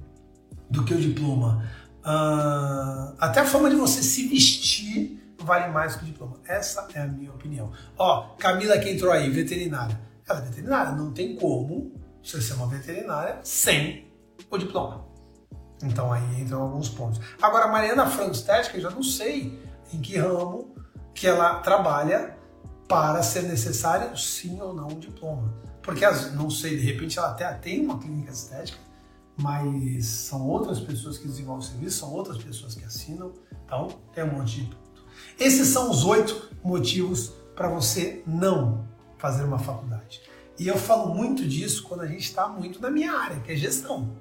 do 0.70 0.84
que 0.84 0.93
o 0.93 0.99
diploma. 0.99 1.70
Uh, 1.99 3.14
até 3.20 3.41
a 3.41 3.45
forma 3.45 3.70
de 3.70 3.76
você 3.76 4.02
se 4.02 4.28
vestir 4.28 5.22
vale 5.38 5.72
mais 5.72 5.95
que 5.95 6.04
o 6.04 6.06
diploma. 6.06 6.39
Essa 6.47 6.88
é 6.93 7.02
a 7.02 7.08
minha 7.08 7.32
opinião. 7.32 7.72
Ó, 7.97 8.36
Camila 8.38 8.78
que 8.80 8.89
entrou 8.89 9.12
aí, 9.12 9.30
veterinária. 9.30 9.99
Ela 10.28 10.39
é 10.39 10.43
veterinária, 10.43 10.93
não 10.93 11.12
tem 11.12 11.36
como 11.36 11.91
você 12.24 12.41
ser 12.41 12.54
uma 12.54 12.68
veterinária 12.68 13.39
sem 13.43 14.08
o 14.49 14.58
diploma. 14.58 15.11
Então 15.84 16.11
aí 16.11 16.41
entram 16.41 16.61
alguns 16.61 16.89
pontos. 16.89 17.19
Agora, 17.41 17.65
a 17.65 17.67
Mariana 17.67 18.05
Estética, 18.32 18.77
eu 18.77 18.82
já 18.82 18.89
não 18.89 19.03
sei 19.03 19.59
em 19.93 19.99
que 19.99 20.17
ramo 20.17 20.75
que 21.13 21.27
ela 21.27 21.59
trabalha 21.59 22.38
para 22.88 23.23
ser 23.23 23.43
necessário 23.43 24.17
sim 24.17 24.59
ou 24.61 24.73
não 24.73 24.88
um 24.88 24.99
diploma. 24.99 25.53
Porque, 25.82 26.05
não 26.34 26.49
sei, 26.49 26.77
de 26.77 26.86
repente 26.86 27.17
ela 27.17 27.29
até 27.29 27.51
tem 27.53 27.84
uma 27.84 27.97
clínica 27.97 28.32
estética, 28.32 28.77
mas 29.38 30.05
são 30.05 30.47
outras 30.47 30.79
pessoas 30.79 31.17
que 31.17 31.27
desenvolvem 31.27 31.65
o 31.65 31.69
serviço, 31.69 31.99
são 31.99 32.13
outras 32.13 32.38
pessoas 32.38 32.75
que 32.75 32.84
assinam, 32.84 33.34
então 33.65 33.88
tem 34.13 34.23
um 34.23 34.34
monte 34.34 34.61
de 34.61 34.75
ponto. 34.75 35.05
Esses 35.39 35.67
são 35.69 35.89
os 35.89 36.05
oito 36.05 36.51
motivos 36.63 37.34
para 37.55 37.67
você 37.67 38.21
não 38.27 38.88
fazer 39.17 39.43
uma 39.43 39.57
faculdade. 39.57 40.21
E 40.59 40.67
eu 40.67 40.77
falo 40.77 41.15
muito 41.15 41.47
disso 41.47 41.84
quando 41.84 42.01
a 42.01 42.07
gente 42.07 42.23
está 42.23 42.47
muito 42.47 42.79
na 42.82 42.91
minha 42.91 43.11
área, 43.13 43.39
que 43.39 43.51
é 43.51 43.55
gestão, 43.55 44.15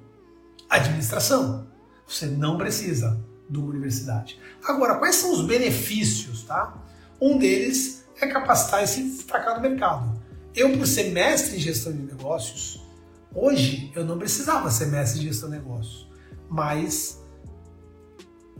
administração. 0.77 1.67
Você 2.07 2.25
não 2.25 2.57
precisa 2.57 3.19
de 3.49 3.57
uma 3.57 3.69
universidade. 3.69 4.39
Agora, 4.63 4.95
quais 4.95 5.15
são 5.15 5.31
os 5.33 5.45
benefícios, 5.45 6.43
tá? 6.43 6.77
Um 7.19 7.37
deles 7.37 8.05
é 8.19 8.27
capacitar 8.27 8.83
e 8.83 8.87
se 8.87 9.03
destacar 9.03 9.55
no 9.55 9.61
mercado. 9.61 10.21
Eu, 10.55 10.77
por 10.77 10.85
ser 10.85 11.11
mestre 11.11 11.57
em 11.57 11.59
gestão 11.59 11.91
de 11.91 11.99
negócios, 11.99 12.81
Hoje 13.33 13.89
eu 13.95 14.03
não 14.03 14.17
precisava 14.17 14.69
ser 14.69 14.87
mestre 14.87 15.21
de 15.21 15.27
gestão 15.27 15.49
de 15.49 15.55
negócios, 15.55 16.05
mas 16.49 17.17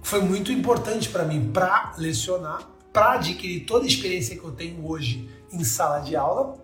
foi 0.02 0.22
muito 0.22 0.50
importante 0.50 1.10
para 1.10 1.26
mim 1.26 1.52
para 1.52 1.94
lecionar, 1.98 2.70
para 2.94 3.14
adquirir 3.14 3.66
toda 3.66 3.84
a 3.84 3.88
experiência 3.88 4.38
que 4.38 4.44
eu 4.44 4.52
tenho 4.52 4.88
hoje 4.88 5.30
em 5.52 5.64
sala 5.66 6.00
de 6.00 6.16
aula 6.16 6.58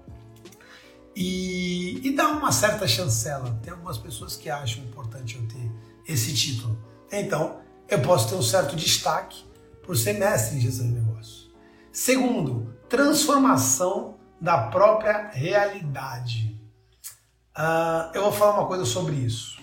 e, 1.13 1.99
e 2.01 2.15
dar 2.15 2.29
uma 2.29 2.53
certa 2.53 2.87
chancela. 2.87 3.59
Tem 3.61 3.73
algumas 3.73 3.97
pessoas 3.97 4.37
que 4.37 4.49
acham 4.49 4.85
importante 4.85 5.06
eu 5.35 5.47
ter 5.47 5.71
esse 6.07 6.33
título. 6.33 6.77
Então, 7.11 7.59
eu 7.89 8.01
posso 8.01 8.29
ter 8.29 8.35
um 8.35 8.41
certo 8.41 8.75
destaque 8.75 9.45
por 9.83 9.95
ser 9.95 10.13
mestre 10.13 10.57
em 10.57 10.61
gestão 10.61 10.87
de 10.87 10.93
negócios. 10.93 11.49
Segundo, 11.91 12.75
transformação 12.89 14.17
da 14.39 14.67
própria 14.67 15.29
realidade. 15.29 16.59
Uh, 17.57 18.13
eu 18.13 18.23
vou 18.23 18.31
falar 18.31 18.59
uma 18.59 18.67
coisa 18.67 18.85
sobre 18.85 19.15
isso, 19.15 19.59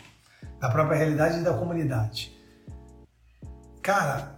da 0.58 0.68
própria 0.68 0.96
realidade 0.96 1.38
e 1.38 1.42
da 1.42 1.54
comunidade. 1.54 2.36
Cara, 3.82 4.36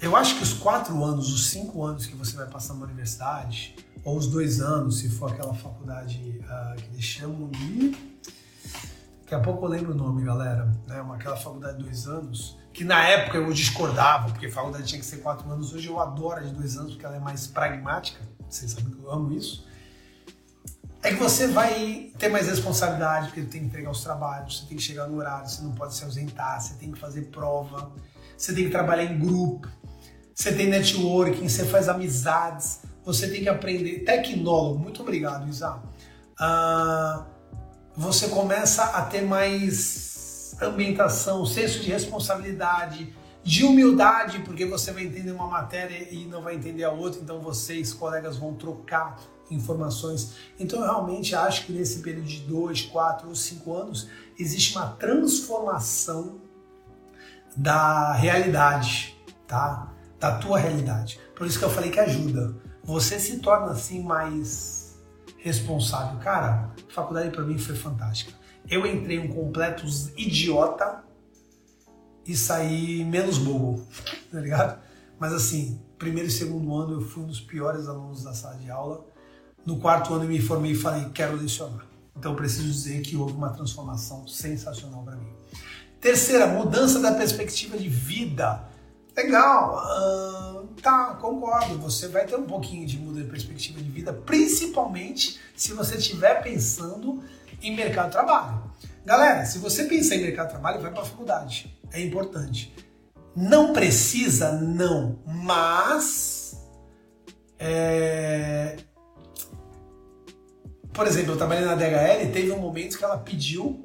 eu 0.00 0.16
acho 0.16 0.36
que 0.36 0.42
os 0.42 0.54
quatro 0.54 1.04
anos, 1.04 1.32
os 1.32 1.48
cinco 1.48 1.84
anos 1.84 2.06
que 2.06 2.16
você 2.16 2.36
vai 2.36 2.46
passar 2.46 2.74
na 2.74 2.84
universidade, 2.84 3.76
ou 4.04 4.16
os 4.16 4.26
dois 4.26 4.60
anos, 4.60 5.00
se 5.00 5.08
for 5.08 5.32
aquela 5.32 5.54
faculdade 5.54 6.40
uh, 6.44 6.76
que 6.76 6.86
eles 6.94 7.04
chamam 7.04 7.48
de. 7.50 8.13
Daqui 9.24 9.34
a 9.34 9.40
pouco 9.40 9.66
eu 9.66 9.70
lembro 9.70 9.92
o 9.92 9.94
nome, 9.94 10.22
galera. 10.22 10.66
Né? 10.86 11.04
Aquela 11.14 11.36
faculdade 11.36 11.78
de 11.78 11.84
dois 11.84 12.06
anos, 12.06 12.58
que 12.72 12.84
na 12.84 13.02
época 13.08 13.38
eu 13.38 13.52
discordava, 13.52 14.28
porque 14.28 14.48
faculdade 14.48 14.86
tinha 14.86 15.00
que 15.00 15.06
ser 15.06 15.18
quatro 15.18 15.50
anos. 15.50 15.72
Hoje 15.72 15.88
eu 15.88 15.98
adoro 15.98 16.40
a 16.40 16.42
de 16.42 16.52
dois 16.52 16.76
anos, 16.76 16.92
porque 16.92 17.06
ela 17.06 17.16
é 17.16 17.20
mais 17.20 17.46
pragmática. 17.46 18.20
Vocês 18.48 18.70
sabem 18.70 18.92
que 18.92 19.02
eu 19.02 19.10
amo 19.10 19.32
isso 19.32 19.66
é 21.04 21.10
que 21.10 21.16
você 21.16 21.46
vai 21.48 22.10
ter 22.18 22.30
mais 22.30 22.48
responsabilidade, 22.48 23.26
porque 23.26 23.42
tem 23.42 23.60
que 23.60 23.66
entregar 23.66 23.90
os 23.90 24.02
trabalhos, 24.02 24.60
você 24.60 24.66
tem 24.66 24.76
que 24.78 24.82
chegar 24.82 25.06
no 25.06 25.18
horário, 25.18 25.46
você 25.46 25.62
não 25.62 25.72
pode 25.72 25.94
se 25.94 26.02
ausentar, 26.02 26.58
você 26.58 26.74
tem 26.74 26.90
que 26.90 26.98
fazer 26.98 27.26
prova, 27.26 27.92
você 28.36 28.54
tem 28.54 28.64
que 28.64 28.70
trabalhar 28.70 29.04
em 29.04 29.18
grupo, 29.18 29.68
você 30.34 30.50
tem 30.54 30.66
networking, 30.66 31.46
você 31.46 31.66
faz 31.66 31.90
amizades, 31.90 32.80
você 33.04 33.28
tem 33.28 33.42
que 33.42 33.50
aprender. 33.50 33.98
Tecnólogo, 34.04 34.78
muito 34.78 35.02
obrigado, 35.02 35.46
Isa. 35.46 35.78
Ah, 36.40 37.26
você 37.96 38.28
começa 38.28 38.84
a 38.84 39.02
ter 39.02 39.22
mais 39.22 40.56
ambientação, 40.60 41.44
senso 41.46 41.80
de 41.80 41.90
responsabilidade, 41.90 43.14
de 43.42 43.64
humildade, 43.64 44.40
porque 44.40 44.64
você 44.64 44.92
vai 44.92 45.04
entender 45.04 45.32
uma 45.32 45.46
matéria 45.46 46.08
e 46.10 46.24
não 46.24 46.42
vai 46.42 46.54
entender 46.54 46.84
a 46.84 46.90
outra, 46.90 47.20
então 47.20 47.40
vocês, 47.40 47.92
colegas, 47.92 48.36
vão 48.36 48.54
trocar 48.54 49.20
informações. 49.50 50.34
Então 50.58 50.80
eu 50.80 50.86
realmente 50.86 51.34
acho 51.34 51.66
que 51.66 51.72
nesse 51.72 52.00
período 52.00 52.26
de 52.26 52.40
dois, 52.40 52.82
quatro 52.82 53.28
ou 53.28 53.34
cinco 53.34 53.74
anos 53.74 54.08
existe 54.38 54.76
uma 54.76 54.88
transformação 54.88 56.40
da 57.56 58.12
realidade, 58.12 59.16
tá? 59.46 59.92
Da 60.18 60.38
tua 60.38 60.58
realidade. 60.58 61.20
Por 61.36 61.46
isso 61.46 61.58
que 61.58 61.64
eu 61.64 61.70
falei 61.70 61.90
que 61.90 62.00
ajuda. 62.00 62.56
Você 62.82 63.20
se 63.20 63.38
torna 63.38 63.72
assim 63.72 64.02
mais 64.02 64.73
responsável. 65.44 66.18
Cara, 66.20 66.72
a 66.88 66.92
faculdade 66.92 67.30
para 67.30 67.44
mim 67.44 67.58
foi 67.58 67.76
fantástica. 67.76 68.32
Eu 68.68 68.86
entrei 68.86 69.18
um 69.18 69.28
completo 69.28 69.84
idiota 70.16 71.04
e 72.26 72.34
saí 72.34 73.04
menos 73.04 73.36
bobo, 73.38 73.86
tá 74.32 74.40
ligado? 74.40 74.82
Mas 75.18 75.32
assim, 75.32 75.80
primeiro 75.98 76.28
e 76.28 76.32
segundo 76.32 76.74
ano 76.74 76.94
eu 76.94 77.00
fui 77.02 77.22
um 77.22 77.26
dos 77.26 77.40
piores 77.40 77.86
alunos 77.86 78.24
da 78.24 78.32
sala 78.32 78.56
de 78.56 78.70
aula 78.70 79.04
no 79.64 79.78
quarto 79.78 80.12
ano 80.12 80.24
eu 80.24 80.28
me 80.28 80.40
formei 80.40 80.72
e 80.72 80.74
falei, 80.74 81.08
quero 81.14 81.36
lecionar. 81.36 81.86
Então 82.16 82.34
preciso 82.34 82.68
dizer 82.68 83.00
que 83.00 83.16
houve 83.16 83.32
uma 83.32 83.50
transformação 83.50 84.26
sensacional 84.28 85.02
para 85.02 85.16
mim. 85.16 85.32
Terceira, 86.00 86.46
mudança 86.46 87.00
da 87.00 87.12
perspectiva 87.12 87.78
de 87.78 87.88
vida. 87.88 88.62
Legal, 89.16 90.68
tá, 90.82 91.16
concordo. 91.20 91.78
Você 91.78 92.08
vai 92.08 92.26
ter 92.26 92.36
um 92.36 92.44
pouquinho 92.44 92.86
de 92.86 92.98
mudança 92.98 93.24
de 93.24 93.30
perspectiva 93.30 93.80
de 93.80 93.88
vida, 94.04 94.12
principalmente 94.12 95.40
se 95.56 95.72
você 95.72 95.96
estiver 95.96 96.42
pensando 96.42 97.22
em 97.62 97.74
mercado 97.74 98.06
de 98.06 98.12
trabalho. 98.12 98.62
Galera, 99.04 99.44
se 99.44 99.58
você 99.58 99.84
pensar 99.84 100.16
em 100.16 100.22
mercado 100.22 100.46
de 100.46 100.52
trabalho, 100.52 100.80
vai 100.80 100.90
para 100.90 101.02
a 101.02 101.06
faculdade. 101.06 101.78
É 101.92 102.00
importante. 102.00 102.74
Não 103.34 103.72
precisa, 103.72 104.52
não, 104.52 105.18
mas 105.26 106.56
é, 107.58 108.76
por 110.92 111.08
exemplo, 111.08 111.32
eu 111.32 111.36
trabalhei 111.36 111.64
na 111.64 111.74
DHL 111.74 112.24
e 112.24 112.32
teve 112.32 112.52
um 112.52 112.60
momento 112.60 112.96
que 112.96 113.04
ela 113.04 113.18
pediu 113.18 113.82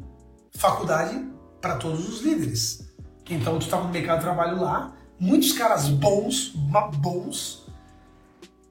faculdade 0.54 1.26
para 1.60 1.76
todos 1.78 2.08
os 2.08 2.22
líderes. 2.22 2.88
Então 3.28 3.58
tu 3.58 3.64
estava 3.64 3.86
no 3.86 3.90
mercado 3.90 4.18
de 4.18 4.26
trabalho 4.26 4.62
lá, 4.62 4.96
muitos 5.20 5.54
caras 5.54 5.90
bons, 5.90 6.54
bons, 6.98 7.59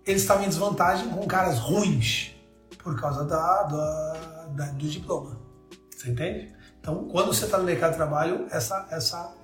eles 0.08 0.22
estavam 0.22 0.44
em 0.44 0.48
desvantagem 0.48 1.10
com 1.10 1.26
caras 1.26 1.58
ruins 1.58 2.34
por 2.82 2.98
causa 2.98 3.24
da, 3.24 3.62
da, 3.64 4.46
da 4.56 4.64
do 4.66 4.88
diploma. 4.88 5.38
Você 5.94 6.10
entende? 6.10 6.50
Então, 6.80 7.06
quando 7.08 7.26
você 7.26 7.44
está 7.44 7.58
no 7.58 7.64
mercado 7.64 7.90
de 7.90 7.98
trabalho, 7.98 8.46
essa, 8.50 8.88
essa 8.90 9.34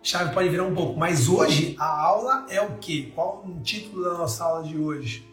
chave 0.00 0.32
pode 0.32 0.48
virar 0.48 0.62
um 0.62 0.74
pouco. 0.74 0.96
Mas 0.96 1.28
hoje 1.28 1.74
a 1.76 2.00
aula 2.02 2.46
é 2.48 2.60
o 2.60 2.78
quê? 2.78 3.10
Qual 3.14 3.44
o 3.44 3.60
título 3.62 4.04
da 4.04 4.16
nossa 4.16 4.44
aula 4.44 4.62
de 4.62 4.78
hoje? 4.78 5.28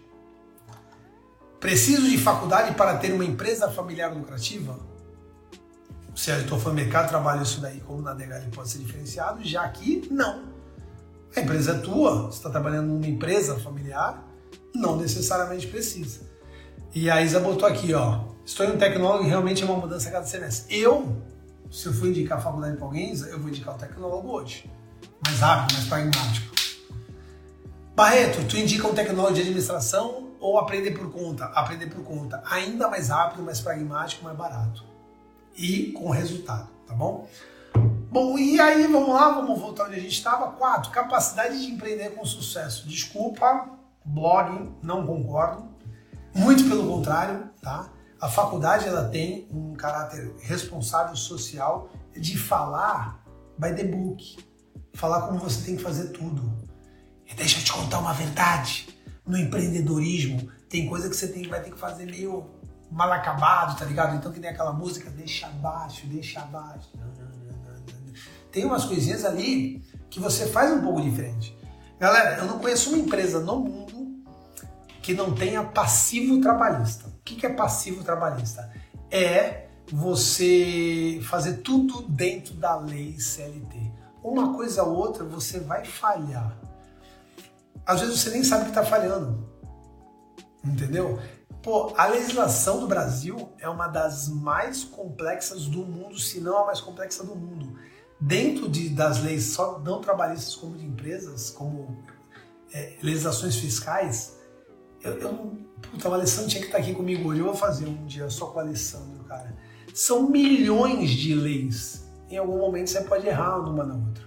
Preciso 1.59 2.09
de 2.09 2.17
faculdade 2.17 2.73
para 2.73 2.97
ter 2.97 3.13
uma 3.13 3.25
empresa 3.25 3.69
familiar 3.69 4.11
lucrativa? 4.11 4.79
Se 6.15 6.31
eu 6.31 6.39
estou 6.39 6.59
falando 6.59 6.77
mercado 6.77 7.03
de 7.03 7.09
trabalho, 7.09 7.43
isso 7.43 7.61
daí, 7.61 7.79
como 7.81 8.01
na 8.01 8.13
DHL 8.13 8.49
pode 8.51 8.69
ser 8.69 8.79
diferenciado, 8.79 9.43
já 9.43 9.61
aqui, 9.61 10.07
não. 10.09 10.45
A 11.35 11.41
empresa 11.41 11.73
é 11.73 11.77
tua, 11.77 12.23
você 12.23 12.37
está 12.37 12.49
trabalhando 12.49 12.87
numa 12.87 13.07
empresa 13.07 13.59
familiar, 13.59 14.28
não 14.73 14.97
necessariamente 14.97 15.67
precisa. 15.67 16.21
E 16.93 17.09
a 17.09 17.21
Isa 17.21 17.39
botou 17.39 17.67
aqui, 17.67 17.93
ó, 17.93 18.21
estou 18.45 18.65
em 18.65 18.71
um 18.71 18.77
tecnólogo 18.77 19.25
e 19.25 19.27
realmente 19.27 19.61
é 19.61 19.65
uma 19.65 19.77
mudança 19.77 20.09
a 20.09 20.11
cada 20.11 20.25
semestre. 20.25 20.79
Eu, 20.79 21.21
se 21.69 21.85
eu 21.85 21.93
for 21.93 22.07
indicar 22.07 22.39
a 22.39 22.41
faculdade 22.41 22.77
para 22.77 22.85
alguém, 22.85 23.13
eu 23.27 23.39
vou 23.39 23.49
indicar 23.49 23.75
o 23.75 23.77
tecnólogo 23.77 24.29
hoje. 24.31 24.69
Mais 25.25 25.39
rápido, 25.39 25.73
mais 25.75 25.87
pragmático. 25.87 26.55
Barreto, 27.95 28.47
tu 28.47 28.57
indica 28.57 28.87
um 28.87 28.93
tecnólogo 28.93 29.35
de 29.35 29.41
administração 29.41 30.29
ou 30.39 30.57
aprender 30.57 30.91
por 30.91 31.11
conta? 31.11 31.45
Aprender 31.45 31.87
por 31.87 32.03
conta. 32.03 32.41
Ainda 32.45 32.87
mais 32.87 33.09
rápido, 33.09 33.43
mais 33.43 33.59
pragmático, 33.59 34.23
mais 34.23 34.37
barato. 34.37 34.83
E 35.55 35.91
com 35.91 36.09
resultado, 36.09 36.69
tá 36.87 36.93
bom? 36.93 37.27
Bom, 38.09 38.39
e 38.39 38.59
aí 38.59 38.87
vamos 38.87 39.09
lá, 39.09 39.29
vamos 39.33 39.59
voltar 39.59 39.85
onde 39.85 39.95
a 39.95 39.99
gente 39.99 40.13
estava. 40.13 40.53
Quatro, 40.53 40.89
capacidade 40.91 41.59
de 41.59 41.71
empreender 41.71 42.15
com 42.15 42.25
sucesso. 42.25 42.87
Desculpa, 42.87 43.69
blog, 44.05 44.71
não 44.81 45.05
concordo. 45.05 45.67
Muito 46.33 46.63
pelo 46.67 46.87
contrário, 46.87 47.49
tá? 47.61 47.89
A 48.21 48.27
faculdade 48.27 48.87
ela 48.87 49.07
tem 49.07 49.47
um 49.51 49.73
caráter 49.73 50.35
responsável 50.41 51.15
social 51.15 51.89
de 52.13 52.37
falar 52.37 53.23
by 53.57 53.73
the 53.73 53.83
book, 53.83 54.37
falar 54.93 55.21
como 55.21 55.39
você 55.39 55.65
tem 55.65 55.75
que 55.77 55.83
fazer 55.83 56.09
tudo. 56.09 56.51
E 57.25 57.33
deixa 57.33 57.59
eu 57.59 57.63
te 57.63 57.71
contar 57.71 57.99
uma 57.99 58.13
verdade. 58.13 58.89
No 59.25 59.37
empreendedorismo 59.37 60.49
tem 60.67 60.87
coisa 60.87 61.09
que 61.09 61.15
você 61.15 61.27
tem, 61.27 61.47
vai 61.47 61.61
ter 61.61 61.71
que 61.71 61.79
fazer 61.79 62.05
meio 62.05 62.45
mal 62.91 63.11
acabado, 63.11 63.77
tá 63.77 63.85
ligado? 63.85 64.15
Então 64.15 64.31
que 64.31 64.39
nem 64.39 64.49
aquela 64.49 64.73
música 64.73 65.09
deixa 65.09 65.47
abaixo, 65.47 66.07
deixa 66.07 66.41
abaixo. 66.41 66.89
Tem 68.51 68.65
umas 68.65 68.85
coisinhas 68.85 69.23
ali 69.23 69.83
que 70.09 70.19
você 70.19 70.47
faz 70.47 70.71
um 70.71 70.81
pouco 70.81 71.01
diferente. 71.01 71.55
Galera, 71.99 72.37
eu 72.37 72.45
não 72.45 72.59
conheço 72.59 72.89
uma 72.89 72.97
empresa 72.97 73.41
no 73.41 73.59
mundo 73.59 74.23
que 75.01 75.13
não 75.13 75.35
tenha 75.35 75.63
passivo 75.63 76.39
trabalhista. 76.39 77.07
O 77.07 77.21
que 77.23 77.45
é 77.45 77.49
passivo 77.49 78.03
trabalhista? 78.03 78.71
É 79.11 79.67
você 79.91 81.19
fazer 81.23 81.57
tudo 81.57 82.03
dentro 82.03 82.53
da 82.53 82.77
lei 82.77 83.19
CLT. 83.19 83.91
Uma 84.23 84.53
coisa 84.53 84.83
ou 84.83 84.95
outra 84.95 85.25
você 85.25 85.59
vai 85.59 85.83
falhar. 85.83 86.57
Às 87.85 87.99
vezes 87.99 88.19
você 88.19 88.29
nem 88.29 88.43
sabe 88.43 88.65
que 88.65 88.69
está 88.69 88.85
falhando. 88.85 89.49
Entendeu? 90.63 91.19
Pô, 91.61 91.93
a 91.97 92.05
legislação 92.07 92.79
do 92.79 92.87
Brasil 92.87 93.49
é 93.59 93.67
uma 93.67 93.87
das 93.87 94.29
mais 94.29 94.83
complexas 94.83 95.65
do 95.65 95.79
mundo, 95.79 96.17
se 96.17 96.39
não 96.39 96.59
a 96.59 96.65
mais 96.67 96.79
complexa 96.79 97.23
do 97.23 97.35
mundo. 97.35 97.77
Dentro 98.19 98.67
de, 98.67 98.89
das 98.89 99.23
leis 99.23 99.45
só 99.45 99.79
não 99.79 100.01
trabalhistas 100.01 100.55
como 100.55 100.75
de 100.75 100.85
empresas, 100.85 101.49
como 101.49 102.03
é, 102.73 102.97
legislações 103.01 103.55
fiscais, 103.55 104.37
eu, 105.01 105.13
eu, 105.19 105.57
puta, 105.81 106.09
o 106.09 106.13
Alessandro 106.13 106.49
tinha 106.49 106.61
que 106.61 106.67
estar 106.67 106.79
aqui 106.79 106.93
comigo 106.93 107.29
hoje. 107.29 107.39
Eu 107.39 107.45
vou 107.45 107.55
fazer 107.55 107.87
um 107.87 108.05
dia 108.05 108.29
só 108.29 108.47
com 108.47 108.57
o 108.57 108.61
Alessandro, 108.61 109.23
cara. 109.23 109.55
São 109.93 110.29
milhões 110.29 111.11
de 111.11 111.33
leis. 111.33 112.05
Em 112.29 112.37
algum 112.37 112.57
momento 112.57 112.89
você 112.89 113.01
pode 113.01 113.25
errar 113.25 113.57
numa 113.59 113.83
na 113.83 113.95
outra, 113.95 114.23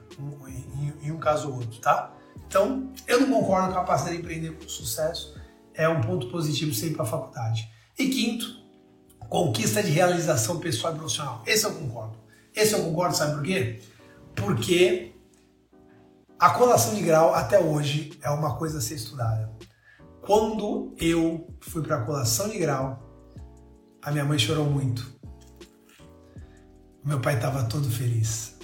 em, 0.48 1.06
em 1.06 1.12
um 1.12 1.18
caso 1.18 1.50
ou 1.50 1.56
outro, 1.56 1.78
tá? 1.80 2.12
Então, 2.46 2.92
eu 3.06 3.20
não 3.20 3.40
concordo 3.40 3.68
com 3.68 3.72
a 3.72 3.80
capacidade 3.80 4.16
de 4.16 4.22
empreender 4.22 4.50
com 4.52 4.68
sucesso. 4.68 5.40
É 5.74 5.88
um 5.88 6.00
ponto 6.00 6.28
positivo 6.28 6.74
sempre 6.74 6.96
para 6.96 7.04
a 7.04 7.08
faculdade. 7.08 7.70
E 7.98 8.08
quinto, 8.08 8.44
conquista 9.28 9.82
de 9.82 9.90
realização 9.90 10.58
pessoal 10.58 10.94
e 10.94 10.98
profissional. 10.98 11.42
Esse 11.46 11.64
eu 11.64 11.72
concordo. 11.72 12.21
Esse 12.54 12.74
eu 12.74 12.82
concordo, 12.82 13.16
sabe 13.16 13.34
por 13.34 13.42
quê? 13.42 13.80
Porque 14.34 15.12
a 16.38 16.50
colação 16.50 16.94
de 16.94 17.02
grau 17.02 17.34
até 17.34 17.58
hoje 17.58 18.18
é 18.22 18.30
uma 18.30 18.56
coisa 18.56 18.78
a 18.78 18.80
ser 18.80 18.94
estudada. 18.94 19.50
Quando 20.20 20.94
eu 20.98 21.48
fui 21.60 21.82
para 21.82 21.96
a 21.96 22.04
colação 22.04 22.48
de 22.48 22.58
grau, 22.58 23.02
a 24.02 24.10
minha 24.10 24.24
mãe 24.24 24.38
chorou 24.38 24.66
muito. 24.66 25.12
Meu 27.04 27.20
pai 27.20 27.36
estava 27.36 27.64
todo 27.64 27.88
feliz. 27.90 28.58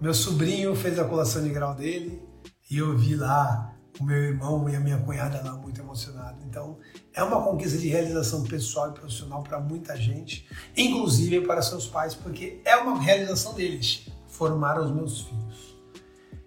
Meu 0.00 0.14
sobrinho 0.14 0.74
fez 0.74 0.98
a 0.98 1.04
colação 1.04 1.42
de 1.42 1.50
grau 1.50 1.74
dele 1.74 2.22
e 2.70 2.78
eu 2.78 2.96
vi 2.96 3.14
lá 3.14 3.76
o 4.00 4.04
meu 4.04 4.16
irmão 4.16 4.68
e 4.68 4.76
a 4.76 4.80
minha 4.80 4.98
cunhada 4.98 5.42
lá 5.42 5.56
muito 5.56 5.80
emocionados. 5.80 6.44
Então, 6.44 6.78
é 7.16 7.24
uma 7.24 7.42
conquista 7.42 7.78
de 7.78 7.88
realização 7.88 8.44
pessoal 8.44 8.90
e 8.90 8.92
profissional 8.92 9.42
para 9.42 9.58
muita 9.58 9.96
gente, 9.96 10.46
inclusive 10.76 11.40
para 11.46 11.62
seus 11.62 11.86
pais, 11.86 12.14
porque 12.14 12.60
é 12.62 12.76
uma 12.76 13.00
realização 13.00 13.54
deles 13.54 14.06
formar 14.28 14.78
os 14.78 14.94
meus 14.94 15.22
filhos. 15.22 15.74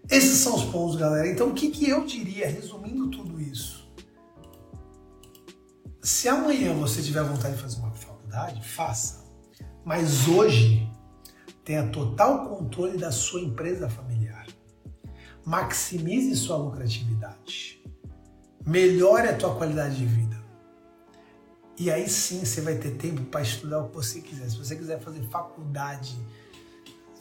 Esses 0.08 0.38
são 0.38 0.56
os 0.56 0.66
pontos, 0.66 0.96
galera. 0.96 1.28
Então, 1.28 1.50
o 1.50 1.54
que, 1.54 1.72
que 1.72 1.90
eu 1.90 2.06
diria, 2.06 2.48
resumindo 2.48 3.10
tudo 3.10 3.42
isso? 3.42 3.90
Se 6.02 6.30
amanhã 6.30 6.74
você 6.76 7.02
tiver 7.02 7.24
vontade 7.24 7.56
de 7.56 7.62
fazer 7.62 7.80
uma 7.80 7.92
faculdade, 7.92 8.64
faça. 8.68 9.26
Mas 9.84 10.28
hoje, 10.28 10.88
tenha 11.66 11.88
total 11.88 12.48
controle 12.48 12.96
da 12.96 13.12
sua 13.12 13.42
empresa 13.42 13.90
familiar. 13.90 14.46
Maximize 15.44 16.36
sua 16.36 16.58
lucratividade. 16.58 17.84
Melhore 18.66 19.30
a 19.30 19.36
tua 19.36 19.56
qualidade 19.56 19.96
de 19.96 20.06
vida. 20.06 20.29
E 21.80 21.90
aí 21.90 22.10
sim 22.10 22.44
você 22.44 22.60
vai 22.60 22.76
ter 22.76 22.92
tempo 22.92 23.24
para 23.24 23.42
estudar 23.42 23.80
o 23.80 23.88
que 23.88 23.96
você 23.96 24.20
quiser. 24.20 24.50
Se 24.50 24.58
você 24.58 24.76
quiser 24.76 25.00
fazer 25.00 25.24
faculdade, 25.30 26.20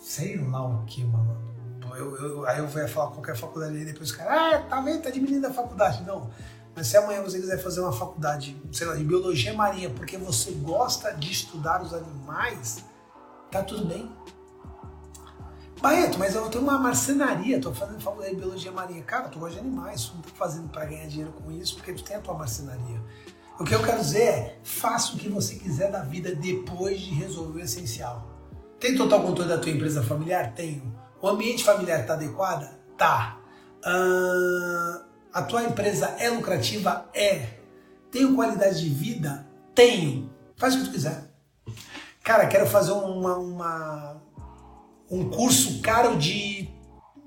sei 0.03 0.37
lá 0.37 0.67
o 0.67 0.85
que, 0.85 1.05
mano. 1.05 1.57
Eu, 1.97 2.17
eu, 2.17 2.47
aí 2.47 2.59
eu 2.59 2.67
vou 2.67 2.89
falar 2.89 3.13
qualquer 3.13 3.37
faculdade 3.37 3.77
aí, 3.77 3.85
depois 3.85 4.11
o 4.11 4.17
cara, 4.17 4.57
ah, 4.57 4.63
tá 4.63 4.81
vendo, 4.81 5.03
tá 5.03 5.11
diminuindo 5.11 5.47
a 5.47 5.53
faculdade. 5.53 6.03
Não. 6.03 6.29
Mas 6.75 6.89
se 6.89 6.97
amanhã 6.97 7.23
você 7.23 7.39
quiser 7.39 7.59
fazer 7.63 7.81
uma 7.81 7.93
faculdade, 7.93 8.61
sei 8.73 8.87
lá, 8.89 8.97
de 8.97 9.05
biologia 9.05 9.55
marinha, 9.55 9.91
porque 9.91 10.19
você 10.19 10.51
gosta 10.51 11.13
de 11.13 11.31
estudar 11.31 11.81
os 11.81 11.95
animais, 11.95 12.85
tá 13.53 13.63
tudo 13.63 13.87
bem. 13.87 14.11
Baeto, 15.81 16.19
mas 16.19 16.35
eu 16.35 16.49
tenho 16.51 16.65
uma 16.65 16.79
marcenaria, 16.79 17.61
tô 17.61 17.73
fazendo 17.73 18.01
faculdade 18.01 18.35
de 18.35 18.41
biologia 18.41 18.73
marinha. 18.73 19.03
Cara, 19.05 19.29
tu 19.29 19.39
gosta 19.39 19.55
de 19.55 19.61
animais, 19.61 20.07
tu 20.07 20.17
não 20.17 20.23
tá 20.23 20.31
fazendo 20.35 20.69
para 20.69 20.85
ganhar 20.85 21.07
dinheiro 21.07 21.33
com 21.33 21.53
isso, 21.53 21.77
porque 21.77 21.93
tu 21.93 22.03
tem 22.03 22.17
a 22.17 22.21
tua 22.21 22.35
marcenaria. 22.35 23.01
O 23.59 23.65
que 23.65 23.75
eu 23.75 23.83
quero 23.83 24.01
dizer 24.01 24.23
é, 24.23 24.59
faça 24.63 25.15
o 25.15 25.19
que 25.19 25.29
você 25.29 25.57
quiser 25.57 25.91
da 25.91 26.01
vida 26.01 26.33
depois 26.33 27.01
de 27.01 27.11
resolver 27.11 27.61
o 27.61 27.65
essencial. 27.65 28.39
Tem 28.79 28.97
total 28.97 29.23
controle 29.23 29.51
da 29.51 29.59
tua 29.59 29.73
empresa 29.73 30.01
familiar? 30.01 30.55
Tenho. 30.55 30.97
O 31.21 31.29
ambiente 31.29 31.65
familiar 31.65 32.01
está 32.01 32.15
adequado? 32.15 32.73
Tá. 32.97 33.37
Uh, 33.85 35.05
a 35.33 35.43
tua 35.43 35.65
empresa 35.65 36.07
é 36.21 36.31
lucrativa? 36.31 37.11
É. 37.13 37.59
Tenho 38.13 38.37
qualidade 38.37 38.81
de 38.81 38.91
vida? 38.91 39.45
Tenho. 39.75 40.31
Faz 40.57 40.75
o 40.75 40.79
que 40.79 40.85
tu 40.85 40.91
quiser. 40.93 41.29
Cara, 42.23 42.47
quero 42.47 42.67
fazer 42.67 42.93
uma, 42.93 43.39
uma 43.39 44.23
um 45.11 45.29
curso 45.31 45.81
caro 45.81 46.17
de, 46.17 46.69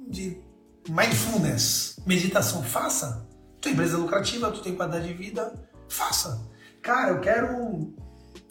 de 0.07 0.41
mindfulness, 0.87 1.99
meditação. 2.05 2.63
Faça. 2.63 3.27
Tua 3.59 3.71
empresa 3.71 3.97
é 3.97 3.99
lucrativa, 3.99 4.49
tu 4.49 4.61
tem 4.61 4.75
qualidade 4.75 5.07
de 5.07 5.13
vida, 5.13 5.53
faça. 5.91 6.49
Cara, 6.81 7.11
eu 7.11 7.21
quero, 7.21 7.93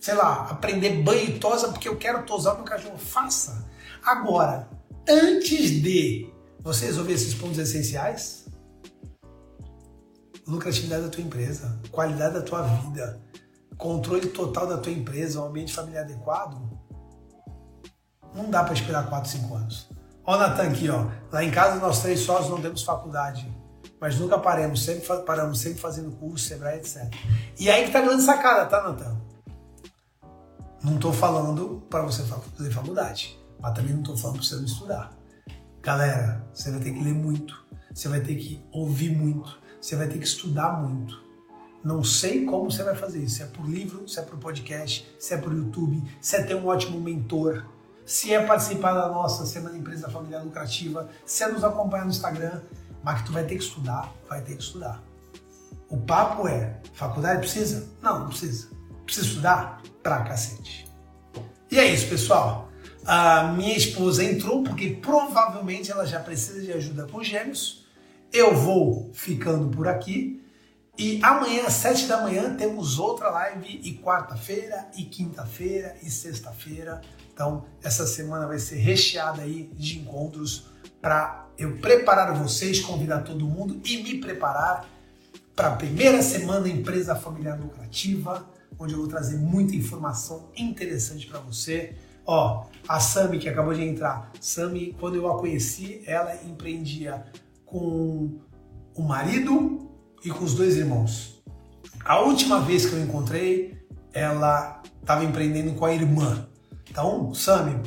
sei 0.01 0.14
lá, 0.14 0.49
aprender 0.51 1.03
banho 1.03 1.30
e 1.30 1.38
tosa 1.38 1.68
porque 1.68 1.88
eu 1.88 1.97
quero 1.97 2.24
tosar 2.24 2.55
meu 2.55 2.64
cachorro. 2.64 2.99
Faça. 2.99 3.68
Agora, 4.05 4.68
antes 5.09 5.82
de 5.82 6.32
você 6.61 6.86
resolver 6.86 7.12
esses 7.12 7.34
pontos 7.34 7.59
essenciais, 7.59 8.47
lucratividade 10.47 11.05
da 11.05 11.09
tua 11.09 11.22
empresa, 11.22 11.80
qualidade 11.91 12.34
da 12.34 12.43
tua 12.43 12.62
vida, 12.62 13.20
controle 13.76 14.28
total 14.28 14.66
da 14.66 14.78
tua 14.78 14.93
empresa, 14.93 15.41
um 15.41 15.47
ambiente 15.47 15.72
familiar 15.72 16.05
adequado, 16.05 16.61
não 18.34 18.51
dá 18.51 18.62
para 18.62 18.74
esperar 18.74 19.09
4, 19.09 19.30
5 19.30 19.55
anos. 19.55 19.88
Ó, 20.24 20.36
Natan 20.36 20.68
aqui, 20.68 20.88
ó. 20.88 21.07
Lá 21.32 21.43
em 21.43 21.51
casa 21.51 21.80
nós 21.80 22.01
três 22.01 22.20
sócios 22.20 22.51
não 22.51 22.61
temos 22.61 22.82
faculdade, 22.82 23.51
mas 24.01 24.18
nunca 24.18 24.38
paramos, 24.38 24.82
sempre 24.82 25.07
paramos, 25.24 25.61
sempre 25.61 25.78
fazendo 25.78 26.11
curso, 26.12 26.46
Sebrae, 26.46 26.78
etc. 26.78 27.12
E 27.59 27.68
aí 27.68 27.84
que 27.84 27.92
tá 27.92 27.98
a 27.98 28.03
grande 28.03 28.22
sacada, 28.22 28.66
tá, 28.66 28.82
Natan? 28.82 29.20
Não 30.82 30.98
tô 30.98 31.12
falando 31.12 31.82
para 31.90 32.03
você 32.03 32.22
fazer 32.22 32.70
faculdade, 32.70 33.38
mas 33.61 33.74
também 33.74 33.92
não 33.92 34.03
tô 34.03 34.16
falando 34.16 34.36
para 34.36 34.46
você 34.46 34.57
não 34.57 34.64
estudar. 34.64 35.12
Galera, 35.82 36.46
você 36.55 36.70
vai 36.70 36.80
ter 36.80 36.92
que 36.92 37.05
ler 37.05 37.14
muito, 37.14 37.55
você 37.92 38.09
vai 38.09 38.20
ter 38.20 38.34
que 38.36 38.64
ouvir 38.72 39.14
muito, 39.14 39.59
você 39.80 39.96
vai 39.96 40.09
ter 40.09 40.18
que 40.18 40.24
estudar 40.24 40.80
muito. 40.80 41.20
Não 41.82 42.05
sei 42.05 42.44
como 42.44 42.70
você 42.70 42.82
vai 42.82 42.94
fazer 42.94 43.20
isso. 43.20 43.36
Se 43.36 43.42
é 43.42 43.46
por 43.46 43.66
livro, 43.66 44.07
se 44.07 44.18
é 44.18 44.22
por 44.22 44.38
podcast, 44.38 45.11
se 45.18 45.34
é 45.34 45.36
por 45.36 45.53
YouTube, 45.53 46.03
se 46.20 46.36
é 46.36 46.42
ter 46.42 46.55
um 46.55 46.66
ótimo 46.66 47.01
mentor, 47.01 47.64
se 48.05 48.34
é 48.34 48.44
participar 48.44 48.92
da 48.92 49.09
nossa 49.09 49.46
Semana 49.46 49.76
Empresa 49.76 50.11
Familiar 50.11 50.42
Lucrativa, 50.42 51.09
se 51.24 51.42
é 51.44 51.48
nos 51.48 51.64
acompanhar 51.64 52.05
no 52.05 52.11
Instagram, 52.11 52.61
mas 53.03 53.20
que 53.20 53.26
tu 53.26 53.32
vai 53.32 53.44
ter 53.44 53.57
que 53.57 53.64
estudar, 53.64 54.12
vai 54.28 54.40
ter 54.42 54.57
que 54.57 54.62
estudar. 54.62 55.03
O 55.88 55.96
papo 55.96 56.46
é, 56.46 56.80
faculdade 56.94 57.40
precisa? 57.40 57.88
Não, 58.01 58.20
não 58.20 58.28
precisa. 58.28 58.68
Precisa 59.05 59.26
estudar? 59.26 59.82
Pra 60.03 60.22
cacete. 60.22 60.88
E 61.70 61.78
é 61.78 61.86
isso, 61.86 62.09
pessoal. 62.09 62.68
A 63.05 63.44
minha 63.44 63.76
esposa 63.76 64.22
entrou 64.22 64.62
porque 64.62 64.90
provavelmente 64.90 65.90
ela 65.90 66.07
já 66.07 66.20
precisa 66.20 66.61
de 66.61 66.72
ajuda 66.72 67.07
com 67.07 67.22
gêmeos. 67.22 67.86
Eu 68.32 68.55
vou 68.55 69.11
ficando 69.12 69.68
por 69.68 69.88
aqui. 69.88 70.40
E 70.96 71.18
amanhã, 71.22 71.64
às 71.66 71.74
7 71.74 72.07
da 72.07 72.20
manhã, 72.20 72.55
temos 72.55 72.98
outra 72.98 73.30
live. 73.30 73.80
E 73.82 73.98
quarta-feira, 73.98 74.88
e 74.96 75.05
quinta-feira, 75.05 75.96
e 76.03 76.11
sexta-feira. 76.11 77.01
Então, 77.32 77.64
essa 77.82 78.07
semana 78.07 78.46
vai 78.46 78.59
ser 78.59 78.76
recheada 78.76 79.42
aí 79.42 79.70
de 79.74 79.98
encontros 79.98 80.66
para 81.01 81.48
eu 81.59 81.76
preparar 81.76 82.34
vocês, 82.34 82.80
convidar 82.80 83.20
todo 83.20 83.44
mundo 83.46 83.80
e 83.84 84.03
me 84.03 84.18
preparar 84.18 84.88
para 85.55 85.68
a 85.68 85.76
primeira 85.76 86.22
semana 86.22 86.68
Empresa 86.68 87.14
Familiar 87.14 87.59
Lucrativa, 87.59 88.48
onde 88.78 88.94
eu 88.94 89.01
vou 89.01 89.09
trazer 89.09 89.36
muita 89.36 89.76
informação 89.76 90.48
interessante 90.57 91.26
para 91.26 91.38
você. 91.38 91.94
Ó, 92.26 92.66
a 92.88 93.01
Sami 93.01 93.38
que 93.38 93.48
acabou 93.48 93.74
de 93.74 93.82
entrar. 93.82 94.30
Sami, 94.40 94.96
quando 94.98 95.16
eu 95.16 95.30
a 95.30 95.38
conheci, 95.38 96.03
ela 96.07 96.34
empreendia 96.44 97.24
com 97.66 98.40
o 98.94 99.03
marido 99.03 99.90
e 100.24 100.30
com 100.30 100.44
os 100.44 100.55
dois 100.55 100.76
irmãos. 100.76 101.42
A 102.05 102.20
última 102.20 102.61
vez 102.61 102.86
que 102.86 102.94
eu 102.94 103.03
encontrei, 103.03 103.78
ela 104.12 104.82
estava 105.01 105.24
empreendendo 105.24 105.74
com 105.74 105.84
a 105.84 105.92
irmã. 105.92 106.48
Então, 106.88 107.34
Sami, 107.34 107.80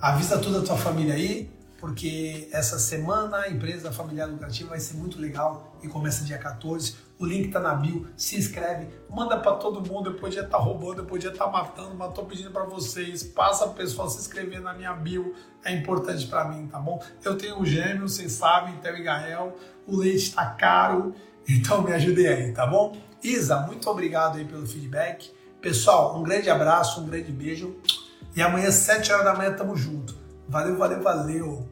avisa 0.00 0.38
toda 0.38 0.60
a 0.60 0.62
tua 0.62 0.76
família 0.76 1.14
aí, 1.14 1.50
porque 1.80 2.46
essa 2.52 2.78
semana 2.78 3.38
a 3.38 3.50
empresa 3.50 3.90
familiar 3.90 4.28
lucrativa 4.28 4.70
vai 4.70 4.80
ser 4.80 4.98
muito 4.98 5.18
legal 5.18 5.74
e 5.82 5.88
começa 5.88 6.24
dia 6.24 6.36
14. 6.36 6.94
O 7.18 7.24
link 7.24 7.50
tá 7.50 7.58
na 7.58 7.74
bio, 7.74 8.06
se 8.16 8.36
inscreve, 8.36 8.88
manda 9.08 9.38
para 9.38 9.56
todo 9.56 9.80
mundo. 9.80 10.10
Eu 10.10 10.14
podia 10.14 10.42
estar 10.42 10.58
tá 10.58 10.62
roubando, 10.62 10.98
eu 10.98 11.06
podia 11.06 11.30
estar 11.30 11.46
tá 11.46 11.50
matando, 11.50 11.94
mas 11.94 12.12
tô 12.12 12.22
pedindo 12.24 12.50
para 12.50 12.64
vocês, 12.64 13.22
passa 13.22 13.64
o 13.64 13.72
pessoal 13.72 14.10
se 14.10 14.20
inscrever 14.20 14.60
na 14.60 14.74
minha 14.74 14.92
bio, 14.92 15.34
é 15.64 15.72
importante 15.72 16.26
para 16.26 16.44
mim, 16.44 16.66
tá 16.66 16.78
bom? 16.78 17.02
Eu 17.24 17.36
tenho 17.36 17.58
o 17.58 17.64
gêmeo, 17.64 18.08
vocês 18.08 18.32
sabem, 18.32 18.76
Theo 18.76 18.96
e 18.96 19.02
Gael, 19.02 19.56
o 19.86 19.96
leite 19.96 20.34
tá 20.34 20.46
caro, 20.46 21.14
então 21.48 21.82
me 21.82 21.92
ajudem 21.92 22.28
aí, 22.28 22.52
tá 22.52 22.66
bom? 22.66 22.94
Isa, 23.22 23.60
muito 23.60 23.88
obrigado 23.88 24.36
aí 24.36 24.44
pelo 24.44 24.66
feedback. 24.66 25.30
Pessoal, 25.62 26.18
um 26.18 26.22
grande 26.22 26.48
abraço, 26.48 27.00
um 27.00 27.06
grande 27.06 27.32
beijo. 27.32 27.76
E 28.34 28.40
amanhã, 28.40 28.70
7 28.70 29.12
horas 29.12 29.24
da 29.24 29.34
manhã, 29.34 29.52
tamo 29.52 29.76
junto. 29.76 30.14
Valeu, 30.48 30.76
valeu, 30.76 31.02
valeu. 31.02 31.68